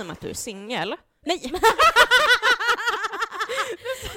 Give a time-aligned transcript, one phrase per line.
[0.00, 0.94] och med att du är singel.
[1.26, 1.52] Nej!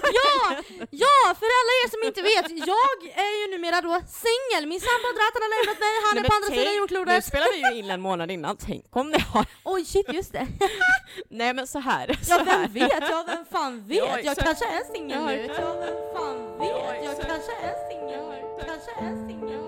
[0.03, 0.55] Ja!
[0.91, 1.35] Ja!
[1.39, 3.89] För alla er som inte vet, jag är ju numera då
[4.25, 4.67] singel.
[4.67, 7.25] Min sambo han har lämnat mig, han Nej, är på andra tänk- sidan Nu jordklotet.
[7.25, 9.45] spelar vi ju in en månad innan, tänk om det har...
[9.63, 10.47] Oj shit, just det.
[11.29, 12.07] Nej men så här.
[12.21, 12.59] Så Ja här.
[12.61, 13.97] vem vet, ja vem fan vet?
[13.97, 14.43] Ja, Jag exakt.
[14.43, 15.45] kanske är singel nu.
[15.59, 16.67] Ja vem fan vet?
[16.69, 17.27] Jag exakt.
[17.27, 18.39] kanske är singel nu.
[18.67, 19.61] Kanske är singel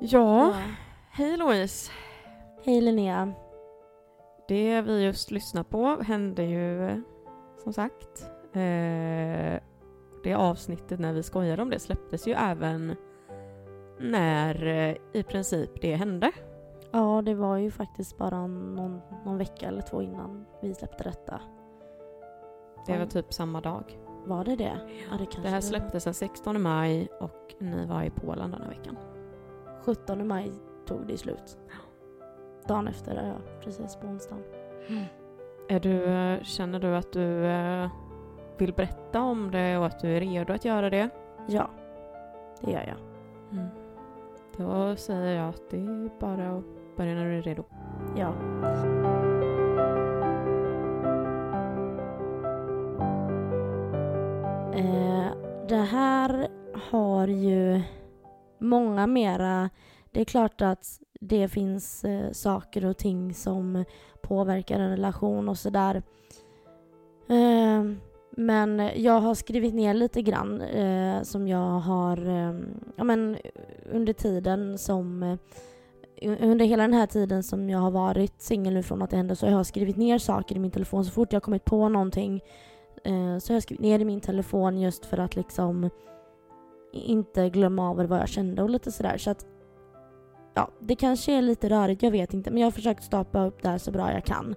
[0.00, 0.54] Ja,
[1.10, 1.90] hej Louise.
[2.64, 3.32] Hej Linnea.
[4.48, 7.02] Det vi just lyssnade på hände ju
[7.62, 8.30] som sagt.
[8.52, 9.60] Eh,
[10.24, 12.96] det avsnittet när vi skojade om det släpptes ju även
[14.00, 16.30] när eh, i princip det hände.
[16.92, 21.40] Ja, det var ju faktiskt bara någon, någon vecka eller två innan vi släppte detta.
[22.86, 23.06] Det var Ja.
[23.06, 23.98] typ samma dag.
[24.26, 24.78] Var det det?
[25.10, 28.68] Ja, det Det här släpptes den 16 maj och ni var i Polen den här
[28.68, 28.96] veckan.
[29.88, 30.52] 17 maj
[30.86, 31.58] tog det slut.
[32.66, 33.34] Dagen efter, ja.
[33.64, 34.44] Precis på onsdagen.
[35.68, 37.90] Är du, eh, känner du att du eh,
[38.58, 41.10] vill berätta om det och att du är redo att göra det?
[41.46, 41.70] Ja,
[42.60, 42.96] det gör jag.
[44.56, 46.64] Då säger jag att det är bara att
[46.96, 47.64] börja när du är redo.
[48.16, 48.32] Ja.
[54.74, 55.32] Eh,
[55.68, 56.48] det här
[56.90, 57.82] har ju
[58.58, 59.70] många mera...
[60.10, 63.84] Det är klart att det finns eh, saker och ting som
[64.22, 66.02] påverkar en relation och sådär.
[67.28, 67.84] Eh,
[68.38, 72.54] men jag har skrivit ner lite grann eh, som jag har eh,
[72.96, 73.36] ja, men,
[73.92, 75.38] under tiden som eh,
[76.22, 79.36] under hela den här tiden som jag har varit singel nu från att det hände
[79.36, 81.04] så har jag skrivit ner saker i min telefon.
[81.04, 82.40] Så fort jag har kommit på någonting
[83.04, 85.90] så så har jag skrivit ner i min telefon just för att liksom
[86.92, 89.18] inte glömma av vad jag kände och lite sådär.
[89.18, 89.46] Så att
[90.54, 92.50] ja, det kanske är lite rörigt, jag vet inte.
[92.50, 94.54] Men jag har försökt stapa upp det här så bra jag kan.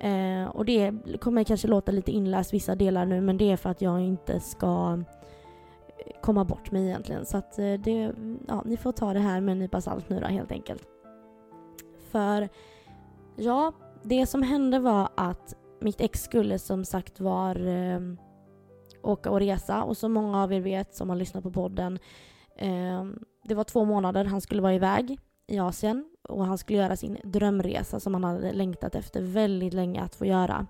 [0.00, 3.70] Eh, och det kommer kanske låta lite inläst vissa delar nu men det är för
[3.70, 4.98] att jag inte ska
[6.20, 7.26] komma bort mig egentligen.
[7.26, 8.12] Så att eh, det,
[8.48, 10.82] ja, ni får ta det här med en nypa salt nu då helt enkelt.
[12.10, 12.48] För
[13.36, 13.72] ja,
[14.02, 18.00] det som hände var att mitt ex skulle som sagt var eh,
[19.02, 21.98] åka och resa och som många av er vet som har lyssnat på podden
[22.56, 23.04] eh,
[23.44, 27.18] det var två månader han skulle vara iväg i Asien och han skulle göra sin
[27.24, 30.66] drömresa som han hade längtat efter väldigt länge att få göra.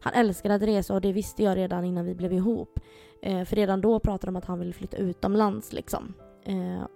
[0.00, 2.80] Han älskade att resa och det visste jag redan innan vi blev ihop.
[3.22, 6.14] Eh, för redan då pratade de om att han ville flytta utomlands liksom.
[6.44, 6.86] Eh,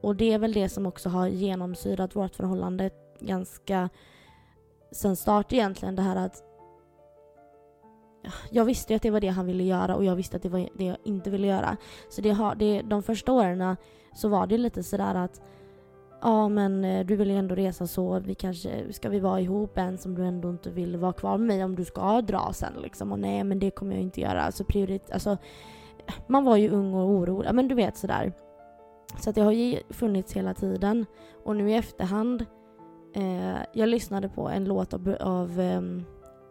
[0.00, 2.90] och det är väl det som också har genomsyrat vårt förhållande
[3.20, 3.88] ganska
[4.92, 5.96] sen start egentligen.
[5.96, 6.42] Det här att
[8.50, 10.48] jag visste ju att det var det han ville göra och jag visste att det
[10.48, 11.76] var det jag inte ville göra.
[12.08, 13.74] Så det har, det, de första åren eh,
[14.14, 15.40] så var det lite sådär att
[16.22, 19.78] ja men eh, du vill ju ändå resa så vi kanske, ska vi vara ihop
[19.78, 22.72] än som du ändå inte vill vara kvar med mig om du ska dra sen
[22.82, 23.12] liksom.
[23.12, 24.42] Och nej men det kommer jag inte göra.
[24.42, 25.36] Alltså priorit, alltså
[26.26, 28.32] man var ju ung och orolig, men du vet sådär.
[29.20, 31.06] Så att det har ju funnits hela tiden.
[31.44, 32.46] Och nu i efterhand,
[33.14, 35.80] eh, jag lyssnade på en låt av, av eh,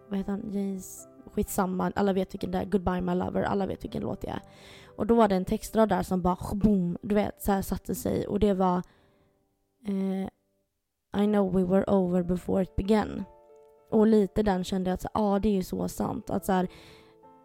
[0.09, 3.83] vad heter han, James, skitsamma, alla vet vilken det är, Goodbye My Lover, alla vet
[3.83, 4.41] vilken låt det är.
[4.95, 7.95] Och då var det en textrad där som bara boom, du vet, så här satte
[7.95, 8.81] sig och det var
[9.87, 10.27] eh,
[11.23, 13.23] I know we were over before it began.
[13.91, 16.29] Och lite den kände jag att, ja, ja det är ju så sant.
[16.29, 16.67] Att så här,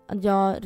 [0.09, 0.57] att jag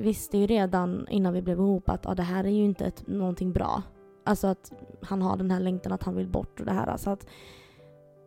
[0.00, 3.06] visste ju redan innan vi blev ihop att ah, det här är ju inte ett,
[3.06, 3.82] någonting bra.
[4.24, 4.72] Alltså att
[5.02, 6.86] han har den här längtan att han vill bort och det här.
[6.86, 7.26] Alltså att,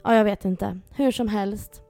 [0.04, 0.80] ja jag vet inte.
[0.92, 1.84] Hur som helst.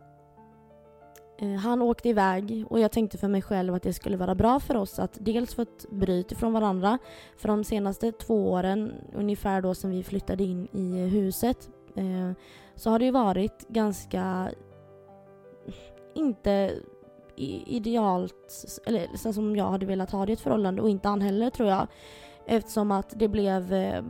[1.42, 4.60] Eh, han åkte iväg och jag tänkte för mig själv att det skulle vara bra
[4.60, 6.98] för oss att dels få ett bryt ifrån varandra.
[7.38, 12.32] För de senaste två åren, ungefär då som vi flyttade in i huset, eh,
[12.76, 14.52] så har det ju varit ganska
[16.16, 16.72] inte
[17.66, 21.22] idealt, eller så som jag hade velat ha det i ett förhållande och inte han
[21.22, 21.88] heller tror jag.
[22.46, 24.04] Eftersom att det blev eh,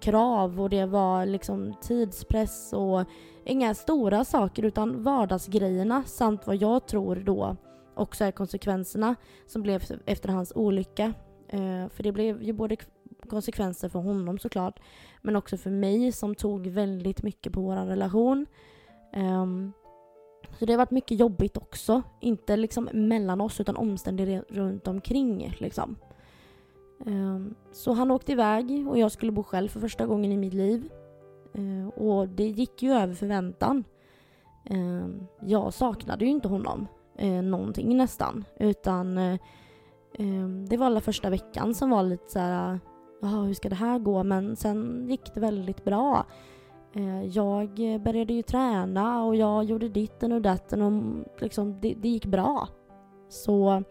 [0.00, 3.04] krav och det var liksom tidspress och
[3.44, 7.56] inga stora saker utan vardagsgrejerna samt vad jag tror då
[7.94, 9.14] också är konsekvenserna
[9.46, 11.14] som blev efter hans olycka.
[11.48, 12.76] Eh, för det blev ju både
[13.28, 14.80] konsekvenser för honom såklart
[15.22, 18.46] men också för mig som tog väldigt mycket på vår relation.
[19.12, 19.46] Eh,
[20.58, 22.02] så det har varit mycket jobbigt också.
[22.20, 25.56] Inte liksom mellan oss utan omständigheter runt omkring.
[25.58, 25.96] Liksom.
[27.06, 27.40] Eh,
[27.72, 30.90] så han åkte iväg och jag skulle bo själv för första gången i mitt liv.
[31.54, 33.84] Eh, och det gick ju över förväntan.
[34.64, 35.08] Eh,
[35.40, 36.86] jag saknade ju inte honom
[37.16, 38.44] eh, någonting nästan.
[38.56, 39.38] Utan eh,
[40.14, 42.80] eh, det var alla första veckan som var lite så här,
[43.22, 44.24] jaha hur ska det här gå?
[44.24, 46.26] Men sen gick det väldigt bra.
[47.32, 47.70] Jag
[48.00, 52.26] började ju träna och jag gjorde ditten och datten och mm, liksom, det, det gick
[52.26, 52.68] bra.
[53.28, 53.82] Så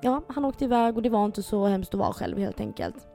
[0.00, 3.09] ja, han åkte iväg och det var inte så hemskt att vara själv helt enkelt.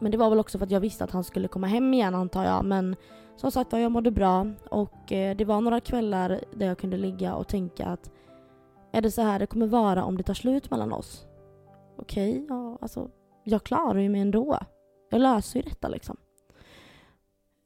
[0.00, 2.14] Men det var väl också för att jag visste att han skulle komma hem igen
[2.14, 2.64] antar jag.
[2.64, 2.96] Men
[3.36, 6.96] som sagt var, jag mådde bra och eh, det var några kvällar där jag kunde
[6.96, 8.10] ligga och tänka att
[8.92, 11.26] är det så här det kommer vara om det tar slut mellan oss?
[11.96, 13.10] Okej, okay, ja alltså
[13.44, 14.58] jag klarar ju mig ändå.
[15.10, 16.16] Jag löser ju detta liksom.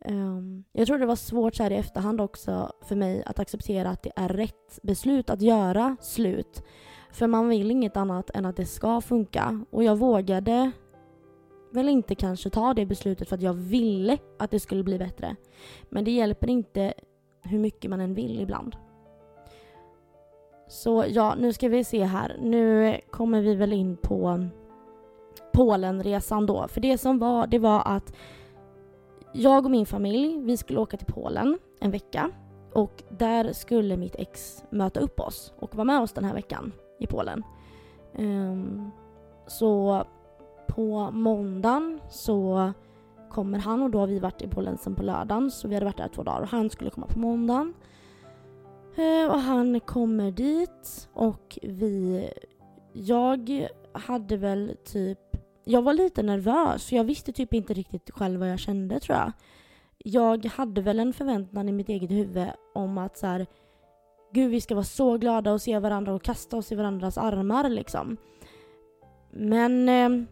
[0.04, 3.90] Um, jag tror det var svårt så här i efterhand också för mig att acceptera
[3.90, 6.62] att det är rätt beslut att göra slut.
[7.12, 9.64] För man vill inget annat än att det ska funka.
[9.70, 10.70] Och jag vågade
[11.70, 15.36] väl inte kanske ta det beslutet för att jag ville att det skulle bli bättre.
[15.88, 16.94] Men det hjälper inte
[17.42, 18.76] hur mycket man än vill ibland.
[20.68, 22.36] Så ja, nu ska vi se här.
[22.40, 24.46] Nu kommer vi väl in på
[25.52, 26.68] Polenresan då.
[26.68, 28.12] För det som var, det var att
[29.32, 32.30] jag och min familj, vi skulle åka till Polen en vecka.
[32.72, 36.72] Och där skulle mitt ex möta upp oss och vara med oss den här veckan
[36.98, 37.42] i Polen.
[38.18, 38.90] Um,
[39.46, 40.04] så
[40.68, 42.72] på måndagen så
[43.30, 45.86] kommer han och då har vi varit i Polen sen på lördagen så vi hade
[45.86, 47.74] varit där två dagar och han skulle komma på måndagen.
[48.96, 52.28] Eh, och han kommer dit och vi...
[52.92, 55.18] Jag hade väl typ...
[55.64, 59.18] Jag var lite nervös för jag visste typ inte riktigt själv vad jag kände tror
[59.18, 59.32] jag.
[59.98, 63.46] Jag hade väl en förväntan i mitt eget huvud om att så här,
[64.32, 67.68] Gud vi ska vara så glada och se varandra och kasta oss i varandras armar
[67.68, 68.16] liksom.
[69.30, 70.28] Men eh,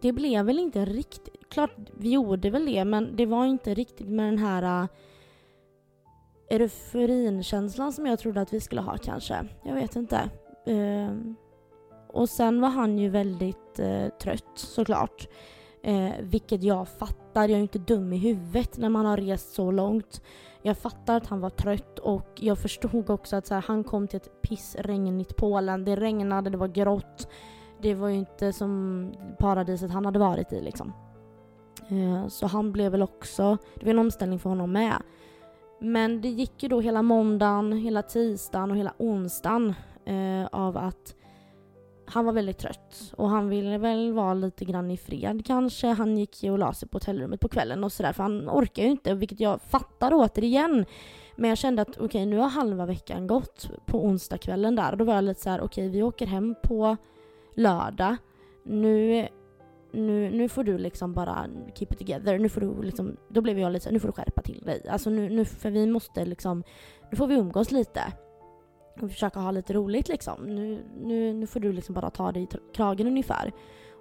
[0.00, 4.08] det blev väl inte riktigt, klart vi gjorde väl det men det var inte riktigt
[4.08, 4.88] med den här uh,
[6.50, 9.48] euforinkänslan som jag trodde att vi skulle ha kanske.
[9.64, 10.30] Jag vet inte.
[10.68, 11.34] Uh,
[12.08, 15.28] och sen var han ju väldigt uh, trött såklart.
[15.88, 19.70] Uh, vilket jag fattar, jag är inte dum i huvudet när man har rest så
[19.70, 20.22] långt.
[20.62, 24.08] Jag fattar att han var trött och jag förstod också att så här, han kom
[24.08, 25.84] till ett pissregnigt Polen.
[25.84, 27.28] Det regnade, det var grått.
[27.82, 30.92] Det var ju inte som paradiset han hade varit i liksom.
[31.88, 35.02] Eh, så han blev väl också, det var en omställning för honom med.
[35.80, 41.14] Men det gick ju då hela måndagen, hela tisdagen och hela onsdagen eh, av att
[42.06, 45.86] han var väldigt trött och han ville väl vara lite grann i fred kanske.
[45.86, 48.82] Han gick ju och la sig på hotellrummet på kvällen och sådär för han orkar
[48.82, 50.86] ju inte, vilket jag fattar återigen.
[51.36, 54.92] Men jag kände att okej, okay, nu har halva veckan gått på onsdagskvällen där.
[54.92, 56.96] och Då var jag lite så här: okej, okay, vi åker hem på
[57.58, 58.16] lördag.
[58.64, 59.28] Nu,
[59.92, 62.38] nu, nu får du liksom bara keep it together.
[62.38, 64.88] Nu får du liksom, då blev jag lite såhär, nu får du skärpa till dig.
[64.88, 66.64] Alltså nu, nu, för vi måste liksom,
[67.10, 68.00] nu får vi umgås lite
[69.00, 70.42] och försöka ha lite roligt liksom.
[70.42, 73.52] Nu, nu, nu får du liksom bara ta dig i kragen ungefär.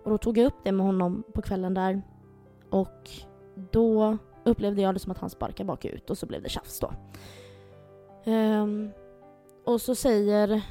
[0.03, 2.01] Och då tog jag upp det med honom på kvällen där
[2.69, 3.09] och
[3.71, 6.91] då upplevde jag det som att han sparkade bakut och så blev det tjafs då.
[8.31, 8.91] Um,
[9.65, 10.61] och så säger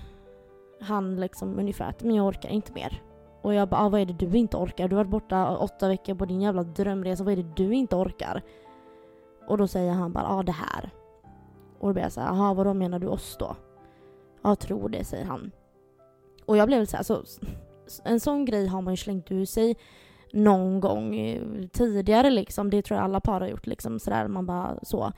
[0.81, 3.03] han liksom ungefär att men jag orkar inte mer.
[3.43, 4.89] Och jag bara, ah, vad är det du inte orkar?
[4.89, 7.97] Du har varit borta åtta veckor på din jävla drömresa, vad är det du inte
[7.97, 8.43] orkar?
[9.47, 10.91] Och då säger han bara, ja ah, det här.
[11.79, 13.57] Och då blir jag såhär, jaha vadå menar du oss då?
[14.43, 15.51] Ja, tror det, säger han.
[16.47, 17.23] Och jag blev så här, alltså,
[18.05, 19.77] en sån grej har man ju slängt ur sig
[20.33, 21.43] någon gång eh,
[21.73, 22.71] tidigare liksom.
[22.71, 25.13] Det tror jag alla par har gjort liksom sådär, man bara så.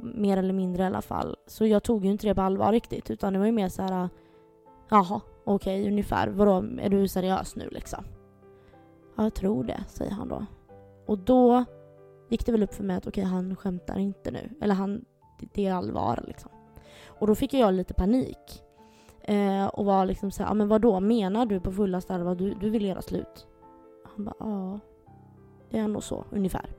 [0.00, 1.36] Mer eller mindre i alla fall.
[1.46, 3.82] Så jag tog ju inte det på allvar riktigt utan det var ju mer så
[3.82, 4.08] här.
[4.88, 6.28] Jaha, okej okay, ungefär.
[6.28, 8.04] Vadå, är du seriös nu liksom?
[9.16, 10.46] Ja, jag tror det, säger han då.
[11.06, 11.64] Och då
[12.28, 14.50] gick det väl upp för mig att okej, okay, han skämtar inte nu.
[14.60, 15.04] Eller han,
[15.54, 16.50] det är allvar liksom.
[17.06, 18.62] Och då fick jag lite panik.
[19.22, 22.70] Eh, och var liksom såhär, ja men vadå, menar du på fullaste allvar du, du
[22.70, 23.46] vill göra slut?
[24.04, 24.80] Han bara, ja.
[25.70, 26.70] Det är nog så, ungefär.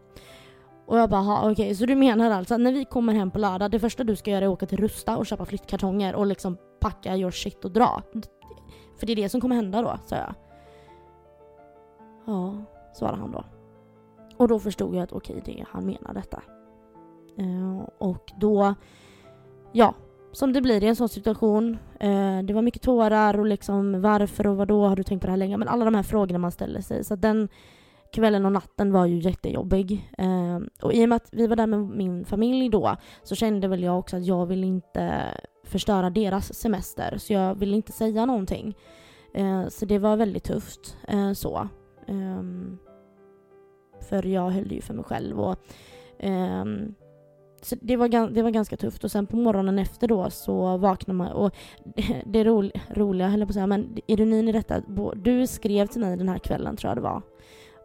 [0.86, 3.40] Och jag bara, okej, okay, så du menar alltså att när vi kommer hem på
[3.40, 6.26] lördag, det första du ska göra är att åka till Rusta och köpa flyttkartonger och
[6.26, 8.02] liksom packa your shit och dra?
[9.00, 10.36] För det är det som kommer hända då, sa jag.
[12.26, 12.56] Ja,
[12.94, 13.44] svarade han då.
[14.38, 16.42] Och då förstod jag att okej, okay, det han menar detta.
[17.40, 18.76] Uh, och då,
[19.72, 19.94] ja,
[20.32, 21.78] som det blir i en sån situation.
[22.04, 25.28] Uh, det var mycket tårar och liksom varför och vad då har du tänkt på
[25.28, 25.58] det här länge?
[25.58, 27.04] Men alla de här frågorna man ställer sig.
[27.04, 27.50] Så den
[28.12, 30.10] kvällen och natten var ju jättejobbig.
[30.18, 33.68] Eh, och i och med att vi var där med min familj då så kände
[33.68, 35.24] väl jag också att jag vill inte
[35.64, 37.18] förstöra deras semester.
[37.18, 38.78] Så jag ville inte säga någonting.
[39.34, 41.68] Eh, så det var väldigt tufft eh, så.
[42.08, 42.78] Ehm,
[44.10, 45.60] för jag höll ju för mig själv och
[46.20, 46.96] ehm,
[47.62, 51.18] så det, var, det var ganska tufft och sen på morgonen efter då så vaknade
[51.18, 51.56] man och
[52.26, 54.82] det ro, roliga höll jag på att säga, men ironin i detta,
[55.16, 57.22] du skrev till mig den här kvällen tror jag det var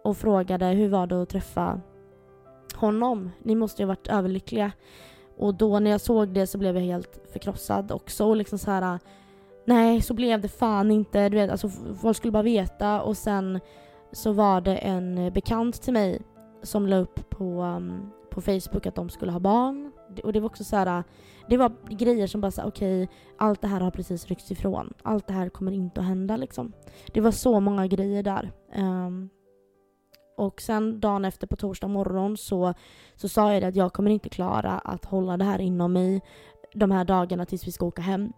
[0.04, 1.80] och frågade hur var det att träffa
[2.74, 3.30] honom?
[3.42, 4.72] Ni måste ju ha varit överlyckliga.
[5.36, 8.70] Och då när jag såg det så blev jag helt förkrossad också och liksom så
[8.70, 8.98] här
[9.64, 11.68] nej så blev det fan inte, du vet alltså
[12.02, 13.60] folk skulle bara veta och sen
[14.12, 16.22] så var det en bekant till mig
[16.62, 19.92] som la upp på, um, på Facebook att de skulle ha barn.
[20.16, 21.04] Det- Och det var också så här,
[21.48, 23.08] det var grejer som bara sa okej,
[23.38, 24.92] allt det här har precis ryckts ifrån.
[25.02, 26.72] Allt det här kommer inte att hända liksom.
[27.12, 28.52] Det var så många grejer där.
[28.76, 29.28] Um,
[30.36, 32.74] och sen dagen efter på torsdag morgon så,
[33.16, 36.22] så sa jag det att jag kommer inte klara att hålla det här inom mig
[36.74, 38.32] de här dagarna tills vi ska åka hem.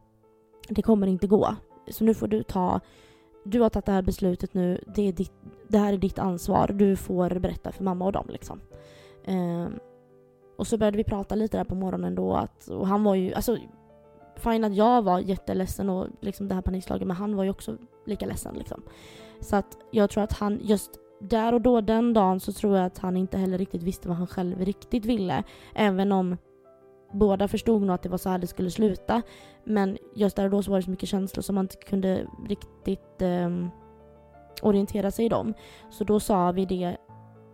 [0.69, 1.57] Det kommer inte gå.
[1.91, 2.81] Så nu får du ta,
[3.45, 5.33] du har tagit det här beslutet nu, det, är ditt,
[5.69, 6.69] det här är ditt ansvar.
[6.69, 8.61] Du får berätta för mamma och dem liksom.
[9.25, 9.79] Ehm,
[10.57, 13.35] och så började vi prata lite där på morgonen då att, och han var ju,
[13.35, 13.59] alltså
[14.37, 17.77] fine att jag var jätteledsen och liksom det här panikslaget men han var ju också
[18.07, 18.83] lika ledsen liksom.
[19.41, 22.87] Så att jag tror att han just där och då den dagen så tror jag
[22.87, 25.45] att han inte heller riktigt visste vad han själv riktigt ville.
[25.75, 26.37] Även om
[27.13, 29.23] båda förstod nog att det var så här det skulle sluta.
[29.65, 32.27] Men just där och då så var det så mycket känslor som man inte kunde
[32.49, 33.71] riktigt um,
[34.63, 35.55] orientera sig i dem.
[35.91, 36.97] Så då sa vi det,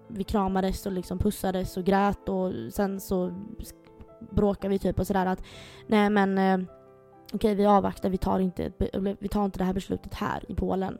[0.09, 3.33] vi kramades och liksom pussades och grät och sen så
[4.31, 5.43] bråkade vi typ och sådär att
[5.87, 6.67] nej men uh,
[7.33, 8.73] okej vi avvaktar, vi tar, inte,
[9.21, 10.99] vi tar inte det här beslutet här i Polen.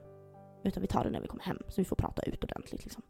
[0.63, 3.03] Utan vi tar det när vi kommer hem så vi får prata ut ordentligt liksom.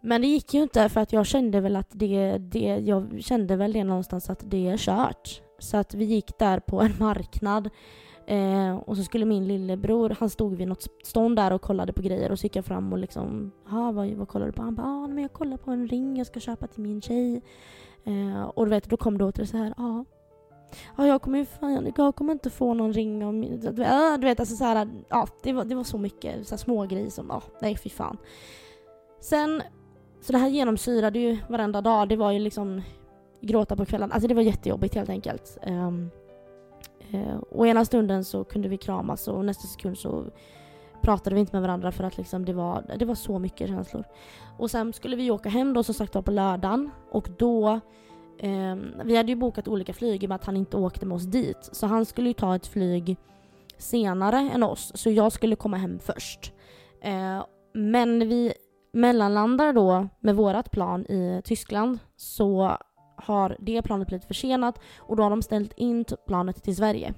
[0.00, 3.56] Men det gick ju inte för att jag kände väl att det, det jag kände
[3.56, 5.42] väl det någonstans att det är kört.
[5.58, 7.70] Så att vi gick där på en marknad
[8.26, 12.02] eh, och så skulle min lillebror, han stod vid något stånd där och kollade på
[12.02, 14.62] grejer och så gick jag fram och liksom, ja vad, vad kollar du på?
[14.62, 17.42] Han bara, ah, men jag kollar på en ring jag ska köpa till min tjej.
[18.04, 20.04] Eh, och du vet, då kom det åter så här, ja.
[20.96, 23.92] Ja, jag kommer ju fan, jag kommer inte få någon ring av min, du vet,
[23.92, 26.58] äh, du vet alltså så här, ja det var, det var så mycket så här
[26.58, 28.16] små grejer som, ja nej fy fan.
[29.20, 29.62] Sen,
[30.20, 32.82] så det här genomsyrade ju varenda dag, det var ju liksom
[33.40, 35.58] gråta på kvällen, alltså det var jättejobbigt helt enkelt.
[35.66, 36.10] Um,
[37.14, 40.24] uh, och ena stunden så kunde vi kramas och nästa sekund så
[41.04, 44.04] pratade vi inte med varandra för att liksom det, var, det var så mycket känslor.
[44.58, 47.80] Och sen skulle vi åka hem då som sagt var på lördagen och då
[48.38, 51.16] Eh, vi hade ju bokat olika flyg i och med att han inte åkte med
[51.16, 51.68] oss dit.
[51.72, 53.16] Så han skulle ju ta ett flyg
[53.78, 54.92] senare än oss.
[54.94, 56.52] Så jag skulle komma hem först.
[57.00, 58.52] Eh, men vi
[58.92, 62.78] mellanlandar då med vårat plan i Tyskland så
[63.16, 67.14] har det planet blivit försenat och då har de ställt in planet till Sverige.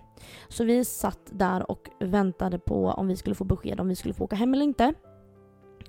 [0.48, 4.14] Så vi satt där och väntade på om vi skulle få besked om vi skulle
[4.14, 4.94] få åka hem eller inte.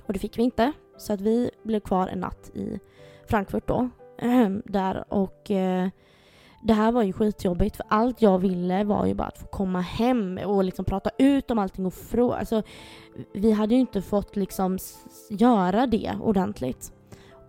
[0.05, 0.72] Och det fick vi inte.
[0.98, 2.79] Så att vi blev kvar en natt i
[3.29, 3.89] Frankfurt då.
[4.65, 5.89] Där och eh,
[6.62, 9.81] det här var ju skitjobbigt för allt jag ville var ju bara att få komma
[9.81, 12.36] hem och liksom prata ut om allting och fråga.
[12.36, 12.63] Alltså,
[13.33, 14.77] vi hade ju inte fått liksom
[15.29, 16.93] göra det ordentligt.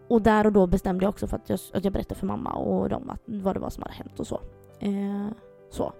[0.08, 2.52] Och där och då bestämde jag också för att jag, att jag berättade för mamma
[2.52, 4.40] och dem att, vad det var som hade hänt och så.
[4.80, 5.26] Eh,
[5.70, 5.92] så.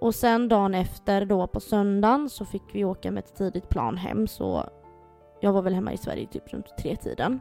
[0.00, 3.96] Och sen dagen efter då på söndagen så fick vi åka med ett tidigt plan
[3.96, 4.64] hem så
[5.40, 7.40] jag var väl hemma i Sverige typ runt tre tiden.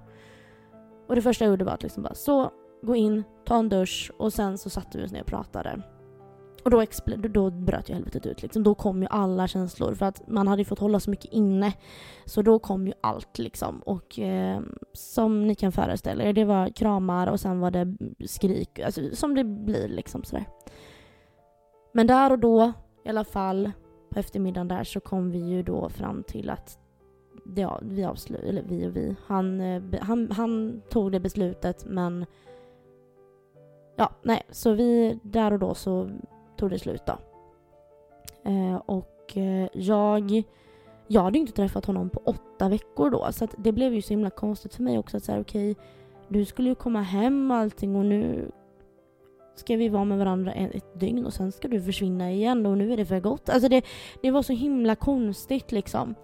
[1.11, 2.51] Och det första jag gjorde var att liksom bara så,
[2.81, 5.81] gå in, ta en dusch och sen så satte vi oss ner och pratade.
[6.63, 6.85] Och då,
[7.29, 8.63] då bröt ju helvetet ut liksom.
[8.63, 11.73] Då kom ju alla känslor för att man hade ju fått hålla så mycket inne.
[12.25, 13.79] Så då kom ju allt liksom.
[13.79, 14.61] Och eh,
[14.93, 19.35] som ni kan föreställa er, det var kramar och sen var det skrik, alltså som
[19.35, 20.45] det blir liksom sådär.
[21.93, 22.73] Men där och då,
[23.05, 23.71] i alla fall,
[24.09, 26.80] på eftermiddagen där så kom vi ju då fram till att
[27.55, 32.25] ja, vi avslutade, eller vi och vi, han, eh, han, han tog det beslutet men
[33.95, 36.09] ja, nej, så vi, där och då så
[36.57, 37.17] tog det slut då.
[38.49, 40.43] Eh, och eh, jag,
[41.07, 44.01] jag hade ju inte träffat honom på åtta veckor då så att det blev ju
[44.01, 45.75] så himla konstigt för mig också att säga okej,
[46.27, 48.51] du skulle ju komma hem och allting och nu
[49.55, 52.93] ska vi vara med varandra ett dygn och sen ska du försvinna igen och nu
[52.93, 53.49] är det för gott.
[53.49, 53.85] Alltså det,
[54.21, 56.15] det var så himla konstigt liksom.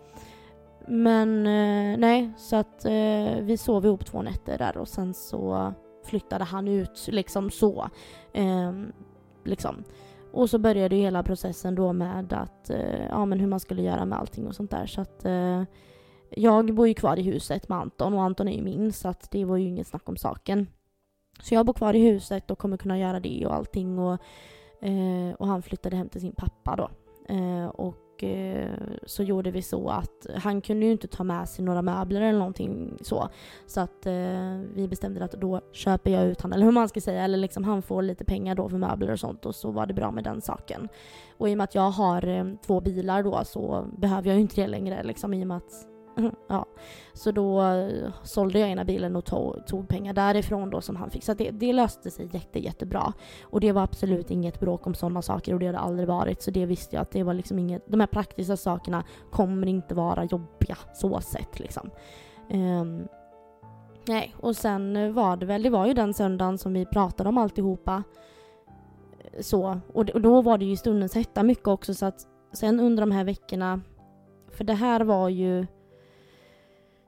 [0.87, 5.73] Men eh, nej, så att eh, vi sov ihop två nätter där och sen så
[6.05, 7.89] flyttade han ut liksom så.
[8.33, 8.73] Eh,
[9.43, 9.83] liksom.
[10.31, 13.81] Och så började ju hela processen då med att, eh, ja men hur man skulle
[13.81, 14.85] göra med allting och sånt där.
[14.85, 15.63] Så att eh,
[16.29, 19.31] jag bor ju kvar i huset med Anton och Anton är ju min så att
[19.31, 20.67] det var ju inget snack om saken.
[21.41, 24.13] Så jag bor kvar i huset och kommer kunna göra det och allting och,
[24.81, 26.89] eh, och han flyttade hem till sin pappa då.
[27.35, 28.69] Eh, och och eh,
[29.05, 32.39] så gjorde vi så att han kunde ju inte ta med sig några möbler eller
[32.39, 33.29] någonting så.
[33.65, 37.01] Så att eh, vi bestämde att då köper jag ut han, eller hur man ska
[37.01, 39.85] säga, eller liksom han får lite pengar då för möbler och sånt och så var
[39.85, 40.89] det bra med den saken.
[41.37, 44.41] Och i och med att jag har eh, två bilar då så behöver jag ju
[44.41, 45.87] inte det längre liksom i och med att
[46.47, 46.65] ja.
[47.13, 51.09] Så då eh, sålde jag ena bilen och tog, tog pengar därifrån då som han
[51.09, 51.23] fick.
[51.23, 53.13] Så det, det, löste sig jätte, jättebra.
[53.41, 56.41] Och det var absolut inget bråk om sådana saker och det har det aldrig varit.
[56.41, 59.95] Så det visste jag att det var liksom inget, de här praktiska sakerna kommer inte
[59.95, 61.89] vara jobbiga så sett liksom.
[62.51, 63.07] Um,
[64.07, 67.37] nej, och sen var det väl, det var ju den söndagen som vi pratade om
[67.37, 68.03] alltihopa.
[69.39, 73.01] Så, och, och då var det ju stundens hetta mycket också så att sen under
[73.01, 73.81] de här veckorna,
[74.51, 75.65] för det här var ju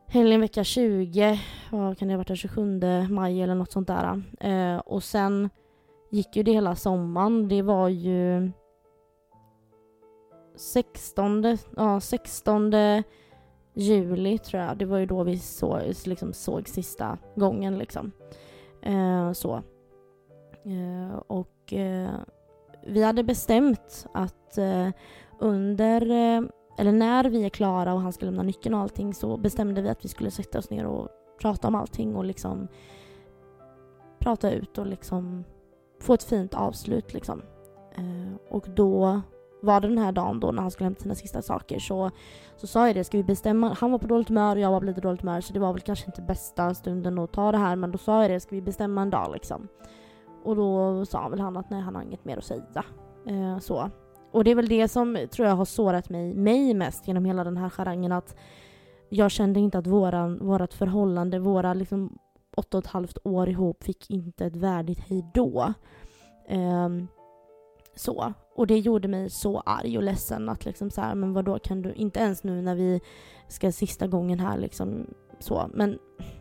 [0.10, 1.39] helgen vecka 20,
[1.72, 4.24] vad kan det ha varit, den 27 maj eller något sånt där.
[4.39, 5.50] Eh, och sen
[6.12, 7.48] gick ju det hela sommaren.
[7.48, 8.51] Det var ju
[10.56, 12.72] 16, ja, 16
[13.74, 14.78] juli tror jag.
[14.78, 18.12] Det var ju då vi så, liksom, såg sista gången liksom.
[18.82, 19.63] Eh, så.
[20.66, 22.10] Eh, och eh,
[22.88, 24.89] vi hade bestämt att eh,
[25.39, 26.42] under eh,
[26.79, 29.89] eller när vi är klara och han ska lämna nyckeln och allting så bestämde vi
[29.89, 31.07] att vi skulle sätta oss ner och
[31.41, 32.67] prata om allting och liksom
[34.19, 35.43] prata ut och liksom
[36.00, 37.41] få ett fint avslut liksom.
[37.95, 39.21] Eh, och då
[39.62, 42.12] var det den här dagen då när han skulle hämta sina sista saker så,
[42.55, 43.75] så sa jag det, ska vi bestämma?
[43.79, 45.74] Han var på dåligt humör och jag var på lite dåligt humör så det var
[45.74, 48.55] väl kanske inte bästa stunden att ta det här men då sa jag det, ska
[48.55, 49.67] vi bestämma en dag liksom?
[50.43, 52.83] Och då sa väl han att nej, han har inget mer att säga.
[53.27, 53.89] Eh, så.
[54.31, 57.43] Och det är väl det som tror jag har sårat mig, mig mest genom hela
[57.43, 58.36] den här charangen att
[59.09, 62.19] jag kände inte att våran, vårat förhållande, våra liksom
[62.55, 65.74] åtta och ett halvt år ihop fick inte ett värdigt hejdå.
[66.50, 67.07] Um, ehm,
[67.95, 68.33] så.
[68.55, 71.81] Och det gjorde mig så arg och ledsen att liksom så här, men vadå kan
[71.81, 73.01] du, inte ens nu när vi
[73.48, 75.05] ska sista gången här liksom
[75.39, 75.69] så.
[75.74, 76.00] Men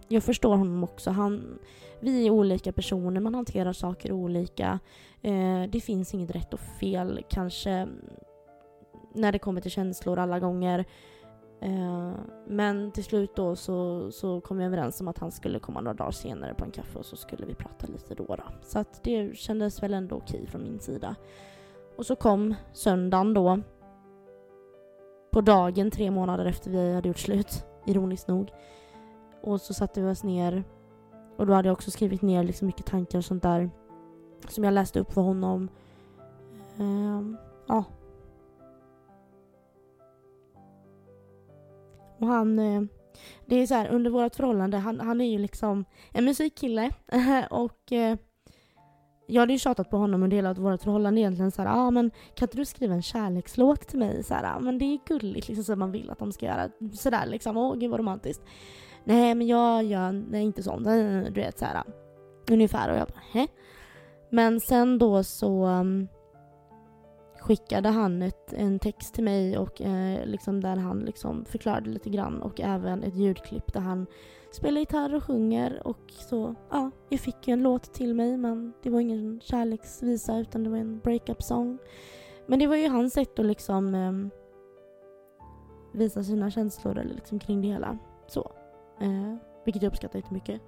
[0.08, 1.10] jag förstår honom också.
[1.10, 1.58] Han,
[2.00, 4.78] vi är olika personer, man hanterar saker olika.
[5.22, 7.88] Eh, det finns inget rätt och fel kanske
[9.14, 10.84] när det kommer till känslor alla gånger.
[11.60, 12.12] Eh,
[12.46, 15.94] men till slut då så, så kom vi överens om att han skulle komma några
[15.94, 18.24] dagar senare på en kaffe och så skulle vi prata lite då.
[18.26, 18.44] då.
[18.62, 21.16] Så att det kändes väl ändå okej från min sida.
[21.96, 23.60] Och så kom söndagen då.
[25.30, 28.50] På dagen tre månader efter vi hade gjort slut, ironiskt nog.
[29.42, 30.64] Och så satte vi oss ner
[31.36, 33.70] och då hade jag också skrivit ner liksom mycket tankar och sånt där
[34.48, 35.68] som jag läste upp för honom.
[36.78, 37.84] Um, ja.
[42.18, 42.58] Och han...
[42.58, 42.82] Eh,
[43.46, 46.90] det är så här, under vårt förhållande, han, han är ju liksom en musikkille
[47.50, 48.16] och eh,
[49.30, 52.46] jag hade ju tjatat på honom under hela vårt förhållande egentligen såhär, ah, men kan
[52.46, 54.22] inte du skriva en kärlekslåt till mig?
[54.24, 56.68] Så här, ah, men det är gulligt liksom så man vill att de ska göra.
[56.92, 58.42] Sådär liksom, åh gud vad romantiskt.
[59.04, 60.84] Nej men jag gör nej, inte sånt,
[61.34, 61.82] du vet såhär.
[62.50, 63.46] Ungefär och jag bara, Hä?
[64.30, 66.08] Men sen då så um,
[67.40, 72.10] skickade han ett, en text till mig och eh, liksom där han liksom förklarade lite
[72.10, 74.06] grann och även ett ljudklipp där han
[74.50, 78.72] spelar gitarr och sjunger och så, ja, jag fick ju en låt till mig men
[78.82, 81.78] det var ingen kärleksvisa utan det var en breakup song.
[82.46, 84.12] Men det var ju hans sätt att liksom eh,
[85.92, 87.98] visa sina känslor eller liksom kring det hela.
[88.26, 88.50] Så.
[89.00, 90.60] Eh, vilket jag uppskattar jättemycket.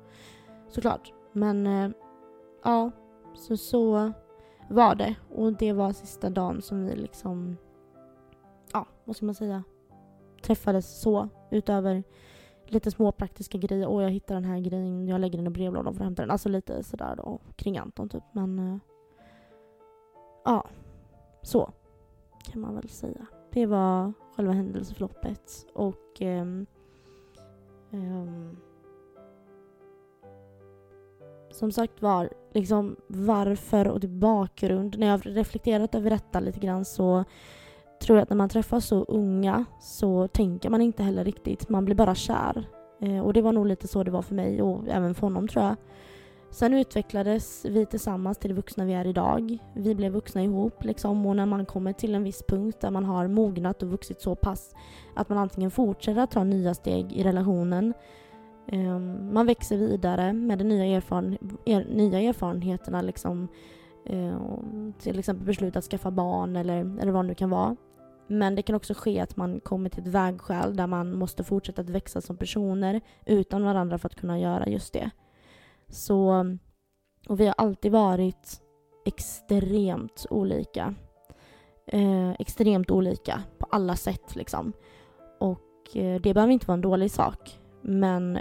[0.68, 1.12] Såklart.
[1.33, 1.90] Men eh,
[2.64, 2.90] ja,
[3.35, 4.12] så så
[4.69, 5.16] var det.
[5.35, 7.57] Och det var sista dagen som vi liksom,
[8.73, 9.64] ja, vad ska man säga,
[10.43, 11.29] träffades så.
[11.51, 12.03] Utöver
[12.66, 13.87] lite små praktiska grejer.
[13.87, 16.31] Och jag hittar den här grejen, jag lägger den i brevlådan för att hämta den.
[16.31, 18.23] Alltså lite sådär då kring Anton typ.
[18.33, 18.79] Men eh,
[20.45, 20.64] ja,
[21.43, 21.73] så
[22.45, 23.27] kan man väl säga.
[23.51, 25.66] Det var själva händelseförloppet.
[25.75, 26.66] Och um,
[27.90, 28.57] um,
[31.51, 34.99] som sagt var, liksom varför och till bakgrund.
[34.99, 37.25] När jag har reflekterat över detta lite grann så
[38.03, 41.69] tror jag att när man träffar så unga så tänker man inte heller riktigt.
[41.69, 42.69] Man blir bara kär.
[43.01, 45.49] Eh, och det var nog lite så det var för mig och även för honom
[45.49, 45.77] tror jag.
[46.51, 49.59] Sen utvecklades vi tillsammans till det vuxna vi är idag.
[49.75, 53.05] Vi blev vuxna ihop liksom och när man kommer till en viss punkt där man
[53.05, 54.75] har mognat och vuxit så pass
[55.17, 57.95] att man antingen fortsätter att ta nya steg i relationen
[58.73, 63.03] Um, man växer vidare med de nya, erfaren er nya erfarenheterna.
[63.03, 63.49] Liksom,
[64.05, 67.77] um, till exempel beslut att skaffa barn eller, eller vad det nu kan vara.
[68.27, 71.83] Men det kan också ske att man kommer till ett vägskäl där man måste fortsätta
[71.83, 75.11] att växa som personer utan varandra för att kunna göra just det.
[75.89, 76.47] Så,
[77.29, 78.61] och vi har alltid varit
[79.05, 80.95] extremt olika.
[81.87, 84.73] Eh, extremt olika på alla sätt liksom.
[85.41, 87.59] Och eh, det behöver inte vara en dålig sak.
[87.83, 88.39] Men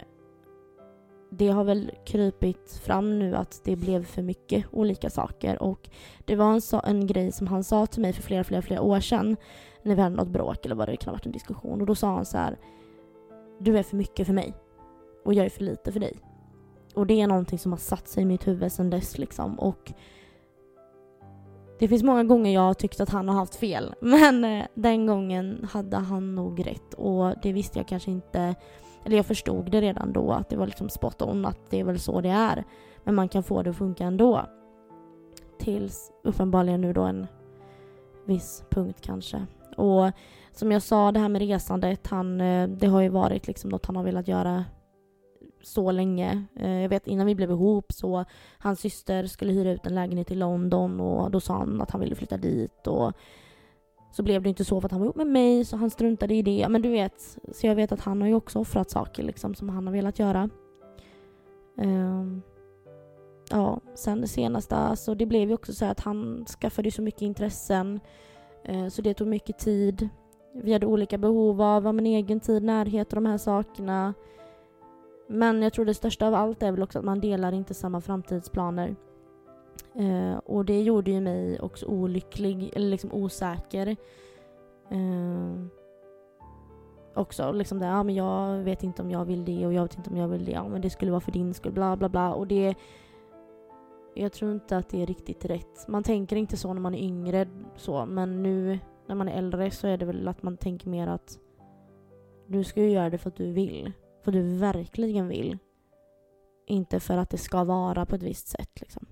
[1.30, 5.64] det har väl krypit fram nu att det blev för mycket olika saker.
[5.64, 5.90] Och
[6.26, 8.82] det var en, så, en grej som han sa till mig för flera, flera, flera
[8.82, 9.38] år sedan
[9.84, 11.82] när vi hade något bråk eller vad det kan ha varit en diskussion.
[11.82, 12.58] Och då sa han så här
[13.60, 14.54] Du är för mycket för mig
[15.26, 16.18] och jag är för lite för dig.
[16.96, 19.60] Och det är någonting som har satt sig i mitt huvud sedan dess liksom.
[19.60, 19.94] Och
[21.80, 25.06] det finns många gånger jag har tyckt att han har haft fel men eh, den
[25.06, 26.94] gången hade han nog rätt.
[26.94, 28.56] Och det visste jag kanske inte
[29.10, 31.84] eller jag förstod det redan då att det var liksom spot on att det är
[31.84, 32.64] väl så det är.
[33.04, 34.46] Men man kan få det att funka ändå.
[35.60, 37.28] Tills uppenbarligen nu då en
[38.26, 39.46] viss punkt kanske.
[39.78, 40.12] Och
[40.52, 43.86] som jag sa det här med resandet, han, eh, det har ju varit liksom något
[43.86, 44.66] han har velat göra
[45.62, 46.46] så länge.
[46.56, 48.26] Eh, jag vet innan vi blev ihop så
[48.58, 52.02] hans syster skulle hyra ut en lägenhet i London och då sa han att han
[52.02, 53.14] ville flytta dit och
[54.12, 56.36] så blev det inte så för att han var ihop med mig så han struntade
[56.36, 56.68] i det.
[56.70, 59.70] Men du vet, så jag vet att han har ju också offrat saker liksom som
[59.70, 60.50] han har velat göra.
[61.78, 62.42] Um,
[63.50, 67.22] ja, sen det senaste, alltså det blev ju också så att han skaffade så mycket
[67.22, 68.00] intressen.
[68.70, 70.10] Uh, så det tog mycket tid.
[70.54, 74.14] Vi hade olika behov av en egen tid, närhet och de här sakerna.
[75.28, 78.02] Men jag tror det största av allt är väl också att man delar inte samma
[78.02, 78.96] framtidsplaner.
[79.96, 83.96] Eh, och det gjorde ju mig också olycklig, eller liksom osäker.
[84.90, 85.66] Eh,
[87.16, 89.98] också liksom det, ja men jag vet inte om jag vill det och jag vet
[89.98, 90.52] inte om jag vill det.
[90.52, 92.34] Ja men det skulle vara för din skull, bla bla bla.
[92.34, 92.76] Och det...
[94.16, 95.88] Jag tror inte att det är riktigt rätt.
[95.88, 99.72] Man tänker inte så när man är yngre så, men nu när man är äldre
[99.72, 101.40] så är det väl att man tänker mer att
[102.48, 103.92] du ska ju göra det för att du vill.
[104.24, 105.58] För att du verkligen vill.
[106.68, 109.06] Inte för att det ska vara på ett visst sätt liksom.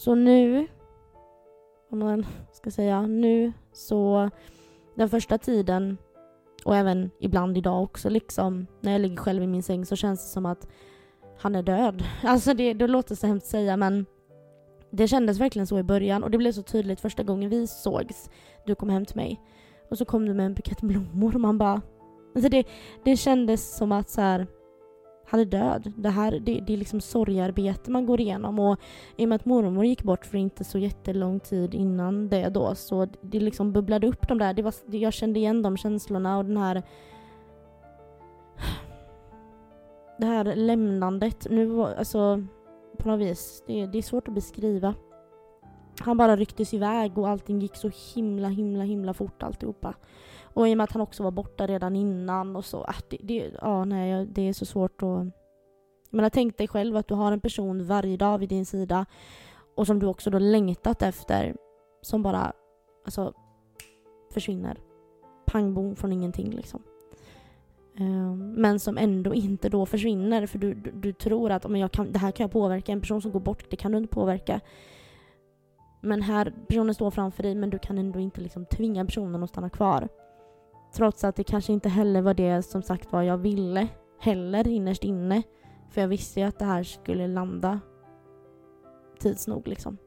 [0.00, 0.66] Så nu,
[1.90, 4.30] om man ska säga nu, så
[4.94, 5.98] den första tiden
[6.64, 10.22] och även ibland idag också liksom när jag ligger själv i min säng så känns
[10.22, 10.68] det som att
[11.38, 12.04] han är död.
[12.22, 14.06] Alltså det, det låter så hemskt att säga men
[14.90, 18.30] det kändes verkligen så i början och det blev så tydligt första gången vi sågs.
[18.66, 19.40] Du kom hem till mig
[19.90, 21.82] och så kom du med en bukett blommor och man bara...
[22.34, 22.66] Alltså det,
[23.04, 24.46] det kändes som att så här,
[25.30, 25.92] han är död.
[25.96, 28.78] Det här det, det är liksom sorgarbete man går igenom och
[29.16, 32.74] i och med att mormor gick bort för inte så jättelång tid innan det då
[32.74, 36.44] så det liksom bubblade upp de där, det var, jag kände igen de känslorna och
[36.44, 36.74] den här
[40.18, 42.44] det här lämnandet, nu alltså
[42.98, 44.94] på något vis, det, det är svårt att beskriva.
[46.00, 49.94] Han bara rycktes iväg och allting gick så himla himla himla fort alltihopa.
[50.52, 52.84] Och i och med att han också var borta redan innan och så.
[52.84, 55.26] Äh, det, det, ja, nej, det är så svårt att...
[56.10, 59.06] Men tänk dig själv att du har en person varje dag vid din sida
[59.76, 61.56] och som du också då längtat efter
[62.02, 62.52] som bara
[63.04, 63.32] alltså,
[64.32, 64.78] försvinner.
[65.46, 66.82] Pang bom från ingenting liksom.
[67.98, 71.92] Ehm, men som ändå inte då försvinner för du, du, du tror att men jag
[71.92, 72.92] kan, det här kan jag påverka.
[72.92, 74.60] En person som går bort, det kan du inte påverka.
[76.00, 79.50] Men här, personen står framför dig men du kan ändå inte liksom tvinga personen att
[79.50, 80.08] stanna kvar.
[80.92, 83.88] Trots att det kanske inte heller var det som sagt var jag ville
[84.20, 85.42] heller innerst inne.
[85.90, 87.80] För jag visste ju att det här skulle landa
[89.18, 89.98] tids nog liksom.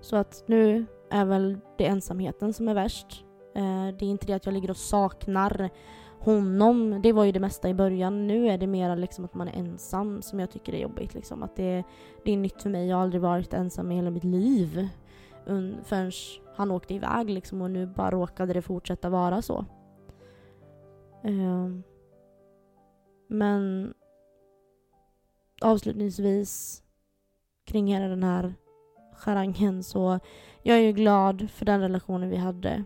[0.00, 3.24] Så att nu är väl det ensamheten som är värst.
[3.54, 5.70] Eh, det är inte det att jag ligger och saknar
[6.18, 7.00] honom.
[7.02, 8.26] Det var ju det mesta i början.
[8.26, 11.14] Nu är det mer liksom att man är ensam som jag tycker är jobbigt.
[11.14, 11.42] Liksom.
[11.42, 11.84] Att det,
[12.24, 12.88] det är nytt för mig.
[12.88, 14.88] Jag har aldrig varit ensam i hela mitt liv.
[15.84, 16.12] Förrän
[16.54, 19.64] han åkte iväg liksom och nu bara råkade det fortsätta vara så.
[21.24, 21.78] Uh,
[23.26, 23.94] men
[25.62, 26.82] avslutningsvis
[27.64, 28.54] kring hela den här
[29.16, 30.18] charangen så
[30.62, 32.84] jag är ju glad för den relationen vi hade.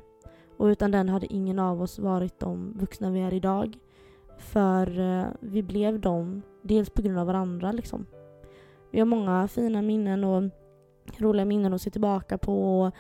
[0.57, 3.79] Och utan den hade ingen av oss varit de vuxna vi är idag.
[4.38, 8.07] För uh, vi blev dem, dels på grund av varandra liksom.
[8.90, 10.42] Vi har många fina minnen och
[11.21, 12.90] roliga minnen att se tillbaka på.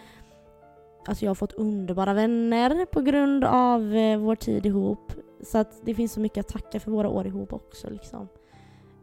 [1.06, 5.12] Alltså jag har fått underbara vänner på grund av eh, vår tid ihop.
[5.42, 8.28] Så att det finns så mycket att tacka för våra år ihop också liksom.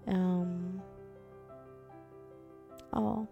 [0.05, 0.81] Um,
[2.91, 3.25] ja.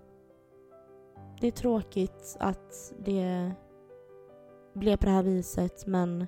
[1.41, 3.51] Det är tråkigt att det
[4.73, 6.27] blev på det här viset men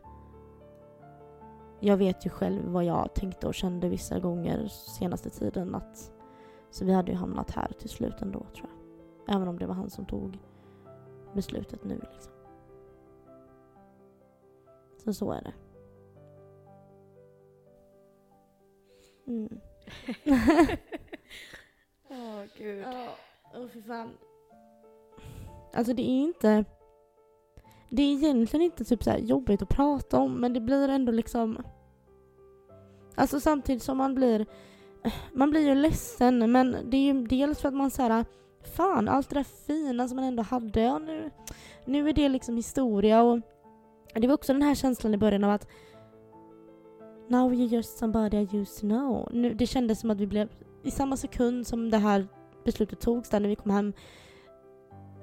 [1.79, 6.11] jag vet ju själv vad jag tänkte och kände vissa gånger senaste tiden att
[6.71, 8.82] så vi hade ju hamnat här till slut ändå tror jag.
[9.27, 10.39] Även om det var han som tog
[11.33, 12.33] beslutet nu liksom.
[14.97, 15.53] Så så är det.
[19.27, 19.59] Mm.
[22.09, 22.83] Åh oh, gud.
[22.85, 23.07] Ja,
[23.53, 24.09] oh, för fan.
[25.73, 26.65] Alltså det är inte...
[27.89, 31.11] det är egentligen inte typ så här jobbigt att prata om men det blir ändå
[31.11, 31.63] liksom
[33.15, 34.45] Alltså samtidigt som man blir
[35.33, 38.25] Man blir ju ledsen men det är ju dels för att man säger
[38.63, 41.31] Fan allt det där fina som man ändå hade, ja, nu,
[41.85, 43.39] nu är det liksom historia och
[44.13, 45.67] det var också den här känslan i början av att
[47.27, 49.29] Now you're just somebody I used to know.
[49.31, 50.49] Nu, det kändes som att vi blev,
[50.83, 52.27] i samma sekund som det här
[52.65, 53.93] beslutet togs där när vi kom hem,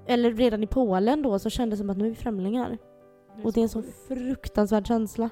[0.07, 2.79] eller redan i Polen då, så kändes det som att nu är vi främlingar.
[3.45, 5.31] Och det är en sån fruktansvärd känsla.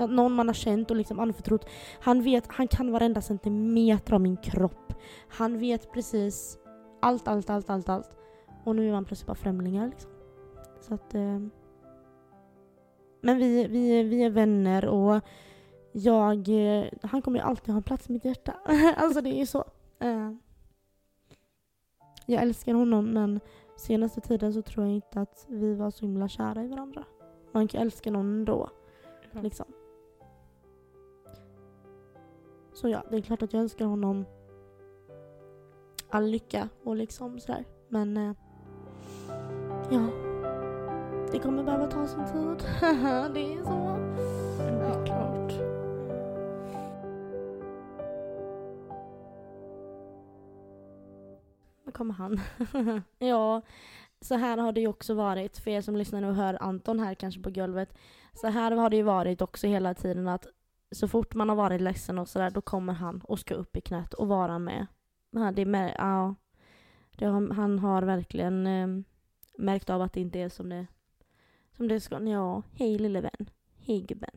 [0.00, 1.66] Att någon man har känt och liksom anförtrott,
[2.00, 4.94] han vet, han kan varenda centimeter av min kropp.
[5.28, 6.58] Han vet precis
[7.00, 8.10] allt, allt, allt, allt, allt.
[8.64, 10.10] Och nu är man plötsligt bara främlingar liksom.
[10.80, 11.14] Så att...
[11.14, 11.40] Eh,
[13.20, 15.20] men vi, vi, vi är vänner och
[15.92, 16.48] jag...
[16.48, 18.54] Eh, han kommer ju alltid ha en plats i mitt hjärta.
[18.96, 19.64] alltså det är ju så.
[19.98, 20.32] Eh,
[22.26, 23.40] jag älskar honom men
[23.76, 27.04] senaste tiden så tror jag inte att vi var så himla kära i varandra.
[27.52, 28.70] Man kan älska någon ändå.
[29.32, 29.40] Ja.
[29.40, 29.66] Liksom.
[32.74, 34.24] Så ja, det är klart att jag önskar honom
[36.16, 37.64] all lycka och liksom sådär.
[37.88, 38.32] Men eh,
[39.90, 40.08] ja,
[41.32, 42.68] det kommer behöva ta sin tid.
[43.34, 43.96] det är så.
[44.62, 45.52] Är klart.
[51.84, 52.40] Nu kommer han.
[53.18, 53.62] ja,
[54.20, 57.00] så här har det ju också varit, för er som lyssnar nu och hör Anton
[57.00, 57.98] här kanske på golvet.
[58.34, 60.46] Så här har det ju varit också hela tiden att
[60.90, 63.80] så fort man har varit ledsen och sådär, då kommer han och ska upp i
[63.80, 64.86] knät och vara med.
[65.36, 66.34] Ja, det är ja,
[67.16, 68.88] det har, han har verkligen eh,
[69.58, 70.86] märkt av att det inte är som det,
[71.76, 72.22] som det ska.
[72.22, 73.50] Ja, hej lille vän.
[73.78, 74.30] Hej gubben.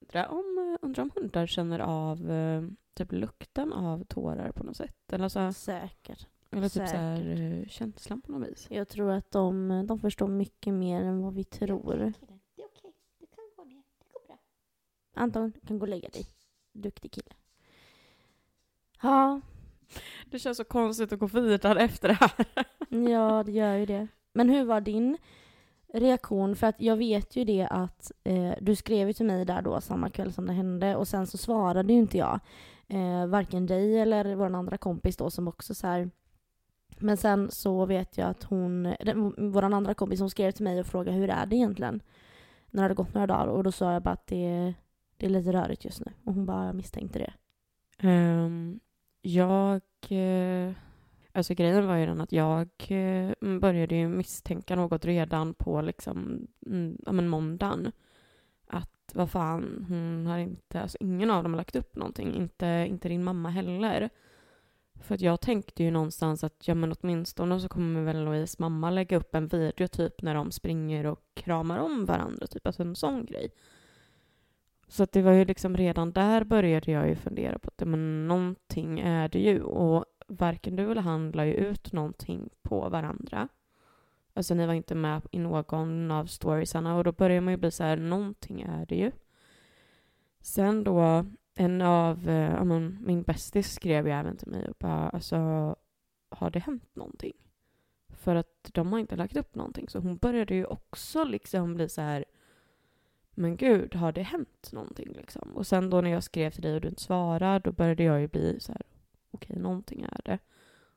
[0.00, 2.62] Undrar om, eh, undrar om hundar känner av eh,
[2.94, 5.12] typ lukten av tårar på något sätt?
[5.12, 6.26] Eller, så, Säkert.
[6.50, 8.66] eller typ så här, eh, känslan på något vis?
[8.70, 11.96] Jag tror att de, de förstår mycket mer än vad vi tror.
[11.96, 12.92] Det är okej.
[13.18, 13.82] Du kan gå ner.
[13.98, 14.38] Det går bra.
[15.14, 16.26] Anton, du kan gå och lägga dig.
[16.72, 17.32] Duktig kille.
[19.02, 19.40] Ja,
[20.30, 22.30] Det känns så konstigt att gå vidare efter det här.
[23.10, 24.08] ja det gör ju det.
[24.34, 25.18] Men hur var din
[25.92, 26.56] reaktion?
[26.56, 29.80] För att jag vet ju det att eh, du skrev ju till mig där då
[29.80, 32.40] samma kväll som det hände och sen så svarade ju inte jag.
[32.88, 36.10] Eh, varken dig eller vår andra kompis då som också så här
[36.98, 40.80] men sen så vet jag att hon, den, vår andra kompis, hon skrev till mig
[40.80, 42.02] och frågade hur är det egentligen?
[42.70, 44.74] När det hade gått några dagar och då sa jag bara att det,
[45.16, 46.12] det är lite rörigt just nu.
[46.24, 47.32] Och hon bara, jag misstänkte det.
[48.08, 48.80] Ehm,
[49.26, 49.82] jag...
[50.08, 50.72] Eh,
[51.32, 56.46] alltså grejen var ju den att jag eh, började ju misstänka något redan på liksom,
[56.66, 57.92] mm, ja men måndagen.
[58.66, 62.86] Att vad fan, hon har inte, alltså ingen av dem har lagt upp någonting, inte,
[62.88, 64.10] inte din mamma heller.
[65.00, 68.90] För att jag tänkte ju någonstans att ja men åtminstone så kommer väl Louise mamma
[68.90, 72.96] lägga upp en video typ när de springer och kramar om varandra, typ alltså en
[72.96, 73.50] sån grej.
[74.88, 78.28] Så att det var ju liksom redan där började jag ju fundera på att men
[78.28, 83.48] någonting är det ju och varken du eller han la ju ut någonting på varandra.
[84.34, 87.70] Alltså ni var inte med i någon av storiesarna och då börjar man ju bli
[87.70, 89.12] så här, någonting är det ju.
[90.40, 92.64] Sen då, en av, eh,
[93.00, 95.36] min bästis skrev ju även till mig och bara, alltså
[96.28, 97.32] har det hänt någonting?
[98.08, 99.88] För att de har inte lagt upp någonting.
[99.88, 102.24] Så hon började ju också liksom bli så här,
[103.38, 105.56] men gud, har det hänt någonting liksom?
[105.56, 108.20] Och sen då när jag skrev till dig och du inte svarade, då började jag
[108.20, 108.82] ju bli så här,
[109.30, 110.38] okej, någonting är det.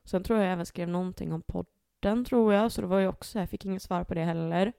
[0.04, 3.08] Sen tror jag jag även skrev någonting om podden, tror jag, så det var ju
[3.08, 4.72] också, jag fick inget svar på det heller.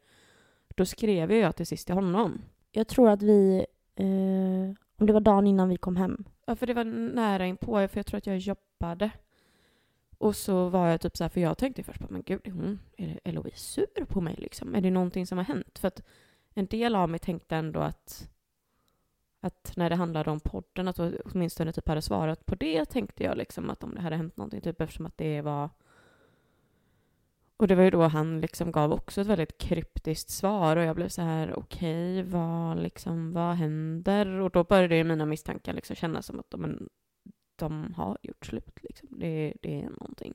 [0.76, 2.42] Då skrev jag till sist till honom.
[2.72, 6.26] Jag tror att vi, eh, om det var dagen innan vi kom hem.
[6.46, 9.12] Ja, för det var nära inpå, för jag tror att jag jobbade.
[10.18, 12.52] Och så var jag typ så här, för jag tänkte först på, men gud, är
[12.52, 14.76] hon, är Louise sur på mig liksom?
[14.76, 15.80] Är det någonting som har hänt?
[15.80, 16.02] För att
[16.54, 18.30] en del av mig tänkte ändå att,
[19.40, 23.24] att när det handlade om podden, att du åtminstone typ hade svarat på det, tänkte
[23.24, 25.70] jag liksom att om det hade hänt någonting, typ eftersom att det var...
[27.58, 30.96] Och det var ju då han liksom gav också ett väldigt kryptiskt svar och jag
[30.96, 34.40] blev så här, okej, vad liksom, vad händer?
[34.40, 36.90] Och då började ju mina misstankar liksom kännas som att de,
[37.56, 39.10] de har gjort slut liksom.
[39.12, 40.34] Det, det är någonting.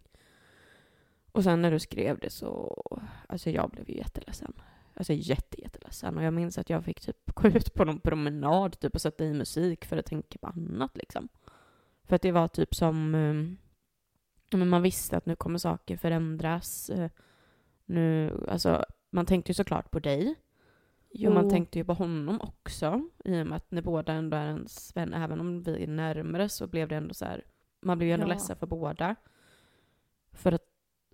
[1.32, 2.82] Och sen när du skrev det så,
[3.26, 4.52] alltså jag blev ju jätteledsen.
[4.96, 6.16] Alltså jätte, jätteledsen.
[6.18, 9.24] Och jag minns att jag fick typ gå ut på någon promenad typ och sätta
[9.24, 11.28] i musik för att tänka på annat liksom.
[12.04, 13.14] För att det var typ som,
[14.50, 16.90] ja, men man visste att nu kommer saker förändras.
[16.90, 17.10] eh,
[17.84, 20.34] Nu, alltså man tänkte ju såklart på dig.
[21.10, 23.08] Jo, Och man tänkte ju på honom också.
[23.24, 26.48] I och med att ni båda ändå är ens vän, även om vi är närmare
[26.48, 27.44] så blev det ändå så här,
[27.80, 28.32] man blev ju ändå Ja.
[28.32, 29.16] ledsen för båda.
[30.32, 30.64] För att,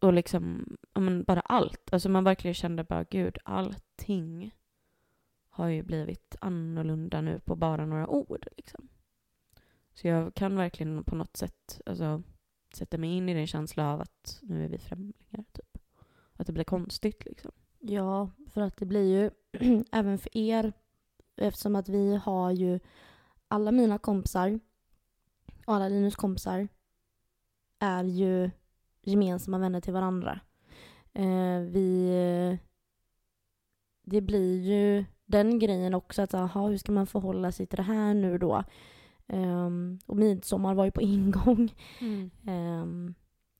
[0.00, 1.92] och liksom, men bara allt.
[1.92, 4.54] Alltså man verkligen kände bara gud, allting
[5.48, 8.46] har ju blivit annorlunda nu på bara några ord.
[8.56, 8.88] Liksom.
[9.94, 12.22] Så jag kan verkligen på något sätt alltså,
[12.74, 15.44] sätta mig in i den känslan av att nu är vi främlingar.
[15.52, 15.78] Typ.
[16.36, 17.52] Att det blir konstigt liksom.
[17.78, 19.30] Ja, för att det blir ju
[19.92, 20.72] även för er
[21.36, 22.80] eftersom att vi har ju
[23.48, 24.60] alla mina kompisar
[25.66, 26.68] och alla Linus kompisar
[27.78, 28.50] är ju
[29.02, 30.40] gemensamma vänner till varandra.
[31.14, 32.58] Eh, vi...
[34.04, 37.82] Det blir ju den grejen också att aha, hur ska man förhålla sig till det
[37.82, 38.64] här nu då?
[39.26, 41.74] Um, och midsommar var ju på ingång.
[42.00, 42.30] Mm.
[42.82, 43.14] Um,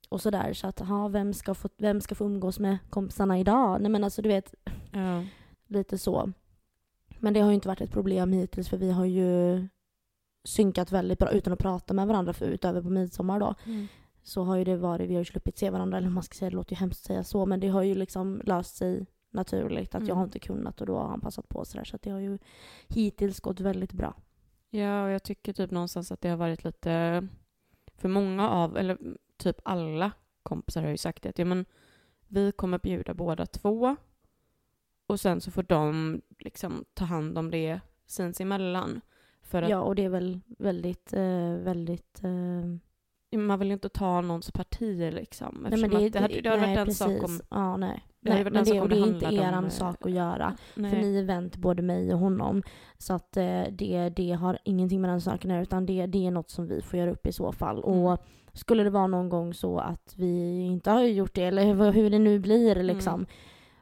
[0.09, 0.53] och sådär.
[0.53, 3.81] Så att, aha, vem, ska få, vem ska få umgås med kompisarna idag?
[3.81, 4.55] Nej men alltså du vet,
[4.93, 5.25] Ja.
[5.67, 6.33] lite så.
[7.19, 9.67] Men det har ju inte varit ett problem hittills för vi har ju
[10.45, 13.55] synkat väldigt bra utan att prata med varandra för utöver på midsommar då.
[13.67, 13.87] Mm.
[14.23, 16.51] Så har ju det varit, vi har ju sluppit se varandra, eller man ska säga,
[16.51, 19.95] det låter ju hemskt att säga så, men det har ju liksom löst sig naturligt.
[19.95, 20.17] Att jag Mm.
[20.17, 21.85] har inte kunnat och då har han passat på sådär.
[21.85, 22.39] Så att det har ju
[22.89, 24.15] hittills gått väldigt bra.
[24.71, 27.29] Ja, och jag tycker typ någonstans att det har varit lite...
[27.97, 28.99] För många av, eller
[29.37, 31.65] typ alla kompisar har ju sagt det, ja, men
[32.29, 33.97] vi kommer bjuda båda två
[35.07, 39.01] och sen så får de liksom ta hand om det sinsemellan.
[39.43, 42.25] För att Ja, och det är väl väldigt, eh, väldigt...
[42.25, 42.77] Eh,
[43.39, 45.67] man vill ju inte ta någons parti liksom.
[45.71, 47.25] nej, men det, det, hade, det hade nej, varit en sak precis.
[47.25, 47.41] om...
[47.51, 48.07] Ja, nej.
[48.21, 50.13] Det nej men en det, sak och det är inte eran om, eh, sak att
[50.13, 50.57] göra.
[50.75, 50.91] Nej.
[50.91, 52.63] För ni är vän till både mig och honom.
[52.99, 56.27] Så att eh, det, det har ingenting med den saken att göra, utan det, det
[56.27, 57.85] är något som vi får göra upp i så fall.
[57.85, 57.99] Mm.
[57.99, 58.21] Och
[58.53, 62.11] skulle det vara någon gång så att vi inte har gjort det, eller hur, hur
[62.11, 63.27] det nu blir liksom, Mm.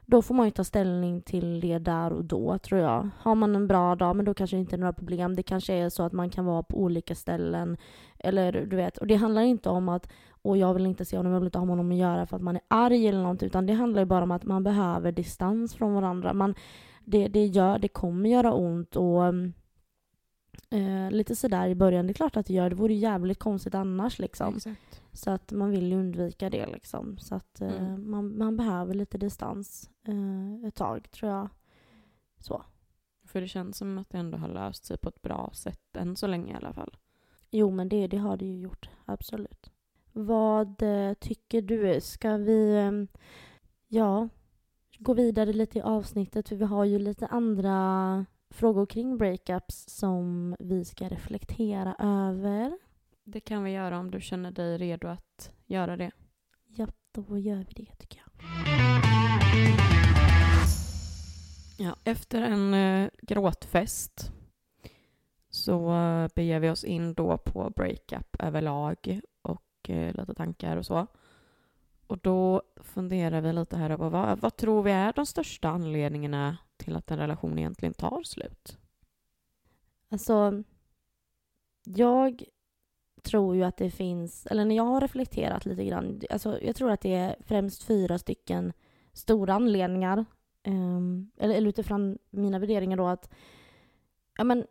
[0.05, 3.09] då får man ju ta ställning till det där och då tror jag.
[3.19, 5.35] Har man en bra dag, men då kanske det inte är några problem.
[5.35, 7.77] Det kanske är så att man kan vara på olika ställen.
[8.23, 10.09] Eller du vet, och det handlar inte om att
[10.43, 12.35] och jag vill inte se honom, jag vill inte ha med honom att göra för
[12.35, 15.11] att man är arg eller något, utan det handlar ju bara om att man behöver
[15.11, 16.33] distans från varandra.
[16.33, 16.55] Man,
[17.05, 19.25] det, det, gör, det kommer göra ont och
[20.69, 22.07] eh, lite sådär i början.
[22.07, 24.55] Det är klart att det gör, det vore jävligt konstigt annars liksom.
[24.55, 25.01] Exakt.
[25.11, 27.17] Så att man vill ju undvika det liksom.
[27.17, 28.11] Så att eh, Mm.
[28.11, 31.49] man, man behöver lite distans eh, ett tag tror jag.
[32.39, 32.63] Så.
[33.25, 36.15] För det känns som att det ändå har löst sig på ett bra sätt än
[36.15, 36.97] så länge i alla fall.
[37.51, 39.71] Jo men det, det har det ju gjort, absolut.
[40.11, 42.01] Vad eh, tycker du?
[42.01, 43.19] Ska vi eh,
[43.87, 44.29] ja,
[44.97, 46.49] gå vidare lite i avsnittet?
[46.49, 52.77] För vi har ju lite andra frågor kring breakups som vi ska reflektera över.
[53.23, 56.11] Det kan vi göra om du känner dig redo att göra det.
[56.67, 58.31] Ja, då gör vi det tycker jag.
[61.77, 64.31] Ja, efter en eh, gråtfest
[65.51, 65.87] så
[66.35, 71.07] beger vi oss in då på breakup överlag och eh, lite tankar och så.
[72.07, 76.57] Och då funderar vi lite här över vad, vad tror vi är de största anledningarna
[76.77, 78.77] till att en relation egentligen tar slut?
[80.09, 80.63] Alltså,
[81.83, 82.43] jag
[83.23, 86.91] tror ju att det finns, eller när jag har reflekterat lite grann, alltså jag tror
[86.91, 88.73] att det är främst fyra stycken
[89.13, 90.25] stora anledningar.
[90.63, 93.29] Ehm, eller, eller utifrån mina värderingar då att
[94.37, 94.65] ja, men,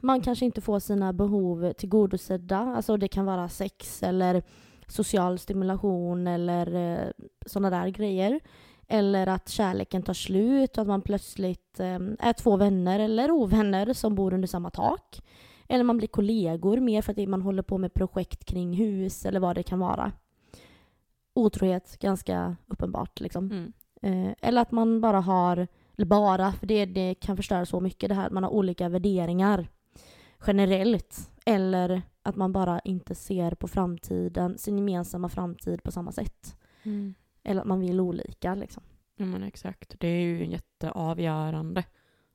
[0.00, 2.58] man kanske inte får sina behov tillgodosedda.
[2.58, 4.42] Alltså det kan vara sex eller
[4.86, 7.10] social stimulation eller eh,
[7.46, 8.40] sådana där grejer.
[8.88, 13.92] Eller att kärleken tar slut och att man plötsligt eh, är två vänner eller ovänner
[13.92, 15.20] som bor under samma tak.
[15.68, 19.40] Eller man blir kollegor mer för att man håller på med projekt kring hus eller
[19.40, 20.12] vad det kan vara.
[21.34, 23.50] Otrohet, ganska uppenbart liksom.
[23.50, 23.72] Mm.
[24.02, 25.68] Eh, eller att man bara har,
[26.00, 28.88] eller bara, för det, det kan förstöra så mycket det här, att man har olika
[28.88, 29.68] värderingar
[30.46, 31.30] generellt.
[31.44, 36.56] Eller att man bara inte ser på framtiden, sin gemensamma framtid på samma sätt.
[36.82, 37.14] Mm.
[37.42, 38.82] Eller att man vill olika liksom.
[39.16, 39.94] Ja men exakt.
[40.00, 41.84] Det är ju jätteavgörande.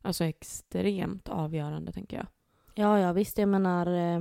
[0.02, 2.28] Alltså extremt avgörande tänker jag.
[2.76, 4.20] Ja, ja visst, jag menar eh,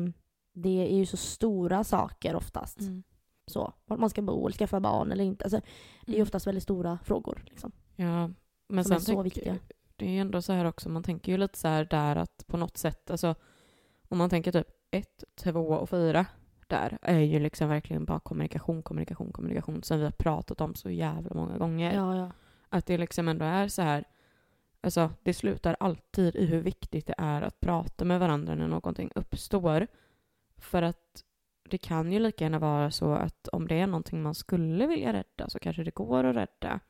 [0.52, 2.80] det är ju så stora saker oftast.
[2.80, 3.02] Mm.
[3.46, 5.44] Så, vart man ska bo, skaffa barn eller inte.
[5.44, 5.60] Alltså,
[6.06, 7.42] det är ju oftast väldigt stora frågor.
[7.46, 8.30] Liksom, Ja,
[8.68, 9.58] men som är så viktiga.
[9.96, 12.44] det är ju ändå så här också, man tänker ju lite så här där att
[12.46, 13.34] på något sätt, alltså
[14.08, 16.26] om man tänker typ ett, två och fyra
[16.66, 20.90] där är ju liksom verkligen bara kommunikation, kommunikation, kommunikation som vi har pratat om så
[20.90, 21.94] jävla många gånger.
[21.94, 22.30] Ja, ja.
[22.68, 24.04] Att det liksom ändå är så här,
[24.80, 29.10] alltså det slutar alltid i hur viktigt det är att prata med varandra när någonting
[29.14, 29.86] uppstår.
[30.56, 31.24] För att
[31.70, 35.12] det kan ju lika gärna vara så att om det är någonting man skulle vilja
[35.12, 36.80] rädda så kanske det går att rädda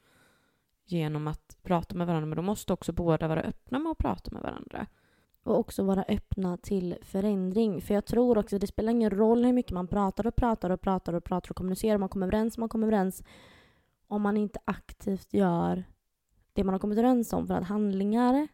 [0.84, 2.26] genom att prata med varandra.
[2.26, 4.86] Men då måste också båda vara öppna med att prata med varandra.
[5.42, 7.80] Och också vara öppna till förändring.
[7.80, 10.70] För jag tror också att det spelar ingen roll hur mycket man pratar och pratar
[10.70, 11.98] och pratar och pratar och kommunicerar.
[11.98, 13.22] Man kommer överens, man kommer överens.
[14.08, 15.84] om man inte aktivt gör
[16.52, 17.46] det man har kommit överens om.
[17.46, 18.48] För att handlingar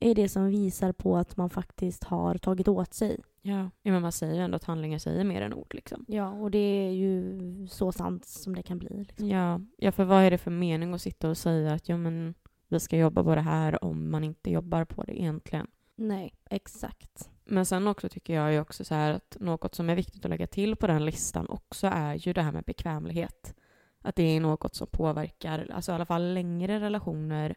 [0.00, 3.20] är det som visar på att man faktiskt har tagit åt sig.
[3.42, 3.70] Ja.
[3.82, 6.04] men man säger ju ändå att handlingar säger mer än ord liksom.
[6.08, 7.38] Ja, och det är ju
[7.68, 9.04] så sant som det kan bli.
[9.04, 9.28] Liksom.
[9.28, 12.34] Ja, ja, för vad är det för mening att sitta och säga att ja, men
[12.68, 15.66] vi ska jobba på det här om man inte jobbar på det egentligen?
[15.96, 17.30] Nej, exakt.
[17.44, 20.30] Men sen också tycker jag ju också så här att något som är viktigt att
[20.30, 23.54] lägga till på den listan också är ju det här med bekvämlighet.
[24.00, 27.54] Att det är något som påverkar, alltså i alla fall längre relationer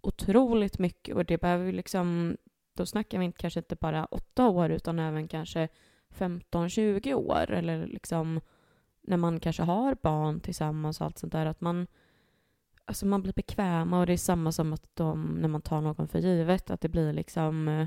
[0.00, 2.36] otroligt mycket och det behöver ju liksom,
[2.74, 5.68] då snackar vi inte, kanske inte bara åtta år utan även kanske
[6.18, 8.40] 15-20 år eller liksom
[9.02, 11.86] när man kanske har barn tillsammans och allt sånt där att man
[12.84, 16.08] alltså man blir bekväma och det är samma som att de, när man tar någon
[16.08, 17.86] för givet att det blir liksom eh,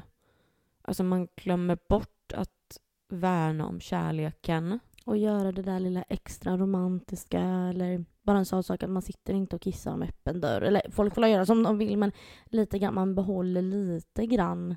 [0.81, 4.79] alltså man glömmer bort att värna om kärleken.
[5.05, 9.33] Och göra det där lilla extra romantiska eller bara en sån sak att man sitter
[9.33, 10.61] inte och kissar med öppen dörr.
[10.61, 12.11] Eller folk får göra som de vill men
[12.45, 14.75] lite grann, man behåller lite grann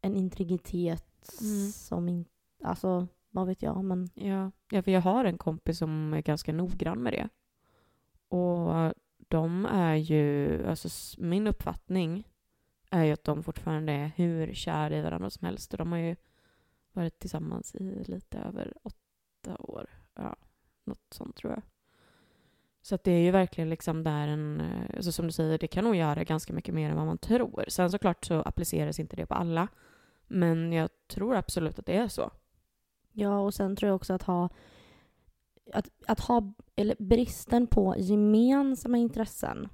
[0.00, 1.06] en integritet
[1.40, 1.70] Mm.
[1.72, 2.30] som inte,
[2.64, 4.50] alltså vad vet jag men Ja.
[4.70, 7.28] ja, för jag har en kompis som är ganska noggrann med det.
[8.36, 8.94] Och
[9.28, 12.28] de är ju, alltså min uppfattning
[12.90, 15.72] är ju att de fortfarande är hur kära i varandra som helst.
[15.72, 16.16] Och de har ju
[16.92, 19.90] varit tillsammans i lite över åtta år.
[20.14, 20.36] Ja,
[20.84, 21.62] något sånt tror jag.
[22.82, 25.66] Så att det är ju verkligen liksom där en, eh, alltså som du säger, det
[25.66, 27.64] kan nog göra ganska mycket mer än vad man tror.
[27.68, 29.68] Sen såklart så appliceras inte det på alla.
[30.26, 32.30] Men jag tror absolut att det är så.
[33.12, 34.48] Ja, och sen tror jag också att ha
[35.72, 39.68] att, att ha, eller bristen på gemensamma intressen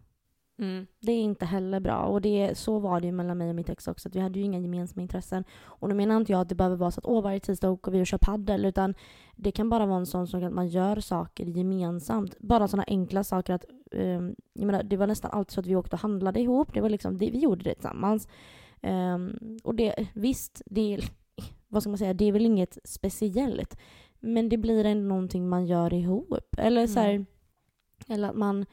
[0.58, 0.86] Mm.
[1.00, 2.02] Det är inte heller bra.
[2.02, 4.08] Och det, så var det ju mellan mig och mitt ex också.
[4.08, 5.44] Att vi hade ju inga gemensamma intressen.
[5.62, 7.90] Och nu menar inte jag att det behöver vara så att åh, varje tisdag åker
[7.92, 8.64] vi och kör paddel.
[8.64, 8.94] Utan
[9.36, 12.38] det kan bara vara en sån sak att man gör saker gemensamt.
[12.40, 13.64] Bara sådana enkla saker att...
[13.92, 16.74] ehm, jag menar, det var nästan alltid så att vi åkte och handlade ihop.
[16.74, 18.28] Det var liksom, det, vi gjorde det tillsammans.
[18.82, 21.04] Ehm, och det, visst, det är,
[21.68, 23.78] vad ska man säga, det är väl inget speciellt.
[24.20, 26.44] Men det blir ändå någonting man gör ihop.
[26.58, 27.26] Eller så här, Mm.
[28.08, 28.66] eller att man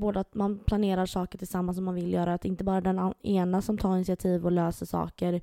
[0.00, 2.34] både att man planerar saker tillsammans som man vill göra.
[2.34, 5.40] Att inte bara den ena som tar initiativ och löser saker.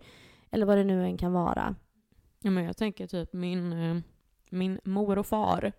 [0.51, 1.75] Eller vad det nu än kan vara.
[2.39, 3.97] Ja, men jag tänker typ min, eh,
[4.49, 5.71] min mor och far.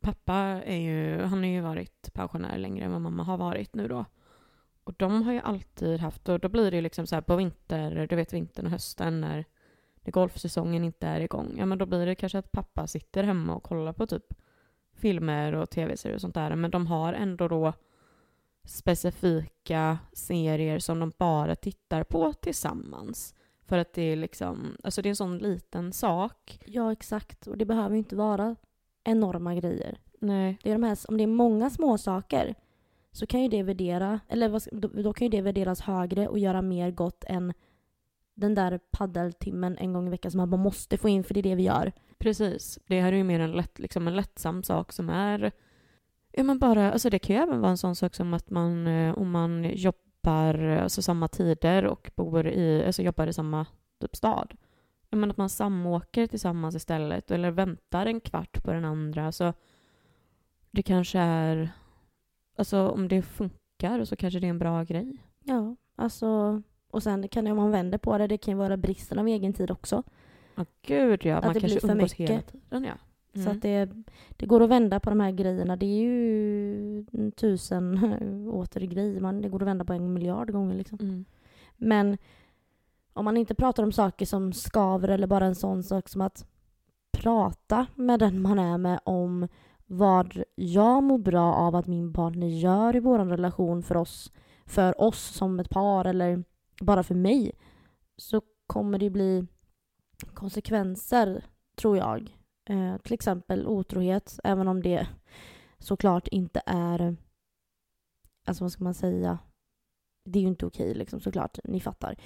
[0.00, 0.34] Pappa
[0.64, 4.04] är ju, han har ju varit pensionär längre än vad mamma har varit nu då.
[4.84, 7.36] Och de har ju alltid haft, och då blir det ju liksom så här på
[7.36, 9.44] vinter, du vet vintern och hösten när,
[10.00, 11.54] när golfsäsongen inte är igång.
[11.58, 14.34] Ja men då blir det kanske att pappa sitter hemma och kollar på typ
[14.96, 16.56] filmer och tv-serier och sånt där.
[16.56, 17.72] Men de har ändå då
[18.64, 23.34] specifika serier som de bara tittar på tillsammans.
[23.66, 26.60] För att det är liksom, alltså det är en sån liten sak.
[26.66, 27.46] Ja, exakt.
[27.46, 28.56] Och det behöver ju inte vara
[29.04, 29.98] enorma grejer.
[30.18, 30.58] Nej.
[30.62, 32.54] Det är de här, om det är många små saker
[33.12, 36.62] så kan ju det värdera, eller då, då kan ju det värderas högre och göra
[36.62, 37.52] mer gott än
[38.34, 41.40] den där paddeltimmen en gång i veckan som man bara måste få in för det
[41.40, 41.92] är det vi gör.
[42.24, 42.78] Precis.
[42.86, 45.52] Det här är ju mer en, lätt, liksom en lättsam sak som är...
[46.32, 48.86] Ja men bara, alltså det kan ju även vara en sån sak som att man,
[48.86, 53.66] eh, om man jobbar alltså samma tider och bor i, alltså jobbar i samma
[54.00, 54.54] typ stad.
[55.10, 59.32] Ja men att man samåker tillsammans istället eller väntar en kvart på den andra.
[59.32, 59.52] Så
[60.70, 61.70] det kanske är,
[62.58, 65.18] alltså om det funkar så kanske det är en bra grej.
[65.42, 66.62] Ja, alltså...
[66.90, 69.28] Och sen kan det, om man vänder på det, det kan ju vara bristen av
[69.28, 70.02] egen tid också.
[70.54, 72.52] Ja gud ja, Att man det kanske blir för umgås hela mycket.
[72.52, 72.94] tiden ja.
[73.34, 73.52] Så Mm.
[73.56, 73.88] att det,
[74.36, 75.76] det går att vända på de här grejerna.
[75.76, 77.98] Det är ju en tusen
[78.52, 79.20] åter grejer.
[79.20, 80.74] Man, det går att vända på en miljard gånger.
[80.74, 80.98] Liksom.
[81.00, 81.24] Mm.
[81.76, 82.18] Men
[83.12, 86.46] om man inte pratar om saker som skaver eller bara en sån sak som att
[87.12, 89.48] prata med den man är med om
[89.86, 94.32] vad jag mår bra av att min partner gör i vår relation för oss,
[94.66, 96.44] för oss som ett par eller
[96.80, 97.52] bara för mig
[98.16, 99.46] så kommer det bli
[100.24, 101.44] konsekvenser,
[101.76, 102.36] tror jag.
[102.70, 105.06] Eh, till exempel otrohet, även om det
[105.78, 107.16] såklart inte är...
[108.46, 109.38] Alltså vad ska man säga?
[110.24, 112.16] Det är ju inte okej liksom såklart, ni fattar.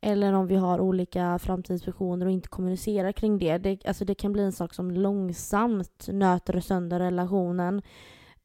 [0.00, 3.58] Eller om vi har olika framtidsvisioner och inte kommunicerar kring det.
[3.58, 3.86] det.
[3.86, 7.82] Alltså det kan bli en sak som långsamt nöter sönder relationen.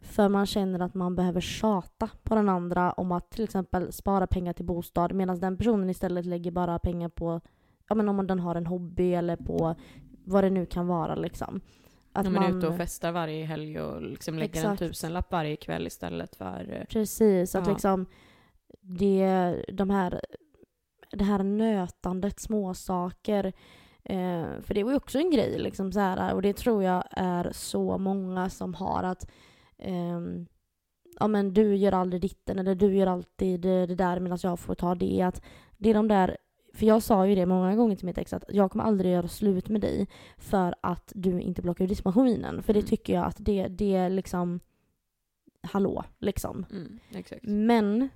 [0.01, 4.27] För man känner att man behöver tjata på den andra om att till exempel spara
[4.27, 7.41] pengar till bostad medan den personen istället lägger bara pengar på,
[7.91, 9.75] ja men om den har en hobby eller på
[10.25, 11.61] vad det nu kan vara liksom.
[12.13, 14.81] Att ja, men är ute och festar varje helg och liksom lägger Exakt.
[14.81, 16.77] en tusenlapp varje kväll istället för...
[16.79, 17.73] eh, Precis, att Ja.
[17.73, 18.05] liksom
[18.81, 20.21] det, de här,
[21.11, 23.45] det här nötandet, småsaker.
[24.03, 27.03] Eh, för det var ju också en grej liksom så här, och det tror jag
[27.11, 29.29] är så många som har att
[29.77, 30.45] ehm,
[31.19, 34.59] ja men du gör aldrig ditten eller du gör alltid det, det där medan jag
[34.59, 35.21] får ta det.
[35.21, 35.41] Att
[35.77, 36.37] det är de där,
[36.73, 39.27] för jag sa ju det många gånger till mitt ex att jag kommer aldrig göra
[39.27, 40.07] slut med dig
[40.37, 42.63] för att du inte blockar ur diskmaskinen.
[42.63, 42.89] För det Mm.
[42.89, 44.59] tycker jag att det, det är liksom,
[45.61, 46.65] hallå liksom.
[46.71, 46.99] Mm.
[47.41, 48.09] Men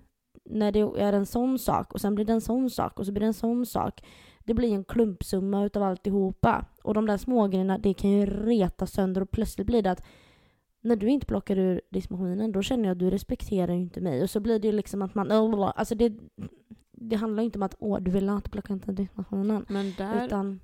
[0.43, 3.11] när det är en sån sak och sen blir det en sån sak och så
[3.11, 4.03] blir det en sån sak.
[4.43, 6.65] Det blir en klumpsumma utav alltihopa.
[6.83, 10.03] Och de där smågrejerna, det kan ju reta sönder och plötsligt blir det att
[10.81, 14.23] när du inte plockar ur diskmaskinen då känner jag att du respekterar ju inte mig.
[14.23, 15.31] Och så blir det ju liksom att man...
[15.31, 16.13] Alltså det,
[16.97, 19.65] det handlar inte om att åh, du vill inte plocka inte diskmaskinen.
[19.69, 20.59] Men där, Utan...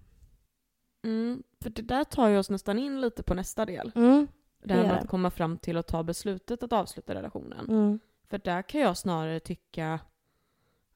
[1.04, 3.92] mm, för det där tar ju oss nästan in lite på nästa del.
[3.96, 4.28] Mm,
[4.64, 7.70] Det här med att komma fram till att ta beslutet att avsluta relationen.
[7.70, 10.00] mm, För där kan jag snarare tycka,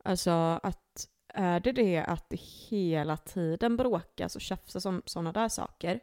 [0.04, 0.32] alltså
[0.64, 6.00] att är det det att det hela tiden bråkas och tjafsas om sådana där saker,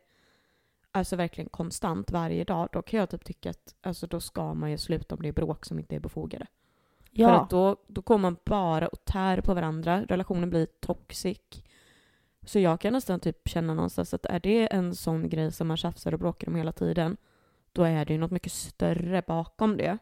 [0.91, 4.71] alltså verkligen konstant varje dag, då kan jag typ tycka att alltså då ska man
[4.71, 6.47] ju sluta om det är bråk som inte är befogade.
[7.17, 7.41] För ja.
[7.41, 11.39] att då, då kommer man bara och tär på varandra, relationen blir toxic.
[12.43, 15.77] Så jag kan nästan typ känna någonstans att är det en sån grej som man
[15.77, 17.17] tjafsar och bråkar om hela tiden,
[17.73, 19.99] då är det ju något mycket större bakom det.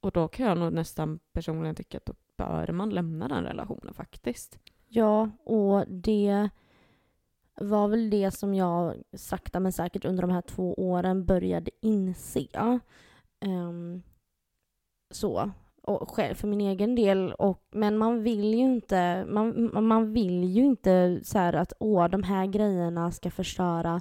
[0.00, 3.94] Och då kan jag nog nästan personligen tycka att då bör man lämna den relationen
[3.94, 4.58] faktiskt.
[4.88, 6.48] Ja, och det
[7.54, 12.80] var väl det som jag sakta men säkert under de här två åren började inse.
[13.40, 14.02] Ehm,
[15.10, 15.50] så.
[15.86, 17.32] Och själv för min egen del.
[17.32, 22.08] Och, men man vill ju inte, man, man vill ju inte så här att åh,
[22.08, 24.00] de här grejerna ska förstöra.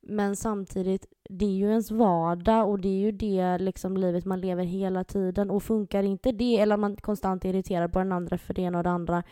[0.00, 4.40] Men samtidigt, det är ju ens vardag och det är ju det liksom livet man
[4.40, 5.50] lever hela tiden.
[5.50, 8.78] Och funkar inte det, eller man konstant är irriterad på den andra för det ena
[8.78, 9.22] och det andra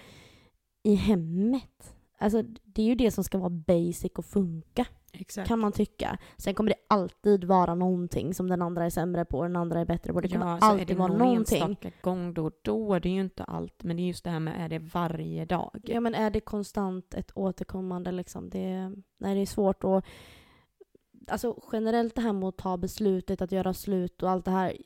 [0.83, 1.97] i hemmet.
[2.19, 4.87] Alltså det är ju det som ska vara basic och funka,
[5.21, 5.49] Exakt.
[5.49, 6.19] kan man tycka.
[6.37, 9.81] Sen kommer det alltid vara någonting som den andra är sämre på och den andra
[9.81, 10.21] är bättre på.
[10.21, 11.63] Det kommer ja, så är alltid det vara någon någonting.
[11.63, 13.83] enstaka gång då och då, det är ju inte allt.
[13.83, 15.81] Men det är just det här med, är det varje dag?
[15.83, 18.51] Ja men är det konstant ett återkommande liksom?
[18.51, 20.05] Det, nej, det är svårt att...
[21.29, 24.77] Alltså generellt det här med att ta beslutet att göra slut och allt det här.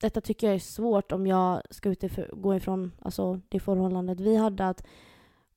[0.00, 4.36] Detta tycker jag är svårt om jag ska utifrån, gå ifrån alltså, det förhållandet vi
[4.36, 4.68] hade.
[4.68, 4.86] att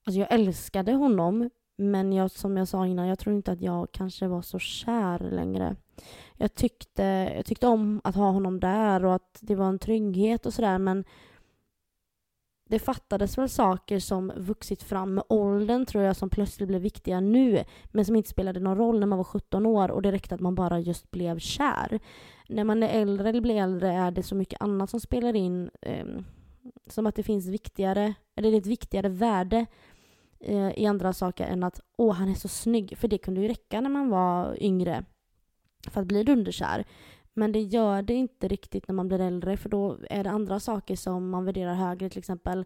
[0.06, 3.92] Alltså jag älskade honom men jag, som jag sa innan, jag tror inte att jag
[3.92, 5.76] kanske var så kär längre.
[6.38, 7.04] Jag tyckte,
[7.36, 10.78] jag tyckte om att ha honom där och att det var en trygghet och sådär
[10.78, 11.04] men
[12.70, 17.20] det fattades väl saker som vuxit fram med åldern tror jag som plötsligt blev viktiga
[17.20, 20.36] nu men som inte spelade någon roll när man var 17 år och det räckte
[20.36, 22.00] att man bara just blev kär.
[22.50, 25.70] När man är äldre eller blir äldre är det så mycket annat som spelar in
[25.82, 26.06] eh,
[26.88, 29.66] som att det finns viktigare, eller det är ett viktigare värde
[30.48, 33.48] Eh, i andra saker än att åh han är så snygg för det kunde ju
[33.48, 35.04] räcka när man var yngre
[35.90, 36.86] för att bli dunderkär.
[37.34, 40.60] Men det gör det inte riktigt när man blir äldre för då är det andra
[40.60, 42.10] saker som man värderar högre.
[42.10, 42.66] Till exempel,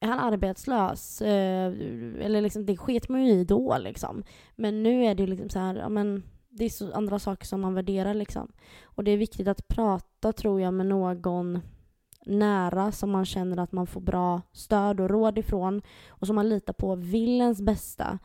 [0.00, 1.22] är han arbetslös?
[1.22, 1.72] Eh,
[2.20, 4.22] eller liksom, det sket man ju i då liksom.
[4.56, 7.46] Men nu är det ju liksom så här, ja men det är så andra saker
[7.46, 8.52] som man värderar liksom.
[8.82, 11.60] Och det är viktigt att prata tror jag med någon
[12.26, 16.48] nära som man känner att man får bra stöd och råd ifrån och som man
[16.48, 18.18] litar på vill ens bästa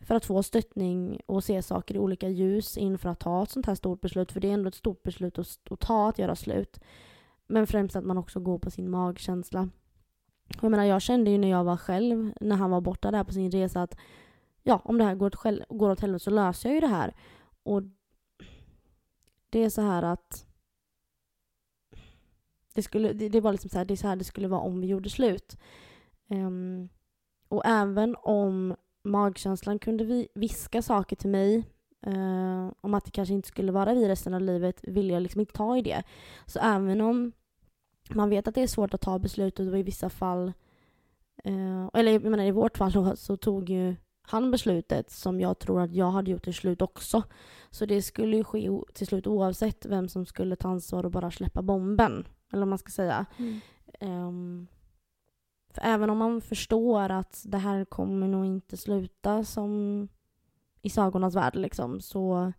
[0.00, 3.66] för att få stöttning och se saker i olika ljus inför att ta ett sånt
[3.66, 4.32] här stort beslut.
[4.32, 6.80] För det är ändå ett stort beslut att, att ta, att göra slut.
[7.46, 9.68] Men främst att man också går på sin magkänsla.
[10.60, 13.32] Jag menar, jag kände ju när jag var själv, när han var borta där på
[13.32, 13.96] sin resa att
[14.62, 16.86] ja, om det här går åt, själv, går åt helvete så löser jag ju det
[16.86, 17.14] här.
[17.62, 17.82] Och
[19.50, 20.45] det är så här att
[22.76, 24.60] det, skulle, det, det var liksom så här, det är så här det skulle vara
[24.60, 25.58] om vi gjorde slut.
[26.28, 26.88] Um,
[27.48, 31.64] och även om magkänslan kunde vi viska saker till mig
[32.06, 35.40] uh, om att det kanske inte skulle vara vi resten av livet ville jag liksom
[35.40, 36.02] inte ta i det.
[36.46, 37.32] Så även om
[38.10, 40.52] man vet att det är svårt att ta beslutet och i vissa fall
[41.46, 45.58] uh, eller jag menar i vårt fall så, så tog ju han beslutet som jag
[45.58, 47.22] tror att jag hade gjort till slut också.
[47.70, 51.30] Så det skulle ju ske till slut oavsett vem som skulle ta ansvar och bara
[51.30, 52.26] släppa bomben.
[52.52, 53.26] Eller vad man ska säga.
[54.00, 54.66] Ehm,
[55.70, 60.08] för även om man förstår att det här kommer nog inte sluta som
[60.82, 62.52] i sagornas värld liksom, så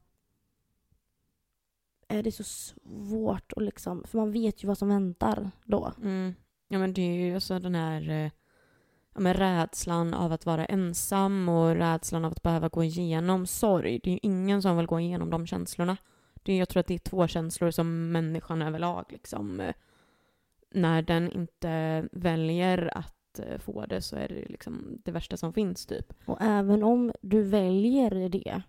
[2.07, 5.93] är det så svårt att liksom, för man vet ju vad som väntar då.
[6.01, 6.33] Mm.
[6.67, 8.31] Ja men det är ju alltså den här eh,
[9.13, 13.99] ja, men rädslan av att vara ensam och rädslan av att behöva gå igenom sorg.
[14.03, 15.97] Det är ju ingen som vill gå igenom de känslorna.
[16.47, 19.71] Jag tror att det är två känslor som människan överlag liksom
[20.71, 25.53] när den inte väljer att eh, få det så är det liksom det värsta som
[25.53, 26.13] finns typ.
[26.25, 28.61] Och även om du väljer det,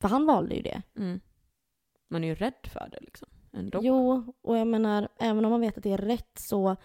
[0.00, 0.82] för han valde ju det.
[0.96, 1.20] Mm.
[2.08, 3.28] Man är ju rädd för det liksom.
[3.52, 3.80] ändå.
[3.82, 6.76] Jo, och jag menar, även om man vet att det är rätt så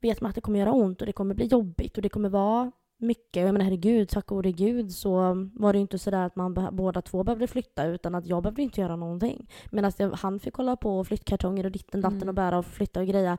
[0.00, 2.28] vet man att det kommer göra ont och det kommer bli jobbigt och det kommer
[2.28, 3.42] vara mycket.
[3.42, 5.12] Jag menar herregud, tack gode gud så
[5.54, 8.62] var det ju inte sådär att man båda två behövde flytta utan att jag behövde
[8.62, 9.48] inte göra någonting.
[9.70, 12.28] Medan han fick hålla på och flyttkartonger och ditten datten Mm.
[12.28, 13.38] och bära och flytta och greja.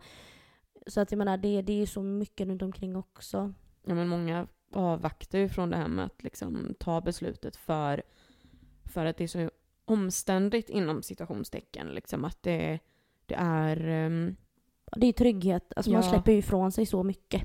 [0.87, 3.53] Så att jag menar, det, det är ju så mycket runt omkring också.
[3.85, 8.01] Ja, men många avvaktar ju från det här med att liksom ta beslutet för,
[8.85, 9.49] för att det är så
[9.85, 11.87] omständigt inom citationstecken.
[11.87, 12.79] Liksom att det,
[13.25, 13.87] det är...
[13.87, 14.35] ehm,
[14.97, 16.09] Det är trygghet, alltså man Ja.
[16.09, 17.43] släpper ju ifrån sig så mycket.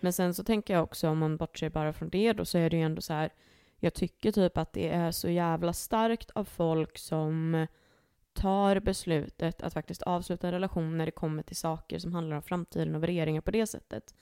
[0.00, 2.70] Men sen så tänker jag också om man bortser bara från det då så är
[2.70, 3.32] det ju ändå så här.
[3.80, 7.66] Jag tycker typ att det är så jävla starkt av folk som
[8.32, 12.42] tar beslutet att faktiskt avsluta en relation när det kommer till saker som handlar om
[12.42, 14.14] framtiden och värderingar på det sättet.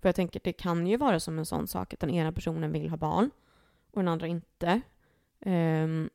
[0.00, 2.72] För jag tänker det kan ju vara som en sån sak att den ena personen
[2.72, 3.30] vill ha barn
[3.90, 4.80] och den andra inte.
[5.46, 6.10] Um,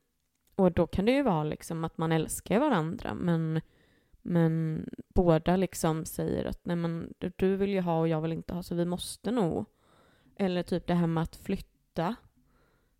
[0.55, 3.61] och då kan det ju vara liksom att man älskar varandra men,
[4.28, 8.53] men båda liksom säger att nej men du, vill ju ha och jag vill inte
[8.53, 9.65] ha så vi måste nog.
[10.36, 12.15] Eller typ det här med att flytta.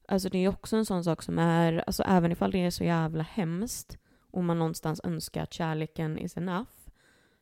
[0.07, 2.71] Alltså det är ju också en sån sak som är, alltså även ifall det är
[2.71, 3.97] så jävla hemskt
[4.32, 6.71] och man någonstans önskar att kärleken is enough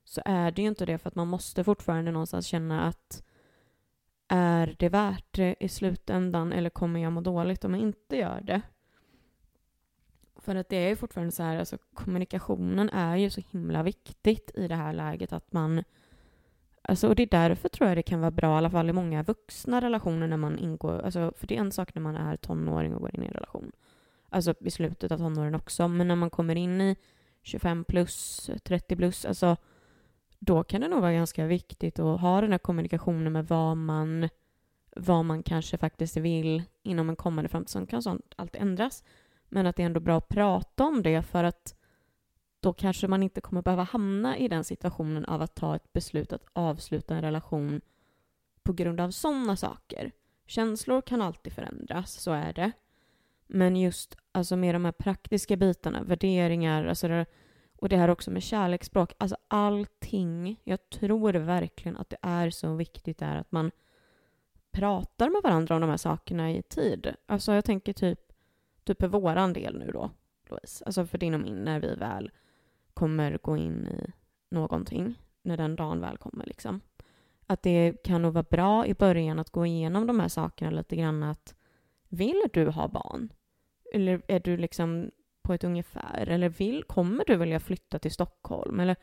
[0.03, 3.23] så är det ju inte det för att man måste fortfarande någonstans känna att
[4.27, 8.41] är det värt det i slutändan eller kommer jag må dåligt om jag inte gör
[8.41, 8.61] det?
[10.45, 14.51] För att det är ju fortfarande så här, alltså kommunikationen är ju så himla viktigt
[14.55, 15.83] i det här läget att man
[16.87, 18.93] Alltså, och det är därför tror jag det kan vara bra, i alla fall i
[18.93, 22.37] många vuxna relationer när man ingår, alltså, för det är en sak när man är
[22.37, 23.71] tonåring och går in i en relation.
[24.29, 26.95] Alltså i slutet av tonåren också, men när man kommer in i
[27.43, 29.57] 25 plus, 30 plus, alltså
[30.39, 34.29] då kan det nog vara ganska viktigt att ha den här kommunikationen med vad man,
[34.95, 37.69] vad man kanske faktiskt vill inom en kommande framtid.
[37.69, 39.03] Sen kan sånt alltid ändras.
[39.55, 41.75] Men att det är ändå bra att prata om det för att
[42.59, 46.33] då kanske man inte kommer behöva hamna i den situationen av att ta ett beslut
[46.33, 47.81] att avsluta en relation
[48.63, 50.11] på grund av sådana saker.
[50.45, 52.71] Känslor kan alltid förändras, så är det.
[53.47, 57.25] Men just alltså med de här praktiska bitarna, värderingar, alltså det,
[57.77, 60.61] och det här också med kärleksspråk, alltså allting.
[60.63, 63.71] Jag tror verkligen att det är så viktigt är att man
[64.71, 67.15] pratar med varandra om de här sakerna i tid.
[67.25, 68.19] Alltså jag tänker typ,
[68.85, 70.11] typ för våran del nu då,
[70.49, 72.31] Louise, alltså för din och min, när vi väl
[72.93, 74.11] kommer gå in i
[74.49, 76.81] någonting, när den dagen väl kommer liksom.
[77.47, 80.95] Att det kan nog vara bra i början att gå igenom de här sakerna lite
[80.95, 81.55] grann att
[82.09, 83.33] vill du ha barn?
[83.93, 85.11] Eller är du liksom
[85.41, 86.27] på ett ungefär?
[86.27, 88.79] Eller vill, kommer du vilja flytta till Stockholm?
[88.79, 88.95] Eller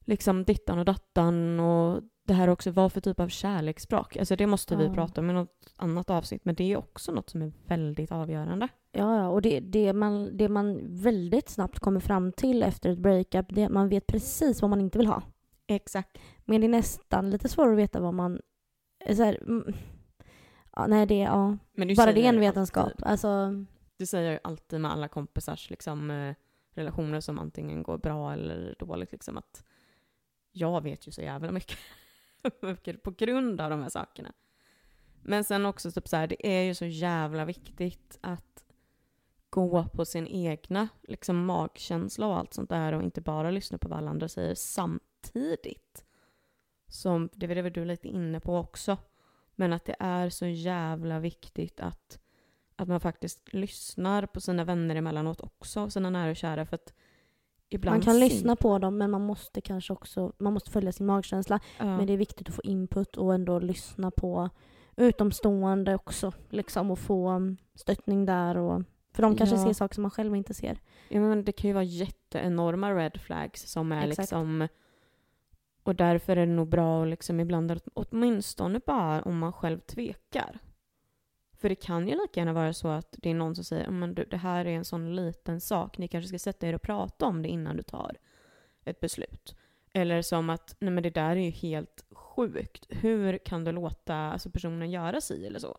[0.00, 4.16] liksom dittan och dattan och det här också, vad för typ av kärleksspråk?
[4.16, 4.94] Alltså det måste vi Ja.
[4.94, 8.68] prata om i något annat avsnitt, men det är också något som är väldigt avgörande.
[8.92, 12.98] Ja, ja, och det, det, man, det man väldigt snabbt kommer fram till efter ett
[12.98, 15.22] breakup, det är att man vet precis vad man inte vill ha.
[15.66, 16.18] Exakt.
[16.44, 18.40] Men det är nästan lite svårare att veta vad man...
[19.16, 19.74] Så här, mm,
[20.76, 21.26] ja, nej, det är...
[21.26, 21.56] Ja.
[21.96, 22.84] Bara det är en vetenskap.
[22.84, 23.50] alltid- Alltså,
[23.96, 26.34] Du säger ju alltid med alla kompisars liksom, eh,
[26.74, 29.64] relationer som antingen går bra eller dåligt, liksom att
[30.52, 31.78] jag vet ju så jävla mycket
[33.02, 34.32] på grund av de här sakerna.
[35.22, 38.64] Men sen också typ så här, det är ju så jävla viktigt att
[39.50, 43.88] gå på sin egna liksom, magkänsla och allt sånt där och inte bara lyssna på
[43.88, 46.04] vad alla andra säger samtidigt.
[46.88, 48.96] Som, det var väl du lite inne på också.
[49.54, 52.20] Men att det är så jävla viktigt att,
[52.76, 56.66] att man faktiskt lyssnar på sina vänner emellanåt också, sina nära och kära.
[56.66, 56.94] För att
[57.70, 60.92] ibland man kan sin- lyssna på dem men man måste kanske också man måste följa
[60.92, 61.60] sin magkänsla.
[61.78, 61.84] Ja.
[61.96, 64.50] Men det är viktigt att få input och ändå lyssna på
[64.96, 66.32] utomstående också.
[66.50, 68.56] Liksom, och få um, stöttning där.
[68.56, 69.64] Och, för de kanske Ja.
[69.64, 70.78] ser saker som man själv inte ser.
[71.08, 74.18] Ja, men det kan ju vara jätteenorma red flags som är Exakt.
[74.18, 74.68] liksom...
[75.82, 79.78] Och därför är det nog bra att liksom ibland att åtminstone bara om man själv
[79.80, 80.58] tvekar.
[81.58, 84.14] För det kan ju lika gärna vara så att det är någon som säger men
[84.14, 87.26] du, det här är en sån liten sak, ni kanske ska sätta er och prata
[87.26, 88.16] om det innan du tar
[88.84, 89.56] ett beslut.
[89.92, 92.86] Eller som att, nej men det där är ju helt sjukt.
[92.88, 95.78] Hur kan du låta alltså, personen göra sig eller så?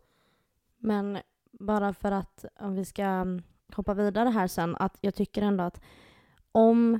[0.77, 1.19] Men
[1.51, 3.41] bara för att om vi ska mm,
[3.73, 5.81] hoppa vidare här sen, att jag tycker ändå att
[6.51, 6.99] om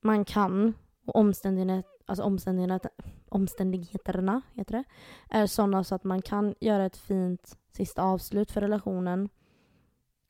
[0.00, 0.74] man kan
[1.06, 2.86] och omständighet, alltså omständighet,
[3.28, 4.84] omständigheterna heter det,
[5.30, 9.28] är sådana så att man kan göra ett fint sista avslut för relationen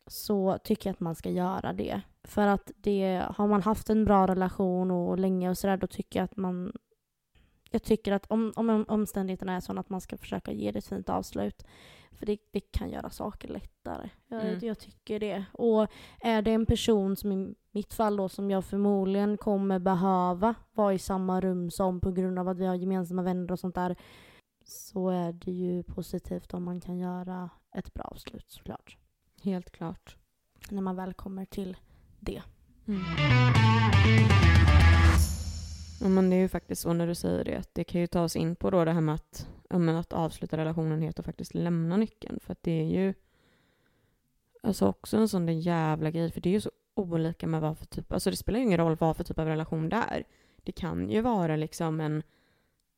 [0.06, 2.00] så tycker jag att man ska göra det.
[2.24, 6.18] För att det, har man haft en bra relation och länge och sådär då tycker
[6.18, 6.72] jag att man
[7.70, 10.86] jag tycker att om, om omständigheterna är sådana att man ska försöka ge det ett
[10.86, 11.66] fint avslut.
[12.12, 14.10] För det, det kan göra saker lättare.
[14.28, 14.58] Jag, Mm.
[14.62, 15.44] jag tycker det.
[15.52, 15.86] Och
[16.20, 20.94] är det en person som i mitt fall då som jag förmodligen kommer behöva vara
[20.94, 23.96] i samma rum som på grund av att vi har gemensamma vänner och sånt där.
[24.70, 28.96] Så är det ju positivt om man kan göra ett bra avslut såklart.
[29.42, 30.16] Helt klart.
[30.70, 31.76] När man väl kommer till
[32.20, 32.42] det.
[32.86, 33.00] Mm.
[36.00, 38.06] Ja, men det är ju faktiskt så när du säger det, att det kan ju
[38.06, 41.24] ta oss in på då det här med att, ja, att avsluta relationen helt och
[41.24, 42.40] faktiskt lämna nyckeln.
[42.40, 43.14] För att det är ju
[44.62, 47.78] alltså också en sån där jävla grej, för det är ju så olika med vad
[47.78, 50.24] för typ, alltså det spelar ju ingen roll vad för typ av relation det är.
[50.56, 52.22] Det kan ju vara liksom en,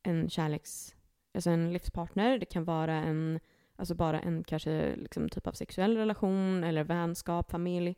[0.03, 0.95] en kärleks,
[1.33, 3.39] alltså en livspartner, det kan vara en,
[3.75, 7.95] alltså bara en kanske liksom typ av sexuell relation eller vänskap, familj.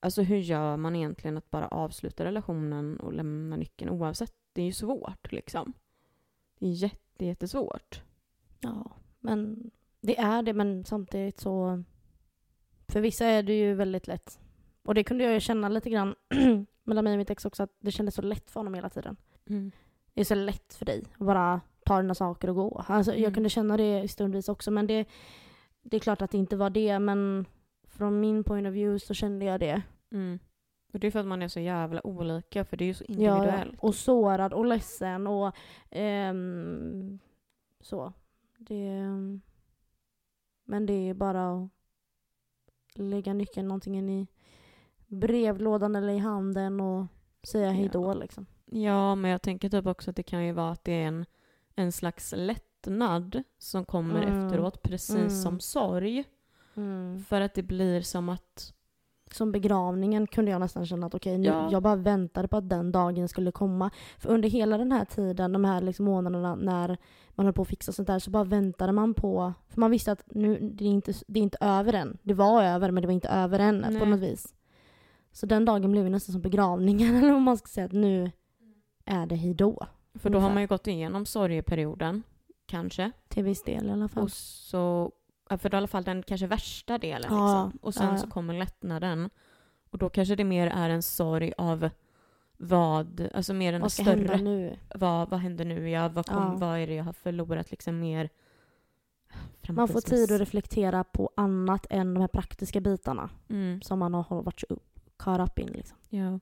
[0.00, 4.34] Alltså hur gör man egentligen att bara avsluta relationen och lämna nyckeln oavsett?
[4.52, 5.72] Det är ju svårt liksom.
[6.58, 8.02] Det är jätte, jättesvårt.
[8.60, 8.90] Ja,
[9.20, 11.84] men det är det, men samtidigt så...
[12.88, 14.40] För vissa är det ju väldigt lätt.
[14.82, 16.14] Och det kunde jag ju känna lite grann
[16.84, 19.16] mellan mig och mitt ex också, att det kändes så lätt för honom hela tiden.
[20.14, 22.84] Det är så lätt för dig att bara ta dina saker och gå.
[22.86, 23.22] Alltså, Mm.
[23.22, 25.04] Jag kunde känna det stundvis också, men det,
[25.82, 27.46] det är klart att det inte var det, men
[27.88, 29.82] från min point of view så kände jag det.
[30.12, 30.38] Mm.
[30.92, 33.04] Och det är för att man är så jävla olika, för det är ju så
[33.04, 33.72] individuellt.
[33.72, 33.78] ja.
[33.88, 35.54] Och sårad och ledsen och
[35.90, 37.18] ehm,
[37.80, 38.12] så.
[38.58, 39.02] Det,
[40.64, 41.68] men det är bara att
[42.94, 44.26] lägga nyckeln någonting i
[45.06, 47.06] brevlådan eller i handen och
[47.42, 48.14] säga hej då Ja.
[48.14, 48.46] liksom.
[48.66, 51.24] Ja, men jag tänker typ också att det kan ju vara att det är en,
[51.78, 54.46] en slags lättnad som kommer Mm.
[54.46, 55.30] efteråt, precis Mm.
[55.30, 56.24] som sorg.
[57.28, 58.72] För att det blir som att
[59.32, 61.68] Som begravningen kunde jag nästan känna att okej, nu, Ja.
[61.72, 63.90] jag bara väntade på att den dagen skulle komma.
[64.18, 66.96] För under hela den här tiden, de här liksom månaderna när
[67.34, 69.52] man höll på att fixa sånt där, så bara väntade man på...
[69.68, 72.18] För man visste att nu, det, är inte, det är inte över än.
[72.22, 74.06] Det var över, men det var inte över än på Nej.
[74.08, 74.54] något vis.
[75.32, 78.30] Så den dagen blev ju nästan som begravningen, eller om man ska säga att nu
[79.04, 79.86] är det hejdå.
[80.18, 82.22] För då har man ju gått igenom sorgeperioden,
[82.66, 83.10] kanske.
[83.28, 84.22] Till viss del i alla fall.
[84.22, 85.12] Och så,
[85.58, 87.30] för i alla fall den kanske värsta delen.
[87.34, 87.78] Ja, Liksom.
[87.82, 89.30] Och sen ja, så kommer lättnaden.
[89.90, 91.90] Och då kanske det mer är en sorg av
[92.56, 94.76] vad, alltså mer en Vad större, hända nu?
[94.94, 95.90] vad, vad händer nu?
[95.90, 96.56] Ja, vad, kom, Ja.
[96.58, 98.28] vad är det jag har förlorat liksom mer
[99.68, 103.82] Man får tid att reflektera på annat än de här praktiska bitarna mm.
[103.82, 104.78] som man har varit så
[105.16, 105.68] caught up in.
[105.68, 105.96] Liksom.
[106.08, 106.40] Ja.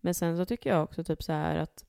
[0.00, 1.84] Men sen så tycker jag också typ så här att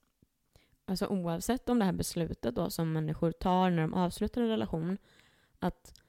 [0.92, 4.98] alltså oavsett om det här beslutet då som människor tar när de avslutar en relation
[5.58, 6.00] att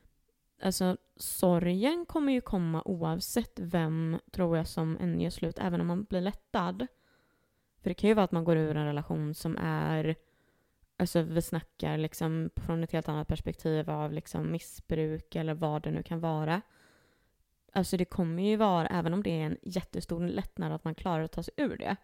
[0.61, 5.87] alltså sorgen kommer ju komma oavsett vem tror jag som än gör slut även om
[5.87, 6.87] man blir lättad.
[7.81, 10.15] För det kan ju vara att man går ur en relation som är
[10.97, 15.91] Alltså vi snackar liksom från ett helt annat perspektiv av liksom missbruk eller vad det
[15.91, 16.61] nu kan vara.
[17.71, 21.23] Alltså det kommer ju vara, även om det är en jättestor lättnad att man klarar
[21.23, 21.95] att ta sig ur det,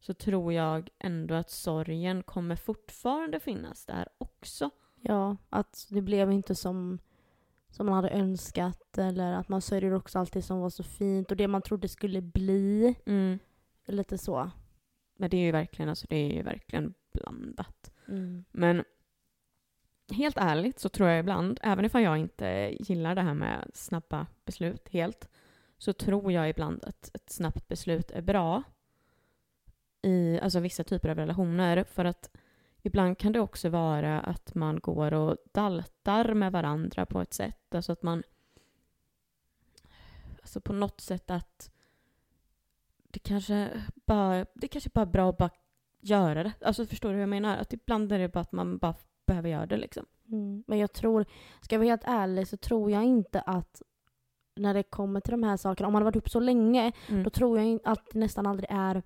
[0.00, 4.70] så tror jag ändå att sorgen kommer fortfarande finnas där också.
[5.00, 6.98] Ja, att det blev inte som,
[7.70, 11.30] som man hade önskat eller att man sörjer också allt det som var så fint
[11.30, 12.94] och det man trodde skulle bli.
[13.86, 14.50] Lite så.
[15.16, 17.92] Men det är ju verkligen, alltså det är ju verkligen blandat.
[18.08, 18.44] Mm.
[18.52, 18.84] Men
[20.12, 24.26] helt ärligt så tror jag ibland, även ifall jag inte gillar det här med snabba
[24.44, 25.28] beslut helt,
[25.78, 28.62] så tror jag ibland att ett snabbt beslut är bra
[30.02, 31.84] i alltså vissa typer av relationer.
[31.84, 32.30] För att
[32.82, 37.74] ibland kan det också vara att man går och daltar med varandra på ett sätt.
[37.74, 38.22] Alltså att man...
[40.40, 41.70] Alltså på något sätt att
[43.10, 43.70] det kanske
[44.06, 45.50] bara, det kanske bara är bra att bara
[46.00, 46.52] göra det.
[46.60, 47.56] Alltså förstår du hur jag menar?
[47.56, 48.94] Att ibland är det bara att man bara
[49.26, 50.06] behöver göra det liksom.
[50.28, 50.64] Mm.
[50.66, 51.24] Men jag tror,
[51.60, 53.82] ska jag vara helt ärlig så tror jag inte att
[54.56, 57.22] när det kommer till de här sakerna, om man har varit upp så länge, Mm.
[57.22, 59.02] då tror jag att det nästan aldrig är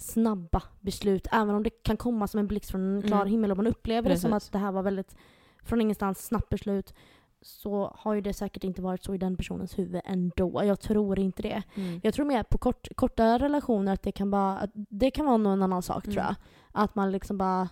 [0.00, 1.26] snabba beslut.
[1.32, 3.30] Även om det kan komma som en blixt från en klar Mm.
[3.30, 4.48] himmel och man upplever det som Precis.
[4.48, 5.16] att det här var väldigt
[5.62, 6.94] från ingenstans snabbt beslut
[7.42, 10.64] så har ju det säkert inte varit så i den personens huvud ändå.
[10.64, 11.62] Jag tror inte det.
[11.74, 12.00] Mm.
[12.02, 15.36] Jag tror mer på kort, korta relationer att det kan, bara, att det kan vara
[15.36, 16.24] någon annan sak tror Mm.
[16.26, 16.34] jag.
[16.72, 17.68] Att man liksom bara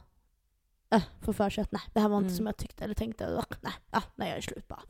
[0.90, 2.36] äh, får för sig att nej, det här var inte Mm.
[2.36, 3.24] som jag tyckte eller tänkte.
[3.24, 4.82] Äh, nej, ah, nej, jag är slut bara.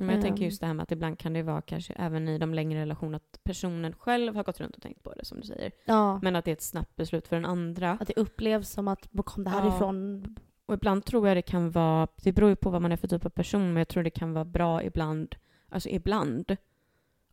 [0.00, 0.06] Mm.
[0.06, 0.44] Men jag tänker Ehm.
[0.48, 3.16] just det här med att ibland kan det vara kanske även i de längre relationerna
[3.16, 5.72] att personen själv har gått runt och tänkt på det som du säger.
[5.84, 7.90] Ja, Men att det är ett snabbt beslut för den andra.
[8.00, 9.76] att det upplevs som att var kom det här Ja.
[9.76, 10.24] ifrån?
[10.66, 13.08] Och ibland tror jag det kan vara, det beror ju på vad man är för
[13.08, 15.34] typ av person, men jag tror det kan vara bra ibland,
[15.68, 16.56] alltså ibland,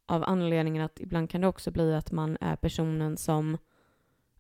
[0.05, 3.57] av anledningen att ibland kan det också bli att man är personen som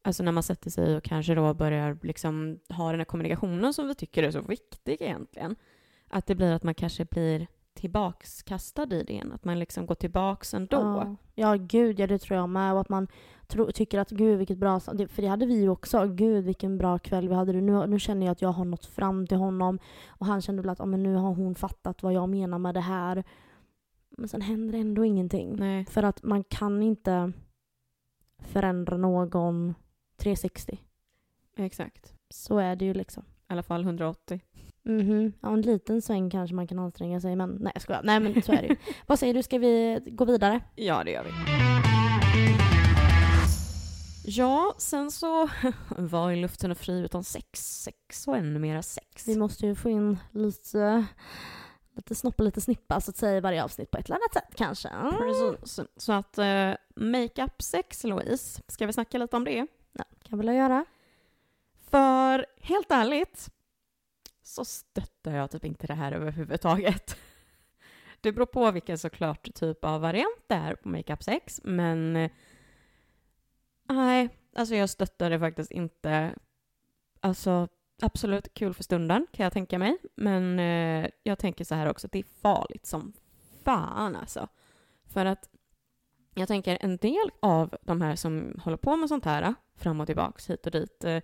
[0.01, 3.87] Alltså när man sätter sig och kanske då börjar liksom ha den här kommunikationen som
[3.87, 5.55] vi tycker är så viktig egentligen.
[6.07, 7.47] Att det blir att man kanske blir
[7.77, 9.31] tillbakskastad i det igen.
[9.31, 10.77] Att man liksom går tillbaks ändå.
[10.77, 12.73] Ja, ja gud, ja det tror jag med.
[12.73, 13.07] Och att man
[13.47, 14.79] tro, tycker att gud vilket bra...
[14.79, 16.07] För det hade vi ju också.
[16.07, 17.53] Gud vilken bra kväll vi hade.
[17.53, 19.79] Nu, nu känner jag att jag har nått fram till honom.
[20.07, 22.73] Och han kände väl att ja, men nu har hon fattat vad jag menar med
[22.73, 23.23] det här.
[24.09, 25.55] Men sen händer ändå ingenting.
[25.55, 25.85] Nej.
[25.85, 27.33] För att man kan inte
[28.39, 29.75] förändra någon
[30.17, 30.79] 360.
[31.55, 32.13] Exakt.
[32.29, 33.23] Så är det ju liksom.
[33.23, 34.39] I alla fall 180.
[34.87, 35.33] Mhm.
[35.41, 38.01] Ja, en liten sväng kanske man kan anstränga sig men nej jag skojar.
[38.03, 38.75] Nej men så är det ju.
[39.07, 40.61] Vad säger du, ska vi gå vidare?
[40.75, 41.31] Ja, det gör vi.
[44.29, 45.49] Ja, sen så
[45.89, 49.27] var ju luften och fri utan sex, sex och ännu mera sex.
[49.27, 51.05] Vi måste ju få in lite,
[51.95, 54.33] lite snopp och lite snippa så att säga i varje avsnitt på ett eller annat
[54.33, 54.89] sätt kanske.
[54.89, 55.17] Mm.
[55.17, 55.79] Precis.
[55.97, 59.67] Så att uh, makeup sex, Louise, ska vi snacka lite om det?
[59.93, 60.85] Ja, kan väl göra.
[61.89, 63.49] För helt ärligt
[64.47, 67.17] så stöttar jag typ inte det här överhuvudtaget.
[68.21, 72.31] Det beror på vilken såklart typ av variant det är på makeup sex, men eh,
[73.83, 76.35] nej, alltså jag stöttar det faktiskt inte.
[77.19, 77.67] Alltså
[78.01, 82.07] absolut kul för stunden kan jag tänka mig, men eh, jag tänker så här också
[82.07, 83.13] att det är farligt som
[83.63, 84.47] fan alltså.
[85.05, 85.49] För att
[86.35, 90.01] jag tänker en del av de här som håller på med sånt här eh, fram
[90.01, 91.19] och tillbaks hit och dit eh,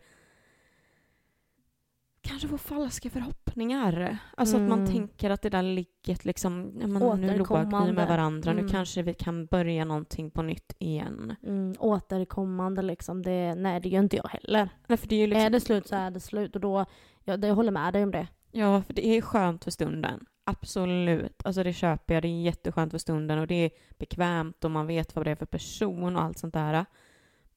[2.24, 4.18] kanske får falska förhoppningar.
[4.38, 4.92] Alltså att man Mm.
[4.92, 7.48] tänker att det där ligget liksom, men nu låg
[7.86, 8.66] vi med varandra, Mm.
[8.66, 11.36] nu kanske vi kan börja någonting på nytt igen.
[11.44, 13.22] Mm, återkommande liksom.
[13.22, 14.70] Det, nej det gör inte jag heller.
[14.88, 16.86] Nej, för det är ju liksom, Är det slut så är det slut och då,
[17.24, 18.28] ja, jag håller med dig om det.
[18.52, 20.26] Ja, för det är skönt för stunden.
[20.46, 21.42] Absolut.
[21.46, 22.24] Alltså det köper jag.
[22.24, 25.36] Det är jätteskönt för stunden och det är bekvämt och man vet vad det är
[25.36, 26.86] för person och allt sånt där.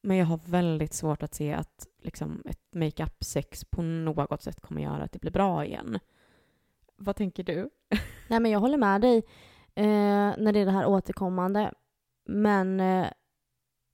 [0.01, 4.81] Men jag har väldigt svårt att se att liksom, ett makeup-sex på något sätt kommer
[4.81, 5.99] göra att det blir bra igen.
[6.95, 7.69] Vad tänker du?
[8.27, 9.17] Nej men jag håller med dig
[9.75, 11.73] eh, när det är det här återkommande.
[12.25, 13.07] Men eh,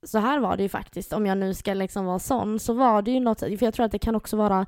[0.04, 3.02] så här var det ju faktiskt, om jag nu ska liksom vara sån, så var
[3.02, 4.66] det ju något, för jag tror att det kan också vara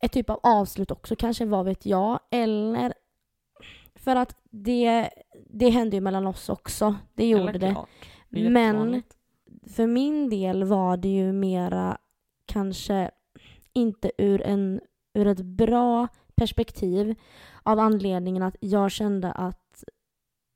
[0.00, 2.92] ett typ av avslut också, kanske vad vet jag, eller
[3.94, 5.10] för att det,
[5.50, 7.76] det hände ju mellan oss också, det gjorde det.
[8.28, 9.02] Men
[9.66, 11.98] för min del var det ju mera
[12.46, 13.10] kanske
[13.72, 14.80] inte ur, en,
[15.14, 17.14] ur ett bra perspektiv
[17.62, 19.84] av anledningen att jag kände att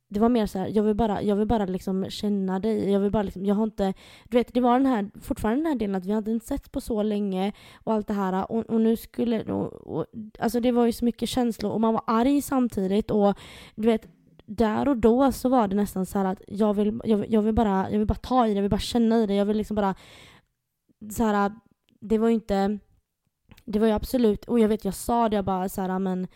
[0.09, 2.91] det var mer så här, jag vill bara, jag vill bara liksom känna dig.
[2.91, 3.95] Jag vill bara liksom, jag har inte,
[4.25, 6.73] du vet, det var den här, fortfarande den här delen att vi hade inte sett
[6.73, 7.53] på så länge
[7.85, 10.07] och allt det här och, och nu skulle, och, och,
[10.39, 13.39] alltså det var ju så mycket känslor och man var arg samtidigt och
[13.75, 14.09] du vet,
[14.47, 17.55] där och då så var det nästan så här att jag vill, jag, jag vill
[17.55, 19.57] bara, jag vill bara ta i det, jag vill bara känna i det, jag vill
[19.57, 19.95] liksom bara
[21.13, 21.53] så här,
[22.01, 22.79] det var ju inte,
[23.65, 26.29] det var ju absolut, och jag vet jag sa det, jag bara så här, men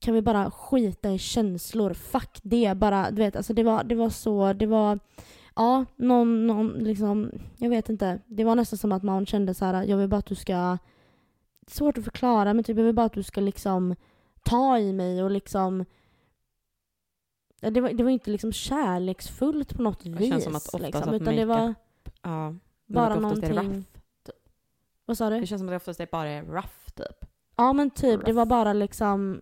[0.00, 3.94] kan vi bara skita i känslor, fuck det, bara, du vet, alltså det var, det
[3.94, 4.98] var så, det var,
[5.56, 9.64] ja, någon, någon liksom, jag vet inte, det var nästan som att man kände så
[9.64, 10.78] här, jag vill bara att du ska,
[11.66, 13.94] svårt att förklara, men typ jag vill bara att du ska liksom
[14.44, 15.84] ta i mig och liksom
[17.70, 20.28] det, var, det var inte liksom kärleksfullt på något Det vis.
[20.28, 21.74] känns som att oftast liksom, att utan det var
[22.22, 22.54] Ja.
[22.86, 23.50] bara det någonting...
[23.52, 23.78] rough.
[25.06, 25.40] Vad sa du?
[25.40, 27.24] Det känns som att det oftast är bara är rough typ.
[27.56, 28.32] Ja men typ, det Rough.
[28.36, 29.40] var bara liksom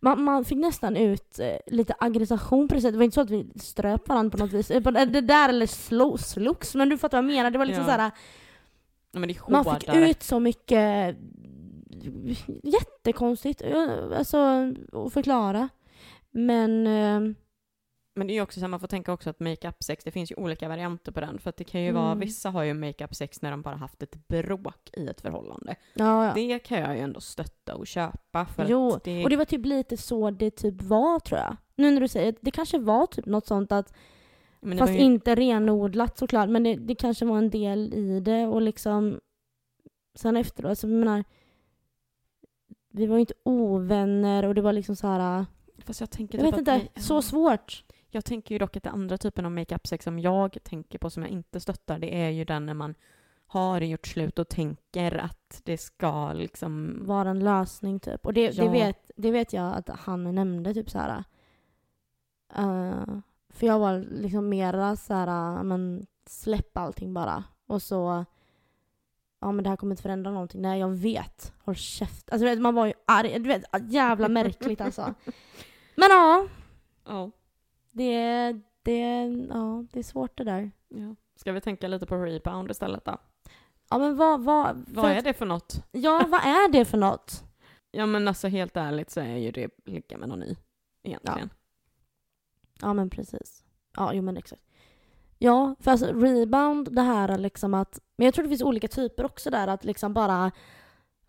[0.00, 2.94] man, man fick nästan ut eh, lite aggression på det sättet.
[2.94, 4.70] Det var inte så att vi ströp varandra på något vis.
[4.70, 5.66] Eh, Det det där eller
[6.16, 7.50] slogs, men du fattar vad jag menar.
[7.50, 7.94] Det var liksom Ja.
[7.94, 8.10] såhär,
[9.12, 11.16] Ja, det man fick ut så mycket
[12.62, 14.38] jättekonstigt eh, alltså,
[14.92, 15.68] att förklara.
[16.30, 17.34] Men eh,
[18.14, 20.10] Men det är ju också så här, man får tänka också att makeup sex, det
[20.10, 21.38] finns ju olika varianter på den.
[21.38, 22.18] För att det kan ju vara, Mm.
[22.20, 25.76] vissa har ju makeup sex när de bara haft ett bråk i ett förhållande.
[25.94, 26.32] ja, ja.
[26.34, 29.66] Det kan jag ju ändå stötta och köpa för Jo, det, Och det var typ
[29.66, 31.56] lite så det typ var tror jag.
[31.76, 33.94] Nu när du säger det, kanske var typ något sånt att
[34.78, 38.62] Fast ju, inte renodlat såklart, men det, det kanske var en del i det och
[38.62, 39.20] liksom
[40.14, 41.24] sen efteråt, alltså jag menar
[42.92, 45.46] vi var ju inte ovänner och det var liksom så här.
[45.84, 47.84] Fast jag tänker jag typ vet att inte, ma- så svårt.
[48.08, 51.10] Jag tänker ju dock att den andra typen av makeup sex som jag tänker på
[51.10, 52.94] som jag inte stöttar, det är ju den när man
[53.46, 56.98] har gjort slut och tänker att det ska liksom...
[57.06, 58.26] Var en lösning typ.
[58.26, 58.70] Och det, det, Ja.
[58.70, 61.24] vet, det vet jag att han nämnde typ så här.
[62.56, 63.18] eh,
[63.48, 67.44] för jag var liksom mera så här, uh, men släpp allting bara.
[67.66, 68.24] Och så,
[69.40, 70.62] ja men det här kommer inte förändra någonting.
[70.62, 72.30] Nej jag vet, håll käft.
[72.30, 75.14] Alltså man var ju arg, du vet, jävla märkligt alltså.
[76.00, 76.46] Men ja,
[77.04, 77.30] Ja.
[77.92, 79.00] det, det,
[79.50, 80.70] ja, det är svårt det där.
[80.88, 81.14] ja.
[81.36, 83.18] Ska vi tänka lite på rebound istället då?
[83.90, 85.84] Ja men vad, vad, Vad är det för något?
[85.92, 87.44] Ja, vad är det för något?
[87.92, 90.56] Ja men alltså helt ärligt så är ju det ligga med någon ny.
[91.02, 91.50] Egentligen.
[92.80, 93.64] Ja men precis.
[93.96, 94.62] Ja, jo men exakt.
[95.38, 98.00] Ja, för alltså rebound, det här liksom att...
[98.16, 100.50] Men jag tror det finns olika typer också där, att liksom bara...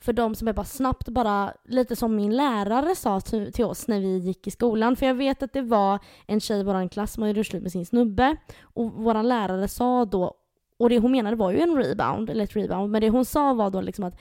[0.02, 3.88] För de som är bara snabbt bara, lite som min lärare sa till, till oss
[3.88, 4.96] när vi gick i skolan.
[4.96, 7.64] För jag vet att det var en tjej i vår klass som hade gjort slut
[7.64, 8.36] med sin snubbe.
[8.62, 10.34] Och vår lärare sa då,
[10.80, 13.54] och det hon menade var ju en rebound, eller ett rebound, men det hon sa
[13.54, 14.20] var då liksom att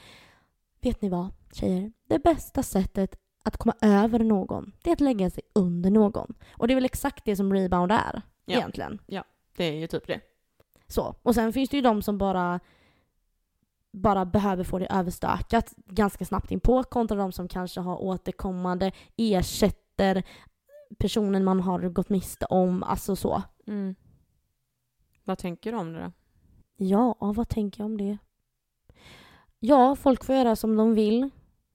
[0.82, 1.92] Vet ni vad tjejer?
[2.08, 6.34] Det bästa sättet att komma över någon, det är att lägga sig under någon.
[6.56, 8.56] Och det är väl exakt det som rebound är, Ja.
[8.58, 8.98] egentligen.
[9.56, 10.20] Det är ju typ det.
[10.86, 11.14] Så.
[11.22, 12.60] Och sen finns det ju de som bara
[13.92, 20.22] bara behöver få det överstökat ganska snabbt inpå kontra de som kanske har återkommande, ersätter
[20.98, 23.42] personen man har gått miste om, alltså så.
[23.66, 23.94] Mm.
[25.24, 26.12] Vad tänker du om det då?
[26.76, 28.18] Ja, vad tänker jag om det?
[29.58, 31.30] Ja, folk får göra som de vill.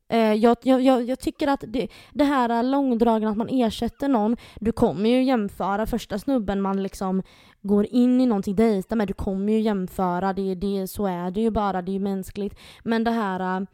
[0.07, 4.71] Eh, jag, jag, jag, tycker att det, det här långdragna att man ersätter någon, du
[4.71, 7.23] kommer ju jämföra första snubben man liksom
[7.61, 11.41] går in i någonting, dejtar med, du kommer ju jämföra, det, det, så är det
[11.41, 12.59] ju bara, det är ju mänskligt.
[12.83, 13.67] Men det här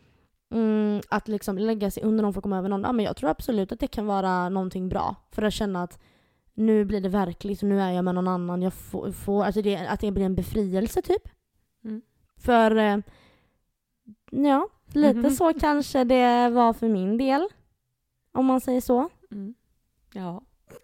[0.53, 3.15] mm, att liksom lägga sig under någon för att komma över någon, ja men jag
[3.15, 5.15] tror absolut att det kan vara någonting bra.
[5.31, 5.99] För att känna att
[6.53, 9.77] nu blir det verkligt, nu är jag med någon annan, jag får, får alltså det,
[9.77, 11.29] att det blir en befrielse typ.
[11.83, 12.01] Mm.
[12.37, 12.97] För, eh,
[14.31, 17.47] ja, lite så kanske det var för min del.
[18.31, 19.09] Om man säger så.
[19.31, 19.53] Mm.
[20.13, 20.41] Ja.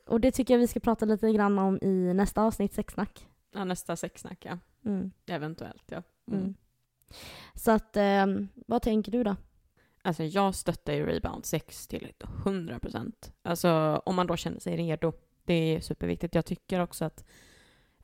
[0.08, 3.28] Och det tycker jag vi ska prata lite grann om i nästa avsnitt, sexsnack.
[3.54, 4.60] ja, nästa sexsnack ja.
[4.86, 5.12] Mm.
[5.26, 6.04] Eventuellt ja.
[6.28, 6.40] Mm.
[6.40, 6.56] Mm.
[7.56, 9.36] Så att, eh, vad tänker du då?
[10.02, 12.14] Alltså jag stöttar ju rebound 6 till
[12.46, 13.32] 100 procent.
[13.42, 15.14] Alltså om man då känner sig redo.
[15.46, 16.36] Det är superviktigt.
[16.36, 17.26] Jag tycker också att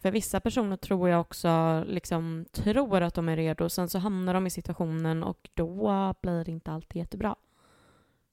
[0.03, 3.69] för vissa personer tror jag också liksom tror att de är redo.
[3.69, 7.35] Sen så hamnar de i situationen och då blir det inte alltid jättebra.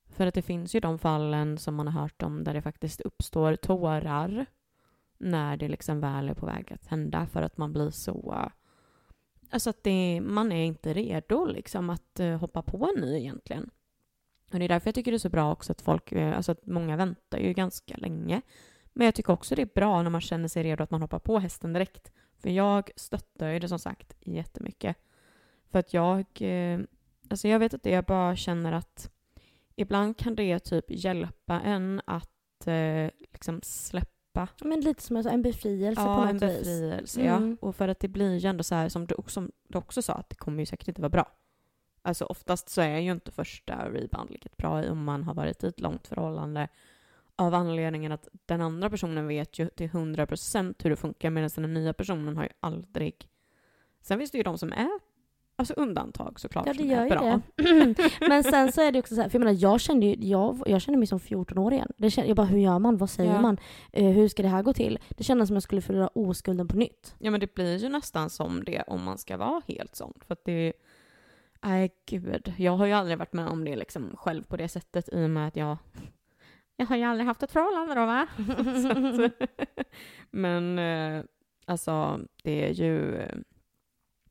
[0.09, 3.01] För att det finns ju de fallen som man har hört om där det faktiskt
[3.01, 4.47] uppstår tårar
[5.19, 8.51] när det liksom väl är på väg att hända för att man blir så
[9.51, 13.71] Alltså att det, man är inte redo liksom att eh, hoppa på en ny egentligen.
[14.53, 16.53] Och det är därför jag tycker det är så bra också att folk, eh, alltså
[16.53, 18.43] att många väntar ju ganska länge.
[19.01, 21.19] Men jag tycker också det är bra när man känner sig redo att man hoppar
[21.19, 22.13] på hästen direkt.
[22.39, 24.97] För jag stöttar ju det som sagt jättemycket.
[25.71, 26.81] För att jag, eh,
[27.31, 29.11] alltså jag vet att det, jag bara känner att
[29.77, 36.03] ibland kan det typ hjälpa en att eh, liksom släppa Men lite som en befrielse
[36.03, 36.59] på Ja, något en vis.
[36.59, 37.51] befrielse Mm.
[37.61, 37.69] ja.
[37.69, 40.13] Och för att det blir ju ändå så här som du, som du också sa,
[40.13, 41.33] att det kommer ju säkert inte vara bra.
[42.03, 45.67] Alltså oftast så är ju inte första rebound lika bra om man har varit i
[45.67, 46.69] ett långt förhållande
[47.41, 51.75] av anledningen att den andra personen vet ju till 100% hur det funkar medan den
[51.75, 53.29] nya personen har ju aldrig...
[54.03, 54.89] Sen finns det ju de som är
[55.57, 57.41] alltså undantag såklart Ja, det som gör är ju bra.
[57.57, 58.11] det.
[58.29, 60.63] Men sen så är det också så här, för jag menar, jag kände ju, jag,
[60.67, 61.93] jag kände mig som 14 år igen.
[61.99, 62.97] Det kände, jag bara, hur gör man?
[62.97, 63.41] Vad säger Ja.
[63.41, 63.59] man?
[63.93, 64.99] Eh, hur ska det här gå till?
[65.09, 67.15] Det kändes som jag skulle förlora oskulden på nytt.
[67.19, 70.13] Ja men det blir ju nästan som det om man ska vara helt sån.
[70.27, 70.73] För att det
[71.63, 75.09] Nej gud, jag har ju aldrig varit med om det liksom själv på det sättet
[75.13, 75.77] i och med att jag
[76.81, 78.27] Jag har ju aldrig haft ett förhållande då va?
[79.77, 79.87] Att,
[80.31, 81.25] men eh,
[81.65, 83.37] alltså det är ju eh,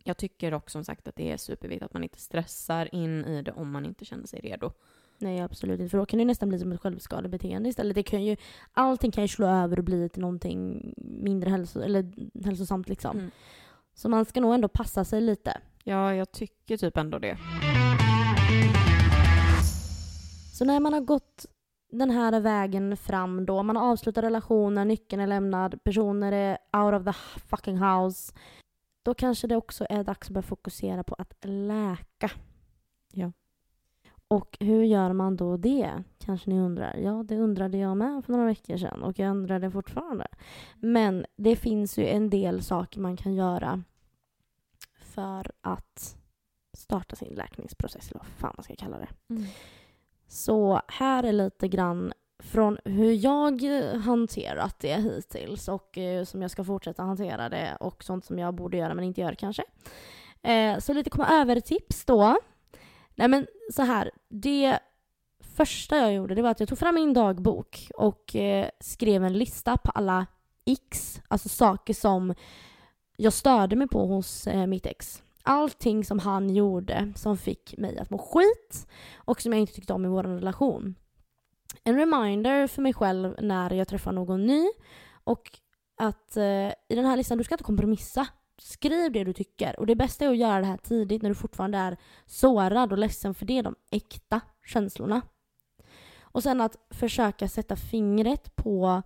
[0.03, 3.41] Jag tycker också som sagt att det är superviktigt att man inte stressar in i
[3.41, 4.71] det om man inte känner sig redo.
[5.17, 7.95] Nej absolut inte, för då kan det nästan bli som ett självskadebeteende istället.
[7.95, 8.37] Det kan ju,
[8.73, 12.11] allting kan ju slå över och bli till någonting mindre hälso, eller
[12.45, 13.17] hälsosamt liksom.
[13.17, 13.31] Mm.
[13.93, 15.61] Så man ska nog ändå passa sig lite.
[15.83, 17.37] Ja, jag tycker typ ändå det.
[20.53, 21.45] Så när man har gått
[21.91, 26.93] den här vägen fram då, man har avslutat relationen, nyckeln är lämnad, personer är out
[26.93, 28.33] of the fucking house.
[29.03, 32.31] Då kanske det också är dags att börja fokusera på att läka.
[33.13, 33.31] Ja.
[34.27, 36.03] Och hur gör man då det?
[36.17, 36.95] Kanske ni undrar.
[36.95, 40.27] Ja, det undrade jag med för några veckor sedan och jag undrar det fortfarande.
[40.75, 43.83] Men det finns ju en del saker man kan göra
[44.99, 46.17] för att
[46.73, 49.07] starta sin läkningsprocess, eller vad fan man ska kalla det.
[50.29, 52.13] Så här är lite grann
[52.43, 53.63] från hur jag
[54.03, 58.53] hanterat det hittills och eh, som jag ska fortsätta hantera det och sånt som jag
[58.53, 59.63] borde göra men inte gör kanske.
[60.41, 62.37] Eh, så lite komma över-tips då.
[63.15, 64.79] Nej men så här, det
[65.39, 69.33] första jag gjorde det var att jag tog fram min dagbok och eh, skrev en
[69.33, 70.25] lista på alla
[70.65, 72.33] x, alltså saker som
[73.17, 75.23] jag störde mig på hos eh, mitt ex.
[75.49, 79.93] Allting som han gjorde som fick mig att må skit och som jag inte tyckte
[79.93, 80.95] om i vår relation.
[81.83, 84.69] En reminder för mig själv när jag träffar någon ny
[85.23, 85.59] och
[85.97, 88.27] att eh, i den här listan, du ska inte kompromissa.
[88.61, 89.79] skriv det du tycker.
[89.79, 92.97] Och det bästa är att göra det här tidigt när du fortfarande är sårad och
[92.97, 95.21] ledsen för det är de äkta känslorna.
[96.21, 99.01] Och sen att försöka sätta fingret på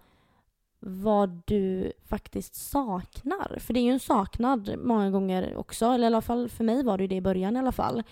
[0.86, 3.60] vad du faktiskt saknar.
[3.60, 6.84] För det är ju en saknad många gånger också, eller i alla fall för mig
[6.84, 8.04] var det ju det i början i alla fall.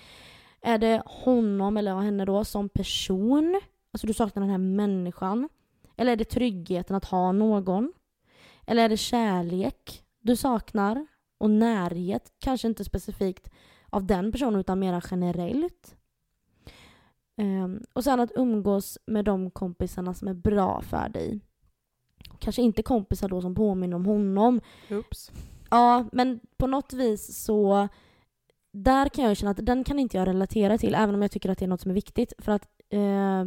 [0.62, 3.62] Är det honom eller henne då som person?
[3.94, 5.50] Alltså du saknar den här människan.
[5.98, 7.94] Eller är det tryggheten att ha någon?
[8.68, 11.08] Eller är det kärlek du saknar?
[11.38, 13.50] Och närhet, kanske inte specifikt
[13.90, 15.96] av den personen utan mer generellt.
[17.38, 21.42] Um, och sen att umgås med de kompisarna som är bra för dig.
[22.42, 24.62] Kanske inte kompisar då som påminner om honom.
[24.90, 25.32] Oops.
[25.70, 27.88] Ja, men på något vis så
[28.74, 31.50] där kan jag känna att den kan inte jag relatera till även om jag tycker
[31.50, 33.46] att det är något som är viktigt för att eh,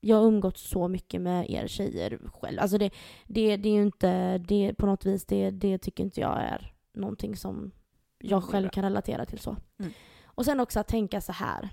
[0.00, 2.60] jag har umgått så mycket med er tjejer själv.
[2.60, 2.90] Alltså det,
[3.26, 6.74] det, det är ju inte, det, på något vis, det, det tycker inte jag är
[6.94, 7.70] någonting som
[8.18, 9.56] jag själv kan relatera till så.
[9.78, 9.92] Mm.
[10.24, 11.68] Och sen också att tänka så här.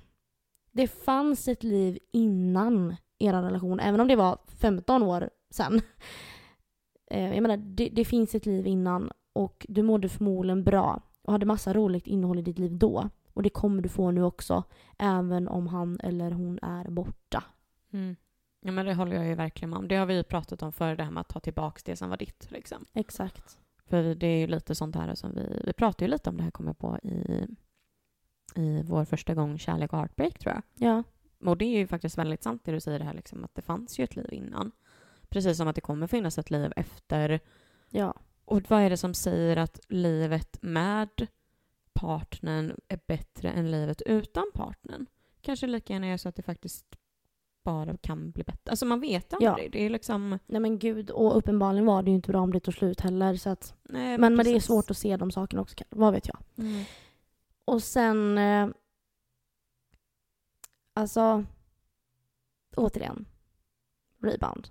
[0.71, 5.81] Det fanns ett liv innan er relation, även om det var 15 år sedan.
[7.11, 11.31] Eh, Jag menar, det, det finns ett liv innan och du mådde förmodligen bra och
[11.31, 13.09] hade massa roligt innehåll i ditt liv då.
[13.33, 14.63] Och det kommer du få nu också,
[14.99, 17.43] även om han eller hon är borta.
[17.93, 18.15] Mm.
[18.61, 19.87] Ja, men det håller jag ju verkligen med om.
[19.87, 22.09] Det har vi ju pratat om förr, det här med att ta tillbaka det som
[22.09, 22.51] var ditt.
[22.51, 22.85] Liksom.
[22.93, 23.57] Exakt.
[23.85, 25.61] För det är ju lite sånt här som vi...
[25.65, 27.47] Vi pratade ju lite om det här, kommer jag på, i,
[28.55, 30.63] i vår första gång Kärlek och Heartbreak, tror jag.
[30.89, 31.03] Ja.
[31.49, 33.61] Och det är ju faktiskt väldigt sant det du säger det här, liksom, att det
[33.61, 34.71] fanns ju ett liv innan.
[35.31, 37.39] Precis som att det kommer finnas ett liv efter.
[37.89, 38.13] Ja.
[38.45, 41.27] Och vad är det som säger att livet med
[41.93, 45.05] partnern är bättre än livet utan partnern?
[45.41, 46.85] Kanske lika gärna är så att det faktiskt
[47.63, 48.71] bara kan bli bättre.
[48.71, 49.65] Alltså man vet aldrig.
[49.65, 49.69] Ja.
[49.71, 50.39] Det är liksom...
[50.45, 53.35] Nej men gud, och uppenbarligen var det ju inte bra om det tog slut heller.
[53.35, 56.27] Så att, Nej, men, men det är svårt att se de sakerna också, vad vet
[56.27, 56.37] jag.
[56.57, 56.83] Mm.
[57.65, 58.37] Och sen...
[58.37, 58.67] Eh,
[60.93, 61.45] alltså...
[62.75, 63.25] Återigen.
[64.21, 64.69] Rebound.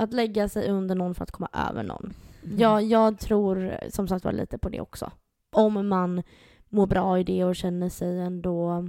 [0.00, 2.14] Att lägga sig under någon för att komma över någon.
[2.44, 2.58] Mm.
[2.58, 5.10] Jag, jag tror som sagt var lite på det också.
[5.50, 6.22] Om man
[6.68, 8.88] mår bra i det och känner sig ändå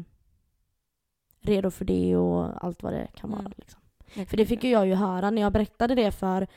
[1.42, 3.40] redo för det och allt vad det kan vara.
[3.40, 3.54] Mm.
[3.56, 3.82] Liksom.
[4.26, 6.48] För det fick ju jag ju höra när jag berättade det för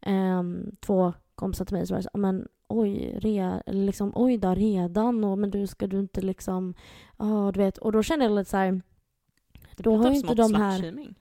[0.00, 1.86] ehm, två kompisar till mig.
[1.86, 5.24] Så var så, "Ja, men oj, re, liksom, oj då, redan?
[5.24, 6.74] Och, men du ska du inte liksom...
[7.18, 7.78] Ja, du vet.
[7.78, 8.82] Och då kände jag lite så här...
[9.76, 11.14] Då har ju inte de här...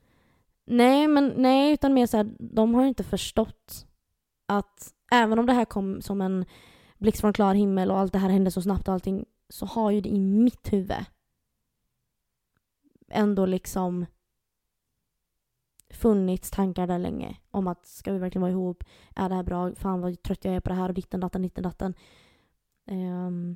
[0.72, 3.88] Nej, men nej, utan mer så här, de har inte förstått
[4.46, 6.46] att även om det här kom som en
[6.98, 9.92] blixt från klar himmel och allt det här hände så snabbt och allting så har
[9.92, 11.06] ju det i mitt huvud
[13.08, 14.06] ändå liksom
[15.90, 18.84] funnits tankar där länge om att ska vi verkligen vara ihop?
[19.16, 19.76] Är det här bra?
[19.76, 21.94] Fan vad trött jag är på det här och ditten datten, ditten datten.
[22.86, 23.56] Um,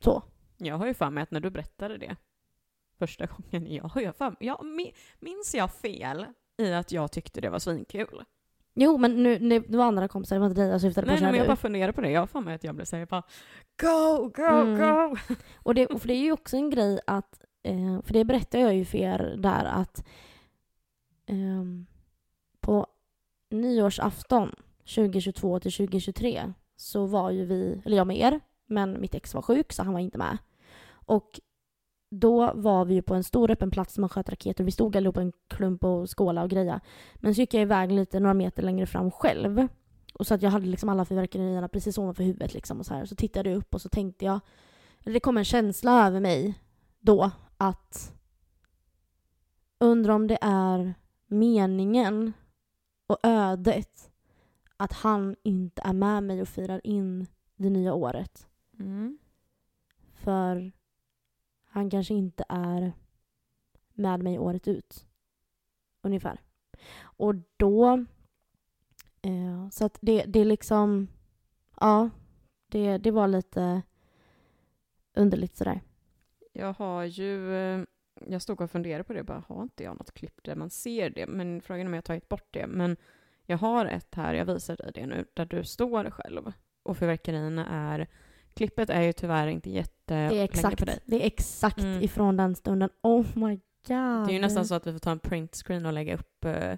[0.00, 0.22] så.
[0.56, 2.16] Jag har ju för mig att när du berättade det
[2.98, 6.26] första gången, jag har ju för jag, mi- minns jag fel
[6.58, 8.24] i att jag tyckte det var svinkul?
[8.74, 11.12] Jo, men nu, nu det var andra kompisar, det var inte dig jag syftade på.
[11.12, 12.10] Nej, nej, men jag bara funderar på det.
[12.10, 13.22] Jag har för mig att jag blev såhär bara
[13.82, 14.78] Go, go, Mm.
[14.80, 15.16] go!
[15.56, 18.62] Och det, och för det är ju också en grej att, eh, för det berättade
[18.64, 20.04] jag ju för er där att
[21.26, 21.86] ehm,
[22.60, 22.86] på
[23.50, 24.54] nyårsafton
[24.94, 29.42] 2022 till 2023 så var ju vi, eller jag med er, men mitt ex var
[29.42, 30.38] sjuk så han var inte med.
[30.90, 31.40] Och
[32.10, 34.64] då var vi ju på en stor öppen plats där man sköt raketer.
[34.64, 36.80] Vi stod allihopa i en klump och skåla och greja.
[37.14, 39.68] Men så gick jag iväg lite några meter längre fram själv.
[40.14, 43.04] Och så att jag hade liksom alla fyrverkerierna precis ovanför huvudet liksom och så här.
[43.04, 44.40] Så tittade jag upp och så tänkte jag,
[45.04, 46.54] det kom en känsla över mig
[47.00, 48.12] då att
[49.78, 50.94] undra om det är
[51.26, 52.32] meningen
[53.06, 54.10] och ödet
[54.76, 57.26] att han inte är med mig och firar in
[57.56, 58.46] det nya året.
[58.78, 59.18] Mm.
[60.14, 60.72] För
[61.78, 62.92] han kanske inte är
[63.94, 65.06] med mig året ut.
[66.02, 66.40] Ungefär.
[67.00, 68.04] Och då...
[69.22, 71.08] Eh, så att det, det liksom...
[71.80, 72.10] Ja,
[72.68, 73.82] det, det var lite
[75.14, 75.80] underligt sådär.
[76.52, 77.84] Jag har ju, eh,
[78.26, 81.10] jag stod och funderade på det, bara har inte jag något klipp där man ser
[81.10, 81.26] det?
[81.26, 82.66] Men frågan är om jag har tagit bort det.
[82.66, 82.96] Men
[83.46, 86.52] jag har ett här, jag visar dig det nu, där du står själv.
[86.82, 88.08] Och fyrverkerierna är,
[88.58, 90.98] klippet är ju tyvärr inte jätte Det är exakt, på dig.
[91.04, 92.02] det är exakt Mm.
[92.02, 92.90] ifrån den stunden.
[93.02, 94.26] Oh my god.
[94.26, 96.74] Det är ju nästan så att vi får ta en printscreen och lägga upp eh,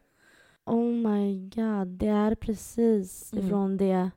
[0.66, 1.88] Oh my god.
[1.88, 3.46] Det är precis Mm.
[3.46, 4.10] ifrån det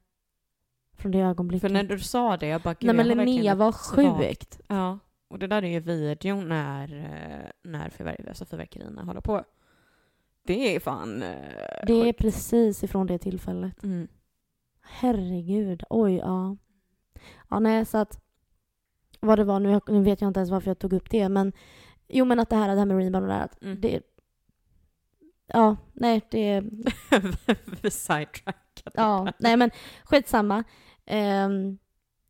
[0.97, 1.61] från det ögonblicket.
[1.61, 4.61] För när du sa det, jag bara, Nej men Linnea var sjukt.
[4.67, 9.43] Ja, och det där är ju videon när, eh, när fyrverk- alltså fyrverkerierna håller på.
[10.45, 11.23] Det är fan...
[11.23, 11.29] eh,
[11.87, 12.19] Det är sjukt.
[12.19, 13.83] precis ifrån det tillfället.
[13.83, 14.07] Mm.
[14.81, 15.83] Herregud.
[15.89, 16.57] Oj, ja.
[17.53, 18.19] Ja, nej, så att
[19.19, 21.53] vad det var, nu, nu vet jag inte ens varför jag tog upp det, men
[22.07, 23.81] jo, men att det här, det här med rebound och det här, att Mm.
[23.81, 24.01] det...
[25.47, 26.61] Ja, nej, det...
[27.81, 28.91] Vi sidetrackade.
[28.93, 29.71] Ja, nej men
[30.03, 30.57] skitsamma.
[30.57, 30.63] Um,
[31.05, 31.77] nej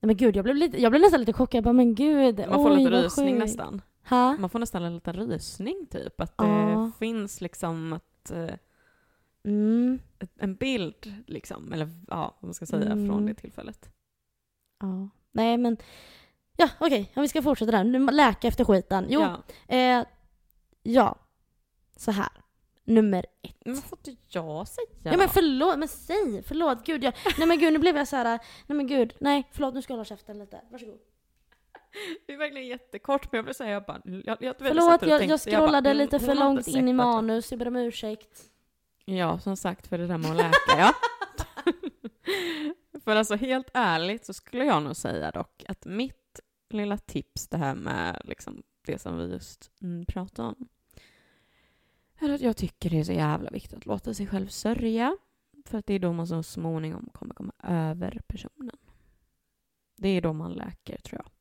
[0.01, 1.57] men gud, jag blev, lite, jag blev nästan lite chockad.
[1.57, 3.81] Jag bara, men gud, Man får oj, lite rysning nästan.
[4.09, 4.37] Ha?
[4.37, 6.21] Man får nästan en liten rysning typ.
[6.21, 6.43] Att Ja.
[6.45, 8.55] det finns liksom ett, eh,
[9.45, 13.07] Mm, ett, en bild liksom, eller ja, vad man ska säga, Mm.
[13.07, 13.89] från det tillfället.
[15.33, 15.41] Ja.
[15.41, 15.77] Nej men,
[16.57, 17.83] ja okej, om vi ska fortsätta där.
[17.83, 19.05] Nu, läka efter skiten.
[19.09, 19.43] Jo, Ja.
[19.75, 20.05] eh,
[20.83, 21.15] ja.
[21.97, 22.29] Så här.
[22.85, 23.57] Nummer ett.
[23.65, 23.99] Men vad får
[24.29, 27.97] jag säga Ja, men förlåt, men säg, förlåt, gud jag, nej men gud nu blev
[27.97, 28.39] jag så här.
[28.67, 30.99] nej men gud, nej förlåt nu ska jag hålla käften lite, varsågod.
[32.27, 34.01] Det är verkligen jättekort, men jag vill säga, jag bara...
[34.05, 36.67] Jag, jag, jag Förlåt, satt och jag, tänkte, jag bara, scrollade mm, lite för långt
[36.67, 38.41] in i manus, jag ber om ursäkt.
[39.05, 40.93] Ja, som sagt, för det där med att läka, ja.
[43.03, 46.39] för alltså helt ärligt så skulle jag nog säga dock att mitt
[46.69, 50.67] lilla tips, det här med liksom det som vi just mm, pratade om,
[52.19, 55.17] är att jag tycker det är så jävla viktigt att låta sig själv sörja.
[55.65, 58.77] För att det är då man så småningom kommer komma över personen.
[59.95, 61.31] Det är då man läker, tror jag.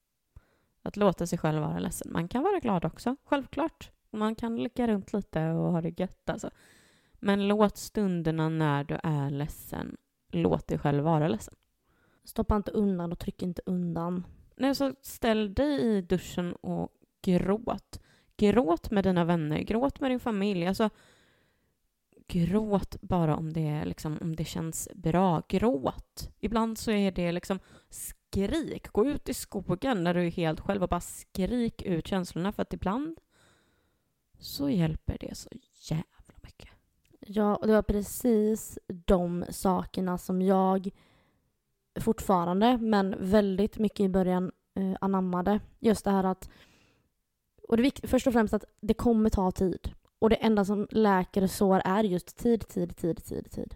[0.82, 2.12] Att låta sig själv vara ledsen.
[2.12, 3.90] Man kan vara glad också, självklart.
[4.10, 6.51] Man kan ligga runt lite och ha det gött alltså.
[7.14, 9.97] Men låt stunderna när du är ledsen,
[10.33, 11.55] låt dig själv vara ledsen.
[12.25, 14.27] Stoppa inte undan och tryck inte undan.
[14.57, 16.93] Nej, så ställ dig i duschen och
[17.23, 18.01] gråt.
[18.37, 20.67] Gråt med dina vänner, gråt med din familj.
[20.67, 20.91] Alltså,
[22.29, 25.43] gråt bara om det, liksom, om det känns bra.
[25.49, 26.31] Gråt.
[26.41, 28.89] Ibland så är det liksom skrik.
[28.93, 32.53] Gå ut i skogen när du är helt själv och bara skrik ut känslorna.
[32.53, 33.19] För att ibland
[34.39, 35.49] så hjälper det så
[35.91, 36.11] jävla.
[37.27, 40.90] Ja, och det var precis de sakerna som jag
[42.01, 45.61] fortfarande, men väldigt mycket i början eh, anammade.
[45.81, 46.51] Just det här att,
[47.69, 49.93] och det är först och främst att det kommer ta tid.
[50.19, 53.74] Och det enda som läker sår är just tid, tid, tid, tid, tid.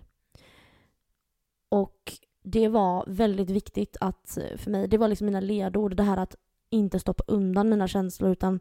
[1.69, 2.13] Och
[2.43, 6.17] det var väldigt viktigt att, eh, för mig, det var liksom mina ledord, det här
[6.17, 6.37] att
[6.71, 8.61] inte stoppa undan mina känslor utan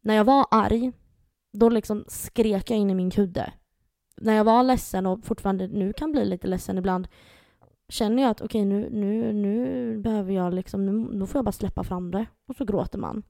[0.00, 0.92] när jag var arg,
[1.52, 3.52] då liksom skrek jag in i min kudde
[4.16, 7.08] när jag var ledsen och fortfarande nu kan bli lite ledsen ibland
[7.88, 11.52] känner jag att okej nu, nu, nu behöver jag liksom, nu, då får jag bara
[11.52, 13.22] släppa fram det och så gråter man.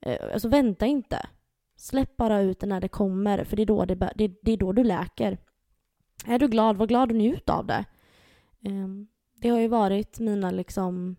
[0.00, 1.26] Eh, alltså vänta inte.
[1.76, 4.56] Släpp bara ut det när det kommer för det är då, det, det, det är
[4.56, 5.38] då du läker.
[6.26, 7.84] Är du glad, var glad och njut av det.
[8.64, 8.88] Eh,
[9.40, 11.16] det har ju varit mina liksom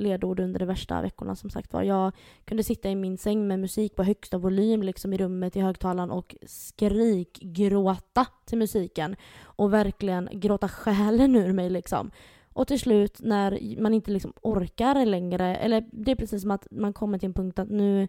[0.00, 1.82] ledord under de värsta veckorna som sagt var.
[1.82, 2.12] Jag
[2.44, 6.10] kunde sitta i min säng med musik på högsta volym liksom i rummet i högtalaren
[6.10, 12.10] och skrikgråta till musiken och verkligen gråta själen ur mig liksom.
[12.52, 16.66] Och till slut när man inte liksom orkar längre, eller det är precis som att
[16.70, 18.08] man kommer till en punkt att nu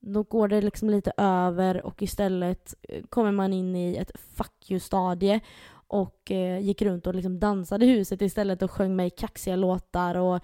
[0.00, 4.70] då går det liksom lite över och istället eh, kommer man in i ett fuck
[4.70, 5.40] you-stadie
[5.86, 10.14] och eh, gick runt och liksom dansade i huset istället och sjöng mig kaxiga låtar
[10.14, 10.40] och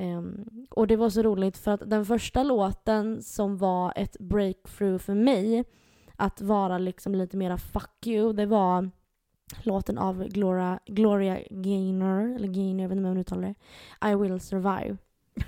[0.00, 4.98] Ehm, och det var så roligt för att den första låten som var ett breakthrough
[4.98, 5.64] för mig
[6.16, 8.90] att vara liksom lite mera fuck you, det var
[9.62, 13.54] låten av Gloria, Gloria Gaynor, eller Gaynor, jag vet inte hur man uttalar
[14.02, 14.10] det.
[14.10, 14.96] I will survive.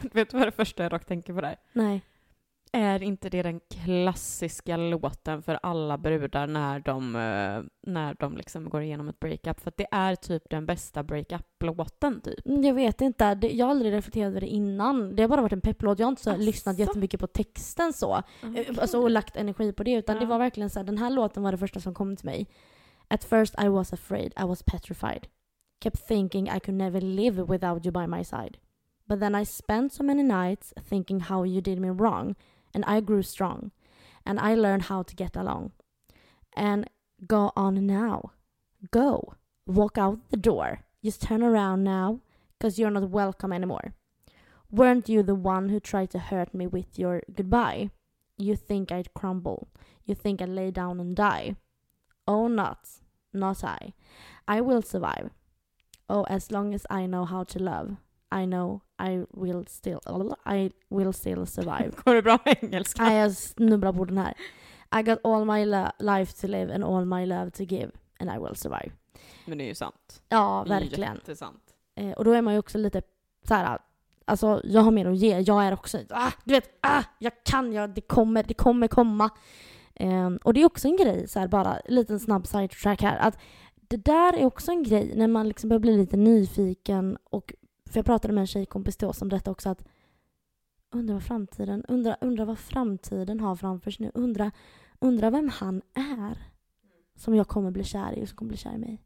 [0.13, 1.57] Vet du vad det första jag dock tänker på där?
[1.73, 2.03] Nej.
[2.73, 8.69] Är inte det den klassiska låten för alla brudar när de, eh, när de liksom
[8.71, 9.61] går igenom ett breakup?
[9.61, 12.47] För att det är typ den bästa breakup-låten typ.
[12.47, 15.17] Mm, Jag vet inte, jag har aldrig reflekterat över det innan.
[15.17, 15.99] Det har bara varit en pepplåt.
[15.99, 16.41] Jag har inte så Asså?
[16.41, 18.17] lyssnat jättemycket på texten så.
[18.17, 19.93] Eh, Alltså, och lagt energi på det.
[19.93, 20.21] Utan Ja.
[20.21, 22.47] det var verkligen så här, den här låten var det första som kom till mig.
[23.09, 25.27] At first I was afraid, I was petrified.
[25.83, 28.57] Kept thinking I could never live without you by my side.
[29.05, 32.35] But then I spent so many nights thinking how you did me wrong.
[32.75, 33.73] And I grew strong.
[34.25, 35.73] And I learned how to get along.
[36.55, 36.89] And
[37.27, 38.33] go on now.
[38.91, 39.35] Go.
[39.67, 40.81] Walk out the door.
[41.05, 42.21] Just turn around now.
[42.61, 43.95] Cause you're not welcome anymore.
[44.71, 47.91] Weren't you the one who tried to hurt me with your goodbye?
[48.37, 49.69] You think I'd crumble.
[50.05, 51.57] You think I'd lay down and die.
[52.27, 52.89] Oh, not.
[53.33, 53.95] Not I.
[54.47, 55.31] I will survive.
[56.09, 57.97] Oh, as long as I know how to love.
[58.31, 59.99] I know I will still...
[60.47, 61.91] I will still survive.
[62.05, 63.03] Går det bra med engelska?
[63.03, 64.35] Nej, jag snubblar på den här.
[65.01, 65.65] I got all my
[65.99, 67.91] life to live and all my love to give.
[68.19, 68.93] And I will survive.
[69.47, 70.23] Men det är ju sant.
[70.29, 71.15] Ja, verkligen.
[71.15, 71.63] Jättesant.
[71.95, 73.03] Eh, och då är man ju också lite
[73.49, 73.79] så här.
[74.25, 75.39] Alltså jag har mer att ge.
[75.39, 79.31] Jag är också, ah, du vet, ah, jag kan, jag, det kommer, det kommer komma.
[79.95, 83.19] Eh, och det är också en grej, så här bara en liten snabb sidetrack här.
[83.19, 83.39] Att
[83.89, 87.55] det där är också en grej när man liksom börjar bli lite nyfiken och
[87.91, 89.85] för jag pratade med en tjejkompis till oss om detta också att
[90.91, 94.13] undra vad framtiden, undra, undra vad framtiden har framför sig nu.
[94.15, 94.51] Undra,
[94.99, 96.39] undra vem han är
[97.15, 99.03] som jag kommer bli kär i och som kommer bli kär i mig.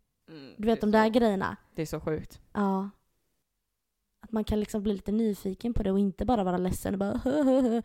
[0.57, 1.57] Du vet de där grejerna.
[1.75, 2.41] Det är så sjukt.
[2.53, 2.91] Ja.
[4.21, 6.99] Att man kan liksom bli lite nyfiken på det och inte bara vara ledsen och
[6.99, 7.83] bara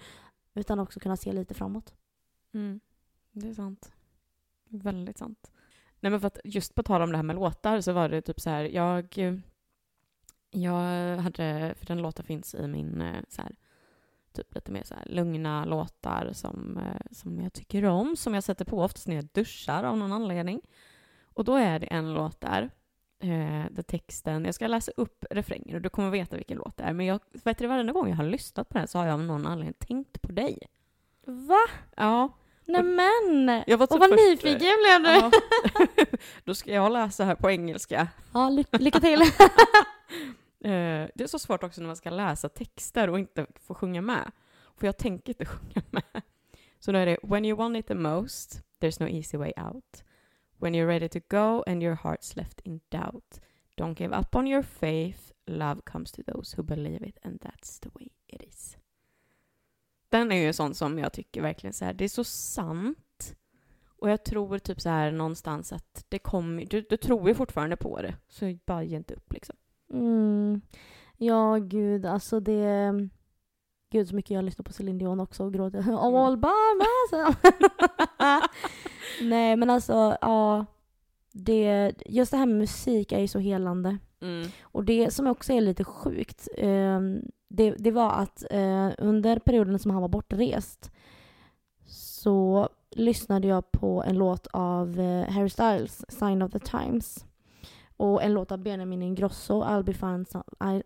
[0.53, 1.93] utan också kunna se lite framåt.
[2.53, 2.79] Mm.
[3.31, 3.91] Det är sant.
[4.69, 5.51] Väldigt sant.
[5.99, 8.21] Nej men för att just på tal om det här med låtar så var det
[8.21, 9.17] typ så här, jag,
[10.51, 13.55] jag hade, för den låten finns i min eh, så här,
[14.33, 18.43] typ lite mer så här lugna låtar som, eh, som jag tycker om, som jag
[18.43, 20.61] sätter på oftast när jag duschar av någon anledning.
[21.23, 22.69] Och då är det en låt där,
[23.19, 26.83] eh, där texten, jag ska läsa upp refrängen och du kommer veta vilken låt det
[26.83, 29.13] är, men jag vet du, varenda gång jag har lyssnat på den så har jag
[29.13, 30.59] av någon anledning tänkt på dig.
[31.25, 31.67] Va?
[31.95, 32.38] Ja.
[32.71, 33.63] Nämen!
[33.67, 35.09] Jag var Och typ vad först- nyfiken blev du!
[35.09, 35.31] Ja.
[36.43, 38.07] Då ska jag läsa här på engelska.
[38.33, 39.21] Ja, ly- lycka till.
[40.63, 44.01] Eh, det är så svårt också när man ska läsa texter och inte få sjunga
[44.01, 44.31] med.
[44.77, 46.21] För jag tänker inte sjunga med.
[46.79, 50.03] Så då är det When you want it the most, there's no easy way out.
[50.57, 53.39] When you're ready to go and your heart's left in doubt.
[53.77, 57.79] Don't give up on your faith, love comes to those who believe it and that's
[57.81, 58.77] the way it is.
[60.09, 63.35] Den är ju en sån som jag tycker verkligen så här, det är så sant.
[63.99, 67.75] Och jag tror typ så här någonstans att det kommer, du, du tror ju fortfarande
[67.75, 68.15] på det.
[68.27, 69.55] Så bara ge inte upp liksom.
[69.93, 70.61] Mm.
[71.17, 72.93] Ja, gud, alltså det...
[73.91, 76.25] Gud, så mycket jag lyssnar på Céline Dion också och gråter.
[76.25, 76.47] All by
[76.79, 77.37] myself.
[79.21, 80.65] Nej, men alltså, ja.
[81.31, 83.97] Det, just det här med musik är ju så helande.
[84.21, 84.47] Mm.
[84.61, 86.99] Och det som också är lite sjukt, eh,
[87.49, 90.91] det, det var att eh, under perioden som han var bortrest
[91.85, 97.25] så lyssnade jag på en låt av eh, Harry Styles, Sign of the Times.
[97.97, 100.83] Och en låt av Benjamin Ingrosso, I'll be fine, so- I,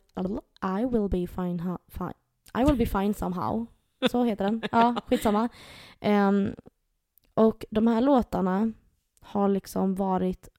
[0.81, 2.13] I will be fine, fine.
[2.53, 3.65] I will be fine somehow.
[4.11, 4.63] Så heter den.
[4.71, 5.49] Ja, skitsamma.
[6.01, 6.55] Um,
[7.33, 8.71] och de här låtarna
[9.21, 10.49] har liksom varit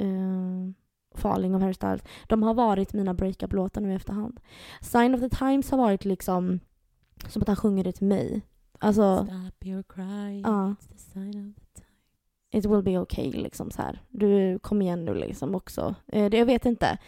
[0.00, 0.70] uh,
[1.14, 2.02] Falling of Harry Styles.
[2.26, 4.40] De har varit mina breakup-låtar nu i efterhand.
[4.80, 6.60] Sign of the Times har varit liksom
[7.28, 8.42] som att han sjunger det till mig.
[8.78, 10.74] Alltså, Stop your crying, Ja.
[10.80, 11.86] it's the sign of the time.
[12.52, 14.02] it will be okay liksom så här.
[14.08, 15.94] Du, kom igen nu liksom också.
[16.06, 16.98] Eh, det, jag vet inte.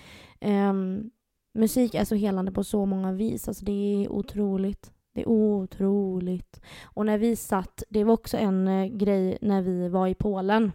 [0.41, 1.11] Ehm,
[1.55, 3.49] musik är så helande på så många vis.
[3.49, 3.73] Alltså det
[4.05, 4.93] är otroligt.
[5.15, 6.61] Det är otroligt.
[6.85, 10.73] Och när vi satt, det var också en eh, grej när vi var i Polen.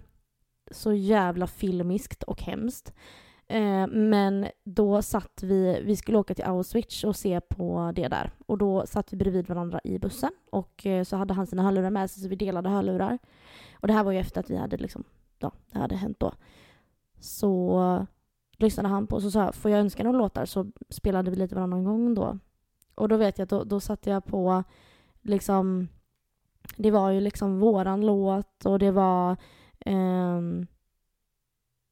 [0.71, 2.93] Så jävla filmiskt och hemskt.
[3.47, 8.31] Eh, men då satt vi, vi skulle åka till Auschwitz och se på det där.
[8.45, 11.89] Och då satt vi bredvid varandra i bussen och eh, så hade han sina hörlurar
[11.89, 13.17] med sig så vi delade hörlurar.
[13.73, 15.03] Och det här var ju efter att vi hade liksom,
[15.39, 16.33] ja, det hade hänt då.
[17.19, 18.05] Så
[18.57, 21.37] lyssnade han på och så sa jag, får jag önska några låtar så spelade vi
[21.37, 22.39] lite varannan gång då.
[22.95, 24.63] Och då vet jag att då, då satte jag på
[25.21, 25.87] liksom,
[26.75, 29.37] det var ju liksom våran låt och det var
[29.87, 30.67] Um,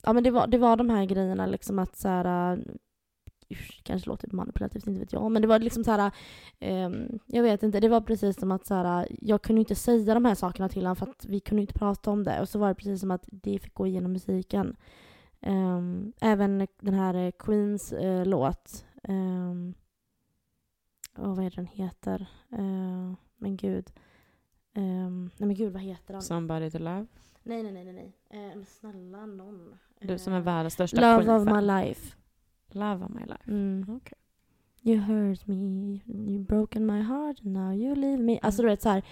[0.06, 2.60] Ja men det var, det var de här grejerna liksom att så här, eh,
[3.52, 6.12] usch, kanske låter manipulativt, inte vet jag, men det var liksom så här,
[6.60, 10.14] um, jag vet inte, det var precis som att så här, jag kunde inte säga
[10.14, 12.60] de här sakerna till honom för att vi kunde inte prata om det och så
[12.60, 14.76] var det precis som att det fick gå igenom musiken.
[15.42, 19.74] Um, även den här eh, Queens uh, låt, um,
[21.16, 22.28] vad är den heter?
[22.54, 23.92] Uh, men gud.
[24.76, 26.22] Um, nej men gud, vad heter den?
[26.22, 27.06] Somebody to love.
[27.46, 27.94] Nej, nej, nej, nej.
[27.94, 28.14] nej.
[28.50, 29.76] Eh, men snälla någon.
[30.00, 31.56] Du som är Eh, världens största Love of Queen-fan.
[31.66, 32.16] my life.
[32.72, 33.44] Love of my life.
[33.52, 33.86] Mm.
[33.98, 34.18] Okej.
[34.82, 35.56] You hurt me,
[36.06, 38.40] you broken my heart now you leave me.
[38.42, 39.04] Alltså du vet så här.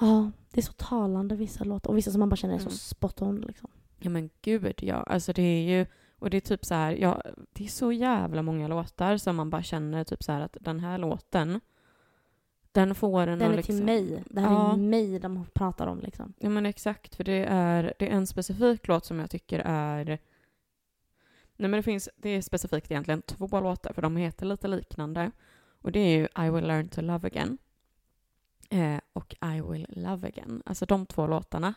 [0.00, 1.90] Ja, det är så talande vissa låtar.
[1.90, 2.76] Och vissa som man bara känner är så Mm.
[2.76, 3.70] spot on liksom.
[3.98, 5.86] Ja men gud ja, alltså det är ju,
[6.18, 9.50] och det är typ så här, ja, det är så jävla många låtar som man
[9.50, 11.60] bara känner typ så här att den här låten,
[12.72, 14.22] den får en Den är till liksom, mig.
[14.26, 14.72] Det här Ja.
[14.72, 16.32] är mig de pratar om liksom.
[16.38, 20.18] Ja men exakt, för det är, det är en specifik låt som jag tycker är
[21.60, 25.30] Nej men det finns, det är specifikt egentligen två låtar för de heter lite liknande.
[25.82, 27.58] Och det är ju I will learn to love again.
[28.70, 30.62] Eh, och I will love again.
[30.66, 31.74] Alltså de två låtarna.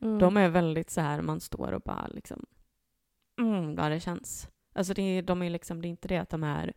[0.00, 0.18] Mm.
[0.18, 2.46] De är väldigt så här, man står och bara liksom,
[3.38, 4.48] mm, vad det känns.
[4.72, 6.72] Alltså det är, de är liksom, det är inte det att de är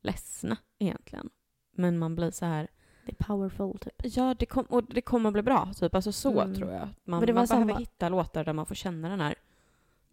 [0.00, 1.30] ledsna egentligen.
[1.70, 2.68] Men man blir så här,
[3.06, 3.92] Det är powerful typ.
[4.16, 5.94] ja det, kom, och det kommer bli bra, typ.
[5.94, 6.54] Alltså så Mm.
[6.54, 6.80] tror jag.
[6.80, 9.34] Man, Men det var man behöver samma- hitta låtar där man får känna den här,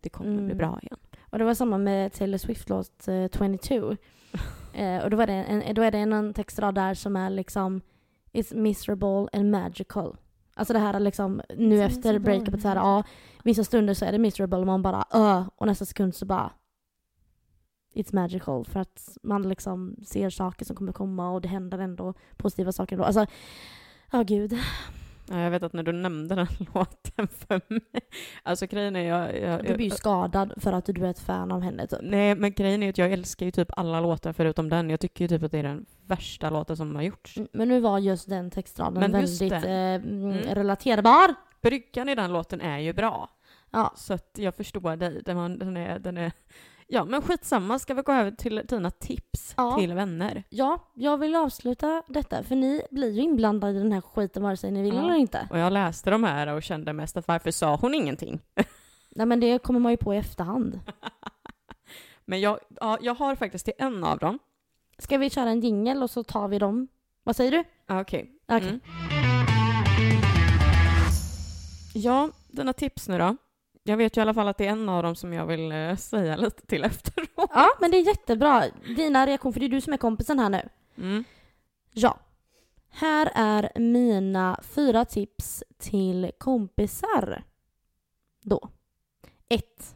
[0.02, 0.58] det kommer bli Mm.
[0.58, 0.98] bra igen.
[1.30, 3.96] Och det var samma med Taylor Swift låt eh, 22.
[4.74, 7.82] eh, och då, var det en, då är det en textrad där som är liksom
[8.34, 10.18] It's miserable and magical.
[10.54, 13.04] Alltså det här liksom nu It's efter breakupet så här, ja,
[13.44, 16.52] vissa stunder så är det miserable och man bara öh och nästa sekund så bara
[17.94, 22.14] It's magical för att man liksom ser saker som kommer komma och det händer ändå
[22.38, 23.06] positiva saker ändå.
[23.06, 23.26] Alltså,
[24.12, 24.54] ja gud.
[25.30, 28.02] Ja, jag vet att när du nämnde den låten för mig,
[28.44, 29.40] alltså grejen är jag...
[29.42, 32.00] jag, Du blir ju skadad för att du är ett fan av henne typ.
[32.02, 34.90] nej, men grejen är att jag älskar ju typ alla låtar förutom den.
[34.90, 37.38] Jag tycker ju typ att det är den värsta låten som har gjorts.
[37.38, 40.38] Mm, Men nu var just den textraden Men väldigt eh, mm, Mm.
[40.38, 41.36] relaterbar.
[41.62, 43.30] Bryggan i den låten är ju bra.
[43.72, 43.94] Ja.
[43.96, 45.22] Så att jag förstår dig.
[45.26, 46.32] Den, den, är, den är...
[46.94, 47.80] Ja, men skitsamma.
[47.80, 49.76] Ska vi gå över till dina tips Ja.
[49.80, 50.44] till vänner?
[50.50, 54.58] ja, jag vill avsluta detta för ni blir ju inblandade i den här skiten vare
[54.58, 55.00] sig ni vill Ja.
[55.04, 55.48] eller inte.
[55.52, 58.40] Och jag läste de här och kände mest att varför sa hon ingenting?
[59.10, 60.80] Nej men det kommer man ju på i efterhand.
[62.26, 64.40] Men jag, ja, jag har faktiskt till en av dem.
[64.98, 66.88] Ska vi köra en jingel och så tar vi dem?
[67.24, 67.64] Vad säger du?
[67.88, 68.32] Ah, Okej.
[68.48, 68.68] Okej.
[68.68, 68.80] Mm.
[71.94, 73.38] Ja, dina tips nu då?
[73.84, 75.72] Jag vet ju i alla fall att det är en av dem som jag vill
[75.72, 77.50] eh, säga lite till efteråt.
[77.54, 78.64] Ja, men det är jättebra.
[78.98, 80.70] Dina reaktioner, för det är du som är kompisen här nu.
[80.98, 81.24] Mm.
[81.92, 82.20] Ja.
[82.90, 87.44] Här är mina fyra tips till kompisar.
[88.44, 88.70] Då.
[89.50, 89.96] 1.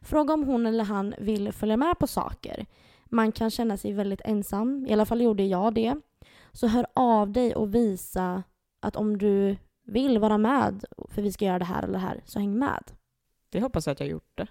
[0.00, 2.66] Fråga om hon eller han vill följa med på saker.
[3.04, 4.86] Man kan känna sig väldigt ensam.
[4.86, 5.94] I alla fall gjorde jag det.
[6.52, 8.42] Så hör av dig och visa
[8.80, 9.56] att om du
[9.86, 12.92] vill vara med, för vi ska göra det här eller det här, så häng med.
[13.50, 14.46] Det hoppas jag att jag gjort det.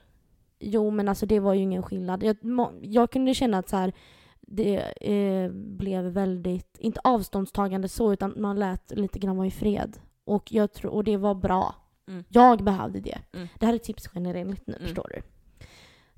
[0.60, 2.24] Jo, men alltså det var ju ingen skillnad.
[2.24, 2.38] Jag,
[2.82, 3.94] jag kunde känna att så här,
[4.42, 4.78] det
[5.12, 10.00] eh, blev väldigt, inte avståndstagande så, utan man lät lite grann vara i fred.
[10.24, 11.76] Och, jag tror, och det var bra.
[12.08, 12.24] Mm.
[12.30, 13.18] Jag behövde det.
[13.34, 13.48] Mm.
[13.60, 14.88] Det här är tips generellt nu, Mm.
[14.88, 15.22] förstår du.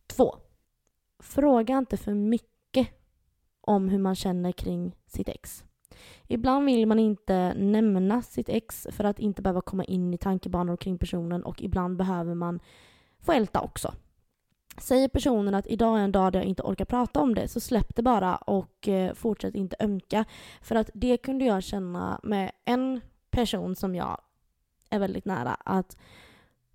[0.08, 0.36] Två.
[1.20, 2.88] Fråga inte för mycket
[3.62, 5.64] om hur man känner kring sitt ex.
[6.28, 10.78] Ibland vill man inte nämna sitt ex för att inte behöva komma in i tankebanor
[10.78, 12.60] kring personen och ibland behöver man
[13.20, 13.94] få älta också.
[14.78, 17.60] Säger personen att idag är en dag där jag inte orkar prata om det så
[17.60, 20.26] släpp det bara och eh, fortsätt inte ömka.
[20.62, 23.02] För att det kunde jag känna med en
[23.32, 24.22] person som jag
[24.90, 25.58] är väldigt nära.
[25.66, 25.98] Att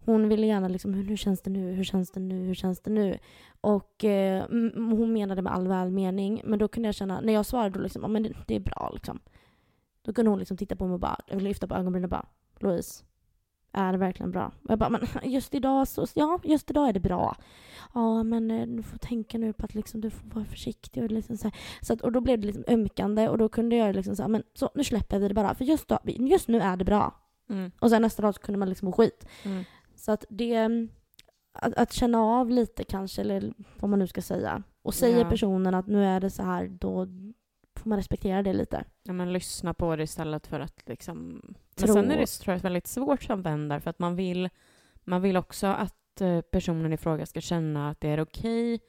[0.07, 2.91] hon ville gärna liksom, hur, känns det nu, hur känns det nu, hur känns det
[2.91, 3.19] nu?
[3.61, 6.43] Och eh, hon menade med all välmening.
[6.45, 8.61] Men då kunde jag känna, när jag svarade då liksom, ja men det, det är
[8.61, 9.21] bra liksom.
[10.03, 12.27] Då kunde hon liksom titta på mig och bara, eller lyfta på ögonbrynen och bara,
[12.59, 13.05] Louise,
[13.73, 14.53] är det verkligen bra?
[14.63, 17.37] Och jag bara, men just idag så, ja just idag är det bra.
[17.95, 21.11] Ja men eh, du får tänka nu på att liksom, du får vara försiktig och
[21.11, 21.51] liksom så.
[21.81, 24.43] Så att, och då blev det liksom ömkande och då kunde jag liksom säga, men
[24.55, 25.55] så nu släpper vi det bara.
[25.55, 27.15] För just, då, just nu är det bra.
[27.49, 27.71] Mm.
[27.79, 29.27] Och sen nästa dag så kunde man liksom må skit.
[29.43, 29.65] Mm.
[30.07, 30.69] Så att det...
[31.53, 34.63] Att, att känna av lite kanske, eller vad man nu ska säga.
[34.83, 35.31] Och säger Ja.
[35.31, 37.07] personen att nu är det så här, då
[37.77, 38.85] får man respektera det lite.
[39.03, 41.43] Ja, men lyssna på det istället för att liksom...
[41.45, 41.95] Men Tro.
[41.95, 44.49] sen är det tror jag, väldigt svårt som vän där, för att man vill,
[45.05, 48.81] man vill också att eh, personen i fråga ska känna att det är okej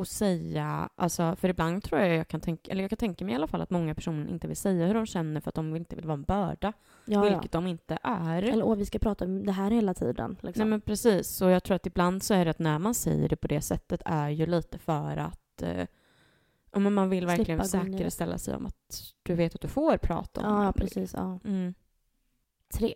[0.00, 3.32] att säga, alltså, för ibland tror jag jag kan tänka, eller jag kan tänka mig
[3.32, 5.76] i alla fall att många personer inte vill säga hur de känner för att de
[5.76, 6.72] inte vill vara en börda,
[7.04, 7.30] Ja, ja.
[7.32, 8.42] vilket de inte är.
[8.42, 10.36] Eller åh, vi ska prata om det här hela tiden.
[10.40, 10.60] Liksom.
[10.60, 13.28] Nej men precis, och jag tror att ibland så är det att när man säger
[13.28, 15.86] det på det sättet är ju lite för att eh,
[16.72, 19.96] ja, men man vill verkligen Slippa säkerställa sig om att du vet att du får
[19.96, 20.80] prata om ja, ja, det.
[20.80, 21.14] precis.
[21.16, 21.38] Ja.
[21.44, 21.74] Mm.
[22.74, 22.94] Tre.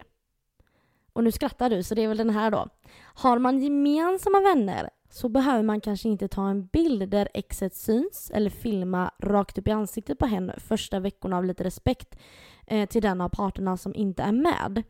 [1.13, 2.69] Och nu skrattar du, så det är väl den här då.
[3.03, 8.31] Har man gemensamma vänner så behöver man kanske inte ta en bild där exet syns
[8.35, 12.19] eller filma rakt upp i ansiktet på henne första veckorna av lite respekt
[12.67, 14.83] eh, till den av parterna som inte är med.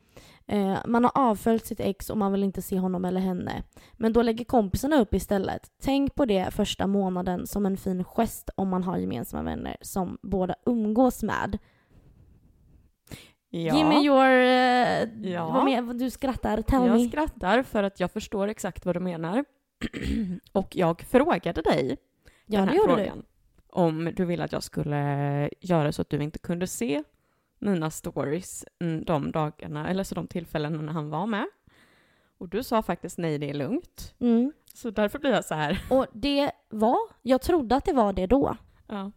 [0.47, 3.63] Eh, man har avföljt sitt ex och man vill inte se honom eller henne.
[3.93, 5.71] Men då lägger kompisarna upp istället.
[5.83, 10.19] Tänk på det första månaden som en fin gest om man har gemensamma vänner som
[10.23, 11.59] båda umgås med.
[13.51, 13.77] Ja.
[13.77, 14.31] Give me your...
[14.31, 15.51] eh, Ja.
[15.53, 17.09] vad med, du skrattar, tell jag me.
[17.09, 19.45] skrattar för att jag förstår exakt vad du menar.
[20.53, 21.97] och jag frågade dig
[22.47, 23.25] Ja, den här frågan.
[23.67, 27.03] Om du ville att jag skulle göra så att du inte kunde se
[27.59, 28.65] mina stories
[29.07, 31.47] de dagarna, eller så de tillfällena när han var med.
[32.39, 34.15] Och du sa faktiskt nej, det är lugnt.
[34.19, 34.27] du.
[34.27, 34.53] Mm.
[34.75, 35.83] Så därför blir jag så här.
[35.91, 38.57] Och det var, jag trodde att det var det då.
[38.87, 39.13] Ja.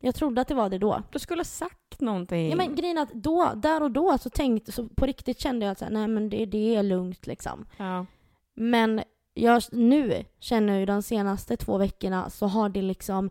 [0.00, 1.02] Jag trodde att det var det då.
[1.12, 2.50] Du skulle ha sagt någonting.
[2.50, 5.72] Ja men grejen att då, där och då så tänkte, så på riktigt kände jag
[5.72, 7.66] att så här, nej men det, det är lugnt liksom.
[7.76, 8.06] ja.
[8.54, 9.02] Men
[9.42, 13.30] jag, nu känner jag ju de senaste två veckorna så har det liksom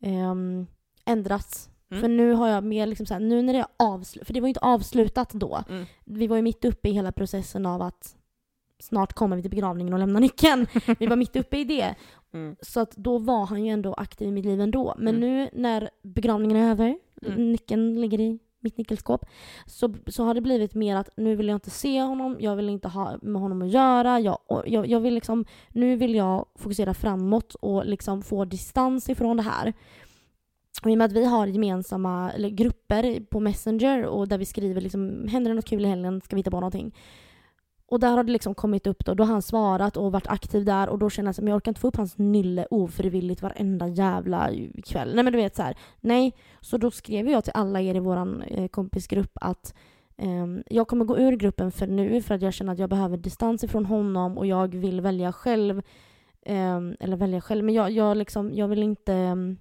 [0.00, 0.66] ehm,
[1.04, 1.70] ändrats.
[1.90, 2.00] Mm.
[2.00, 4.40] För nu har jag mer liksom så här, nu när det är avslutat, för det
[4.40, 5.62] var ju inte avslutat då.
[5.68, 5.84] Mm.
[6.04, 8.14] Vi var ju mitt uppe i hela processen av att
[8.80, 10.66] snart kommer vi till begravningen och lämnar nyckeln.
[10.98, 11.94] Vi var mitt uppe i det.
[12.34, 12.56] Mm.
[12.60, 14.94] Så att då var han ju ändå aktiv i mitt liv ändå.
[14.98, 15.20] Men Mm.
[15.20, 17.52] nu när begravningen är över, Mm.
[17.52, 19.24] nyckeln ligger i mitt nyckelskåp.
[19.66, 22.68] Så, så har det blivit mer att nu vill jag inte se honom, jag vill
[22.68, 24.20] inte ha med honom att göra.
[24.20, 29.36] Jag, jag, jag vill liksom, nu vill jag fokusera framåt och liksom få distans ifrån
[29.36, 29.72] det här.
[30.82, 34.44] Och I och med att vi har gemensamma eller grupper på Messenger och där vi
[34.44, 36.94] skriver liksom, händer det något kul i helgen, ska vi hitta på någonting.
[37.90, 40.64] Och där har det liksom kommit upp då, då har han svarat och varit aktiv
[40.64, 43.88] där och då känner jag att jag orkar inte få upp hans nylle ofrivilligt varenda
[43.88, 44.50] jävla
[44.84, 45.14] kväll.
[45.14, 45.76] Nej men du vet så här.
[46.00, 46.34] nej.
[46.60, 49.74] Så då skrev jag till alla er i vår eh, kompisgrupp att
[50.16, 53.16] ehm, jag kommer gå ur gruppen för nu för att jag känner att jag behöver
[53.16, 55.82] distans ifrån honom och jag vill välja själv.
[56.42, 59.56] Ehm, eller välja själv, men jag, jag, liksom, jag vill inte ehm,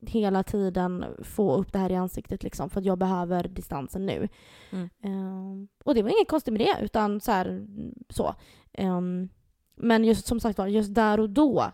[0.00, 4.28] hela tiden få upp det här i ansiktet liksom för att jag behöver distansen nu.
[4.70, 4.88] Mm.
[5.02, 7.66] Ehm, och det var inget konstigt med det utan så här,
[8.08, 8.34] så.
[8.72, 9.28] Ehm,
[9.76, 11.72] men just som sagt var, just där och då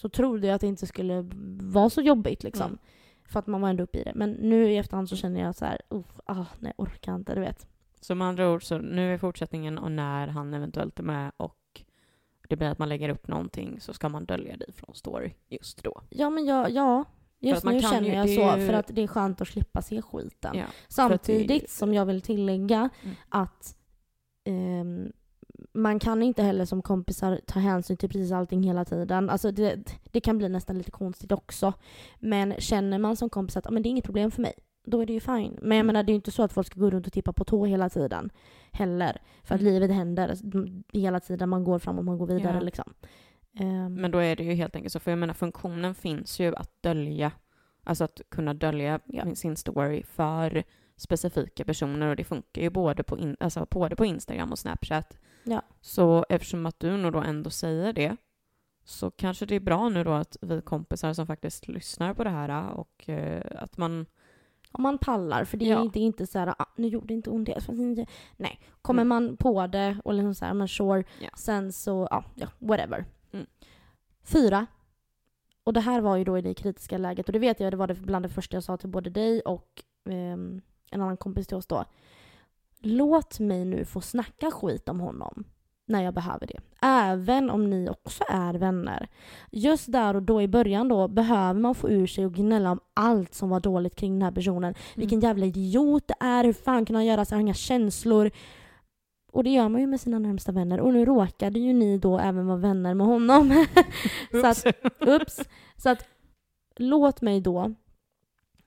[0.00, 1.26] så trodde jag att det inte skulle
[1.60, 2.66] vara så jobbigt liksom.
[2.66, 2.78] Mm.
[3.28, 4.12] För att man var ändå uppe i det.
[4.14, 5.80] Men nu i efterhand så känner jag så här,
[6.24, 7.66] ah, nej orkar inte, du vet.
[8.00, 11.82] Så med andra ord, så nu är fortsättningen och när han eventuellt är med och
[12.48, 15.84] det blir att man lägger upp någonting så ska man dölja det från story just
[15.84, 16.00] då.
[16.08, 17.04] Ja men jag, ja.
[17.40, 20.02] Just nu känner jag det så, ju- för att det är skönt att slippa se
[20.02, 20.50] skiten.
[20.58, 20.64] Ja.
[20.88, 23.16] Samtidigt som jag vill tillägga Mm.
[23.28, 23.76] att
[24.44, 25.12] ehm,
[25.72, 29.30] man kan inte heller som kompisar ta hänsyn till precis allting hela tiden.
[29.30, 31.72] Alltså det, det kan bli nästan lite konstigt också.
[32.18, 34.54] Men känner man som kompis att ah, men det är inget problem för mig,
[34.86, 35.58] då är det ju fine.
[35.62, 35.86] Men jag Mm.
[35.86, 37.66] menar det är ju inte så att folk ska gå runt och tippa på tå
[37.66, 38.30] hela tiden
[38.72, 39.20] heller.
[39.44, 39.72] För att Mm.
[39.72, 40.34] livet händer
[40.92, 42.60] hela tiden, man går framåt, man går vidare Ja.
[42.60, 42.92] liksom.
[43.56, 46.56] Ehm, Men då är det ju helt enkelt så, för jag menar funktionen finns ju
[46.56, 47.32] att dölja,
[47.84, 49.34] alltså att kunna dölja Ja.
[49.34, 50.64] sin story för
[50.96, 55.18] specifika personer och det funkar ju både på, in, alltså både på Instagram och Snapchat.
[55.44, 55.62] Ja.
[55.80, 58.16] Så eftersom att du nog då ändå säger det
[58.84, 62.30] så kanske det är bra nu då att vi kompisar som faktiskt lyssnar på det
[62.30, 64.06] här och eh, att man
[64.72, 65.82] Om man pallar, för det är Ja.
[65.82, 67.54] inte, inte så här, ah, nu gjorde inte hon det.
[67.54, 68.06] fast inte-
[68.36, 69.08] Nej, kommer Mm.
[69.08, 71.28] man på det och liksom så här, men sure, Ja.
[71.36, 73.04] sen så, ja, ja whatever.
[73.36, 73.46] Mm.
[74.24, 74.66] Fyra.
[75.64, 77.76] Och det här var ju då i det kritiska läget och det vet jag, det
[77.76, 80.60] var det bland det första jag sa till både dig och ehm,
[80.90, 81.84] en annan kompis till oss då.
[82.78, 85.44] Låt mig nu få snacka skit om honom
[85.86, 86.60] när jag behöver det.
[86.82, 89.08] Även om ni också är vänner.
[89.50, 92.80] Just där och då i början då behöver man få ur sig och gnälla om
[92.94, 94.74] allt som var dåligt kring den här personen.
[94.94, 98.30] Vilken jävla idiot det är, hur fan kan han göra så, jag har inga känslor.
[99.36, 100.80] Och det gör man ju med sina närmsta vänner.
[100.80, 103.66] Och nu råkade ju ni då även vara vänner med honom.
[104.30, 104.66] så att,
[105.00, 105.40] ups.
[105.76, 106.08] Så att
[106.76, 107.74] låt mig då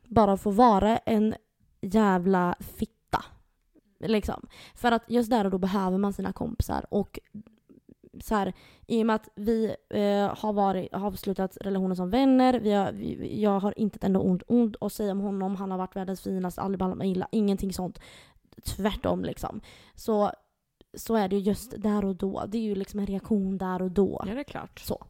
[0.07, 1.35] bara få vara en
[1.81, 3.25] jävla fitta.
[3.99, 4.47] Liksom.
[4.75, 6.85] För att just där och då behöver man sina kompisar.
[6.89, 7.19] Och
[8.19, 8.53] så här,
[8.87, 12.91] i och med att vi eh, har, varit, har avslutat relationen som vänner, vi har,
[12.91, 15.95] vi, jag har inte ett enda ont, ont att säga om honom, han har varit
[15.95, 17.99] världens finaste, aldrig behandlat mig illa, ingenting sånt.
[18.63, 19.61] Tvärtom liksom.
[19.95, 20.31] Så,
[20.93, 22.45] så är det ju just där och då.
[22.47, 24.23] Det är ju liksom en reaktion där och då.
[24.27, 24.79] Ja, det är klart.
[24.79, 25.05] Så.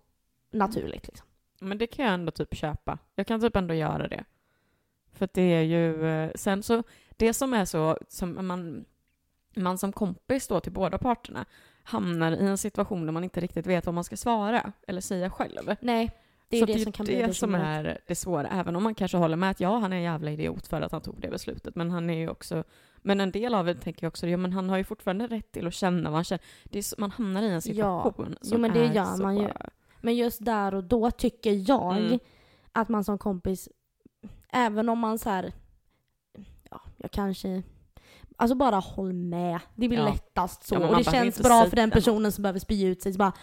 [0.51, 1.27] Naturligt liksom.
[1.59, 2.97] Men det kan jag ändå typ köpa.
[3.15, 4.23] Jag kan typ ändå göra det.
[5.13, 6.83] För det är ju, eh, sen så,
[7.17, 8.85] det som är så, som man,
[9.55, 11.45] man som kompis då till båda parterna
[11.83, 15.29] hamnar i en situation där man inte riktigt vet vad man ska svara eller säga
[15.29, 15.75] själv.
[15.81, 16.11] Nej,
[16.49, 17.85] det är så det, det som kan det bli som bekymret.
[17.85, 20.31] är det svåra, även om man kanske håller med att ja, han är en jävla
[20.31, 22.63] idiot för att han tog det beslutet, men han är ju också
[23.01, 25.51] men en del av det tänker jag också, ja men han har ju fortfarande rätt
[25.51, 26.41] till att känna vad han känner.
[26.63, 29.23] Det är så, man hamnar i en situation Jo, som men det är gör så...
[29.23, 29.49] man ju.
[30.01, 32.19] Men just där och då tycker jag Mm.
[32.71, 33.69] att man som kompis,
[34.49, 35.53] även om man så här,
[36.71, 37.63] ja, jag kanske,
[38.37, 39.59] alltså bara håll med.
[39.75, 40.05] Det blir Ja.
[40.05, 40.75] lättast så.
[40.75, 43.13] Ja, och det känns bra för den personen som behöver spy ut sig.
[43.13, 43.33] Så bara,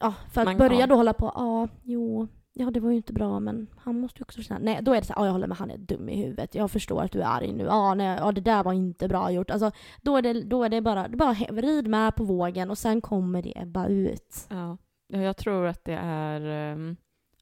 [0.00, 0.86] ja, för att Man- börja ja.
[0.86, 4.22] då hålla på, ja, jo, ja det var ju inte bra men han måste ju
[4.22, 6.08] också känna, nej då är det så här, ja jag håller med, han är dum
[6.08, 6.54] i huvudet.
[6.54, 7.64] Jag förstår att du är arg nu.
[7.64, 9.50] Ja, nej, ja det där var inte bra gjort.
[9.50, 9.70] Alltså
[10.02, 13.00] då är det, då är det bara, det bara rid med på vågen och sen
[13.00, 14.46] kommer det ebba ut.
[14.48, 14.76] Ja,
[15.12, 16.40] Ja, jag tror att det är...
[16.40, 16.96] ehm,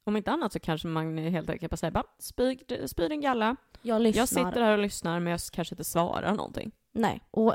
[0.04, 3.56] om inte annat så kanske man helt enkelt bara säger bara spy, spy din galla.
[3.82, 4.20] Jag lyssnar.
[4.20, 6.72] Jag sitter här och lyssnar men jag kanske inte svarar någonting.
[7.00, 7.54] Nej, och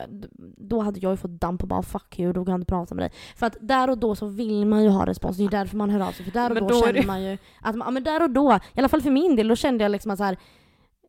[0.58, 2.96] då hade jag ju fått damp och bara fuck you, då kan jag inte prata
[2.96, 3.12] med dig.
[3.36, 5.78] För att där och då så vill man ju ha respons, det är ju därför
[5.78, 6.26] man hör av sig.
[6.26, 8.30] För där och då, då känner det- man ju att, man, ja men där och
[8.30, 10.38] då, i alla fall för min del, då kände jag liksom att så här,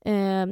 [0.05, 0.51] ehm,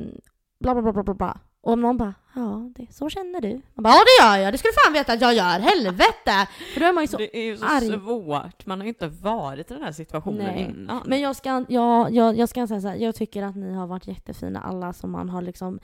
[0.60, 1.38] bla bla bla bla bla bla.
[1.60, 3.60] Och om någon bara, ja det, så känner du.
[3.74, 6.48] Man bara, ja det gör jag, det ska du fan veta att jag gör, helvete!
[6.74, 7.86] För då är man ju så det är ju så arg.
[7.92, 8.66] svårt.
[8.66, 10.74] Man har ju inte varit i den här situationen Nej.
[10.78, 11.02] innan.
[11.06, 13.86] Men jag ska, jag, jag, jag ska säga så här, jag tycker att ni har
[13.86, 15.78] varit jättefina alla som man har liksom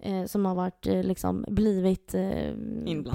[0.00, 2.54] eh, som har varit eh, liksom blivit eh,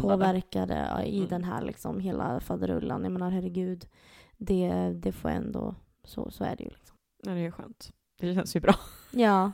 [0.02, 1.30] påverkade ja, i Mm.
[1.30, 3.04] den här liksom hela faderullan.
[3.04, 3.88] Jag menar herregud,
[4.38, 6.98] det, det får ändå, så, så är det ju liksom.
[7.24, 7.92] Ja, det är skönt.
[8.20, 8.76] Det känns ju bra.
[9.12, 9.52] Ja,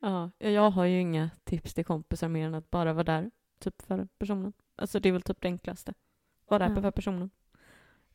[0.00, 3.30] Ja, jag har ju inga tips till kompisar mer än att bara vara där,
[3.60, 4.52] typ för personen.
[4.76, 5.94] Alltså det är väl typ det enklaste.
[6.48, 6.82] Vara där Ja.
[6.82, 7.30] för personen.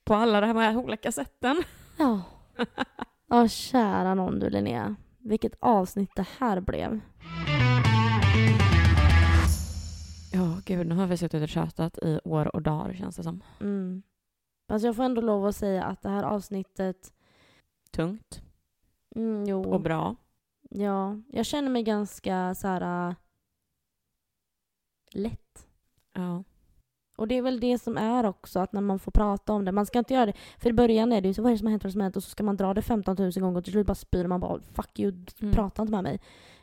[0.04, 1.64] På alla de här olika sätten.
[2.00, 2.22] Ja.
[3.32, 4.96] Ja, kära någon du Linnea.
[5.20, 7.00] Vilket avsnitt det här blev.
[10.34, 13.44] Ja, gud, nu har vi suttit och tjatat i år och dagar känns det som.
[13.60, 14.04] Mm.
[14.68, 17.14] Fast jag får ändå lov att säga att det här avsnittet...
[17.92, 18.42] Tungt
[19.16, 19.64] Mm, jo.
[19.74, 20.16] och bra.
[20.70, 23.10] Ja, jag känner mig ganska så här...
[23.10, 23.16] äh,
[25.12, 25.68] lätt.
[26.14, 26.44] Ja.
[27.20, 29.72] Och det är väl det som är också, att när man får prata om det.
[29.72, 30.34] Man ska inte göra det.
[30.58, 31.92] För i början är det ju så, vad är det som har hänt, vad är
[31.92, 32.16] som har hänt?
[32.18, 34.40] Och så ska man dra det 15 000 gånger och till slut bara spyr man
[34.40, 35.54] bara, fuck you, Mm.
[35.54, 36.20] prata inte med mig.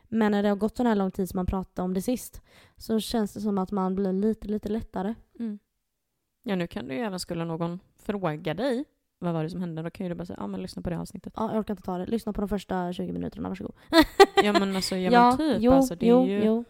[0.09, 2.43] Men när det har gått så här lång tid som man pratade om det sist,
[2.77, 5.15] så känns det som att man blir lite, lite lättare.
[5.39, 5.59] Mm.
[6.43, 8.85] Ja, nu kan du ju även, skulle någon fråga dig
[9.19, 10.91] vad var det som hände, då kan ju du bara säga, ja men lyssna på
[10.91, 11.33] det avsnittet.
[11.37, 12.07] Ja, jag orkar inte ta det.
[12.07, 13.75] Lyssna på de första 20 minuterna, varsågod.
[14.43, 15.63] Ja men alltså, ja, men typ.
[15.63, 16.65] jo, alltså, det är jo, ju, jo.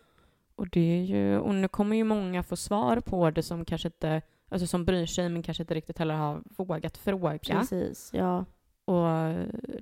[0.56, 3.88] Och det är ju, och nu kommer ju många få svar på det som kanske
[3.88, 7.38] inte, alltså som bryr sig men kanske inte riktigt heller har vågat fråga.
[7.38, 8.44] Precis, ja.
[8.84, 9.34] Och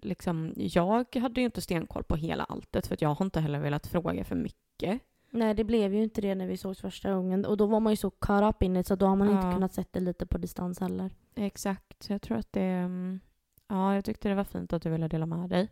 [0.02, 3.86] liksom, jag hade ju inte stenkoll på hela alltet för jag har inte heller velat
[3.86, 5.00] fråga för mycket.
[5.30, 7.44] Nej, det blev ju inte det när vi sågs första gången.
[7.44, 9.46] Och då var man ju så caught up in it, så då har man inte
[9.46, 9.52] Ja.
[9.52, 11.10] kunnat sätta det lite på distans heller.
[11.34, 13.20] Exakt, så jag tror att det, mm,
[13.68, 15.68] ja jag tyckte det var fint att du ville dela med dig.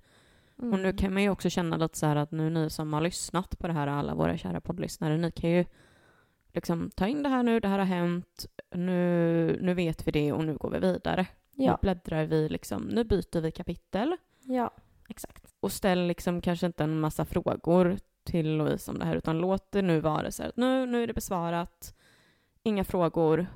[0.63, 0.75] Mm.
[0.75, 3.01] Och nu kan man ju också känna lite så här att nu ni som har
[3.01, 5.65] lyssnat på det här, alla våra kära poddlyssnare, ni kan ju
[6.53, 10.33] liksom ta in det här nu, det här har hänt, nu, nu vet vi det
[10.33, 11.27] och nu går vi vidare.
[11.55, 14.17] Nu Ja, bläddrar vi liksom, nu byter vi kapitel.
[14.41, 14.71] ja,
[15.09, 15.55] exakt.
[15.61, 19.73] Och ställ liksom kanske inte en massa frågor till Louise om det här, utan låt
[19.73, 21.95] det nu vara så här att nu, nu är det besvarat,
[22.63, 23.47] inga frågor,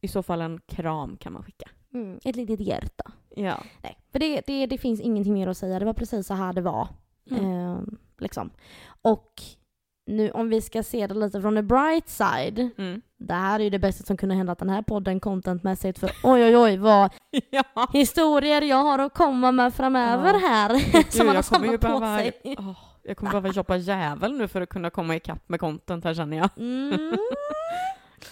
[0.00, 1.68] i så fall en kram kan man skicka.
[1.94, 2.20] Mm.
[2.24, 3.12] Ett litet hjärta.
[3.44, 3.62] Ja.
[3.82, 5.78] Nej, för det, det, det finns ingenting mer att säga.
[5.78, 6.88] Det var precis så här det var.
[7.30, 7.44] Mm.
[7.44, 8.50] Ehm, liksom.
[9.02, 9.42] Och
[10.06, 12.70] nu om vi ska se det lite från the bright side.
[12.78, 13.02] Mm.
[13.18, 16.10] Det här är ju det bästa som kunde hända att den här podden contentmässigt för
[16.22, 17.10] oj oj oj vad
[17.50, 17.88] ja.
[17.92, 20.38] historier jag har att komma med framöver Ja.
[20.48, 20.92] här.
[20.92, 22.56] Gud, som man har jag kommer ju samlat på behöva, sig.
[22.58, 26.14] Åh, jag kommer behöva jobba jävel nu för att kunna komma ikapp med content här
[26.14, 26.50] känner jag.
[26.56, 26.92] Mm.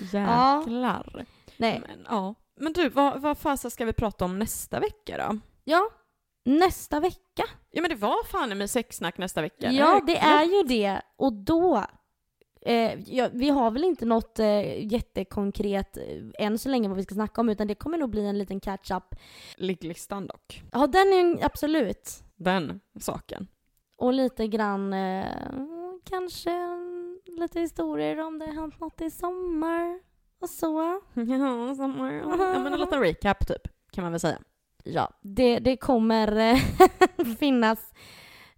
[0.00, 1.26] Jäklar.
[1.56, 2.34] Nej, Men, ja.
[2.60, 5.38] Men du, vad, vad fasen ska vi prata om nästa vecka då?
[5.64, 5.90] ja.
[6.48, 7.44] Nästa vecka.
[7.70, 9.72] Ja men det var fan med sexsnack nästa vecka.
[9.72, 11.00] Ja, det är ju det.
[11.16, 11.84] Och då...
[12.62, 16.04] Eh, ja, vi har väl inte något eh, jättekonkret eh,
[16.46, 18.60] än så länge vad vi ska snacka om, utan det kommer nog bli en liten
[18.60, 19.14] catch-up.
[19.56, 20.62] Ligglistan dock.
[20.72, 22.10] Ja, den är ju- absolut.
[22.36, 23.46] Den saken.
[23.96, 25.26] Och lite grann, eh,
[26.04, 26.50] kanske
[27.26, 30.00] lite historier om det har hänt något i sommar
[30.40, 31.00] och så.
[31.14, 32.12] Ja, sommar.
[32.12, 34.38] Ja men en liten recap typ, kan man väl säga.
[34.84, 36.56] Ja, det, det kommer eh,
[37.38, 37.92] finnas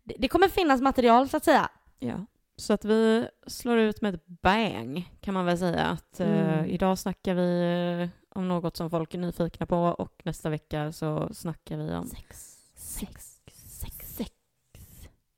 [0.05, 1.69] det, kommer finnas material så att säga.
[1.99, 2.27] Ja.
[2.57, 5.85] Så att vi slår ut med ett bang, kan man väl säga.
[5.85, 6.29] Att eh,
[6.59, 6.65] Mm.
[6.71, 7.63] idag snackar vi
[8.03, 12.07] eh, om något som folk är nyfikna på och nästa vecka så snackar vi om...
[12.07, 13.38] Sex, sex.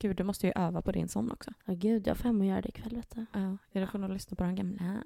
[0.01, 1.51] Gud, du måste ju öva på din sån också.
[1.65, 3.25] Ja gud, jag får hem och göra det ikväll vet du.
[3.33, 5.03] Ja, jag får nog lyssna på den gamla.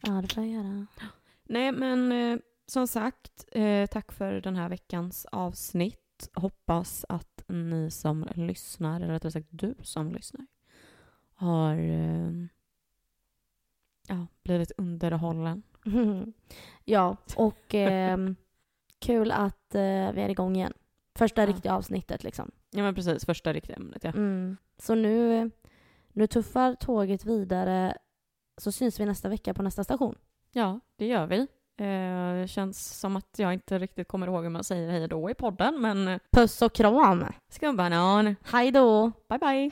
[0.00, 0.86] Ja, det får jag göra.
[1.44, 5.98] Nej, men eh, som sagt, eh, tack för den här veckans avsnitt.
[6.34, 10.46] Hoppas att ni som lyssnar, eller rättare sagt du som lyssnar,
[11.34, 12.30] har eh,
[14.08, 15.62] ja, blivit underhållen.
[16.84, 18.36] ja, och ehm,
[18.98, 20.72] kul att eh, vi är igång igen.
[21.14, 21.46] Första Ja.
[21.46, 22.50] riktiga avsnittet liksom.
[22.74, 23.24] Ja, men precis.
[23.26, 24.10] Första riktiga ämnet, ja.
[24.10, 24.56] Mm.
[24.78, 25.50] Så nu,
[26.12, 27.94] nu tuffar tåget vidare.
[28.60, 30.14] Så syns vi nästa vecka på nästa station.
[30.52, 31.38] Ja, det gör vi.
[31.78, 35.30] Eh, Det känns som att jag inte riktigt kommer ihåg hur man säger hej då
[35.30, 37.24] i podden, men eh, Puss och kram!
[37.48, 38.36] skumbanan.
[38.42, 39.12] Hej då!
[39.28, 39.70] Bye, bye!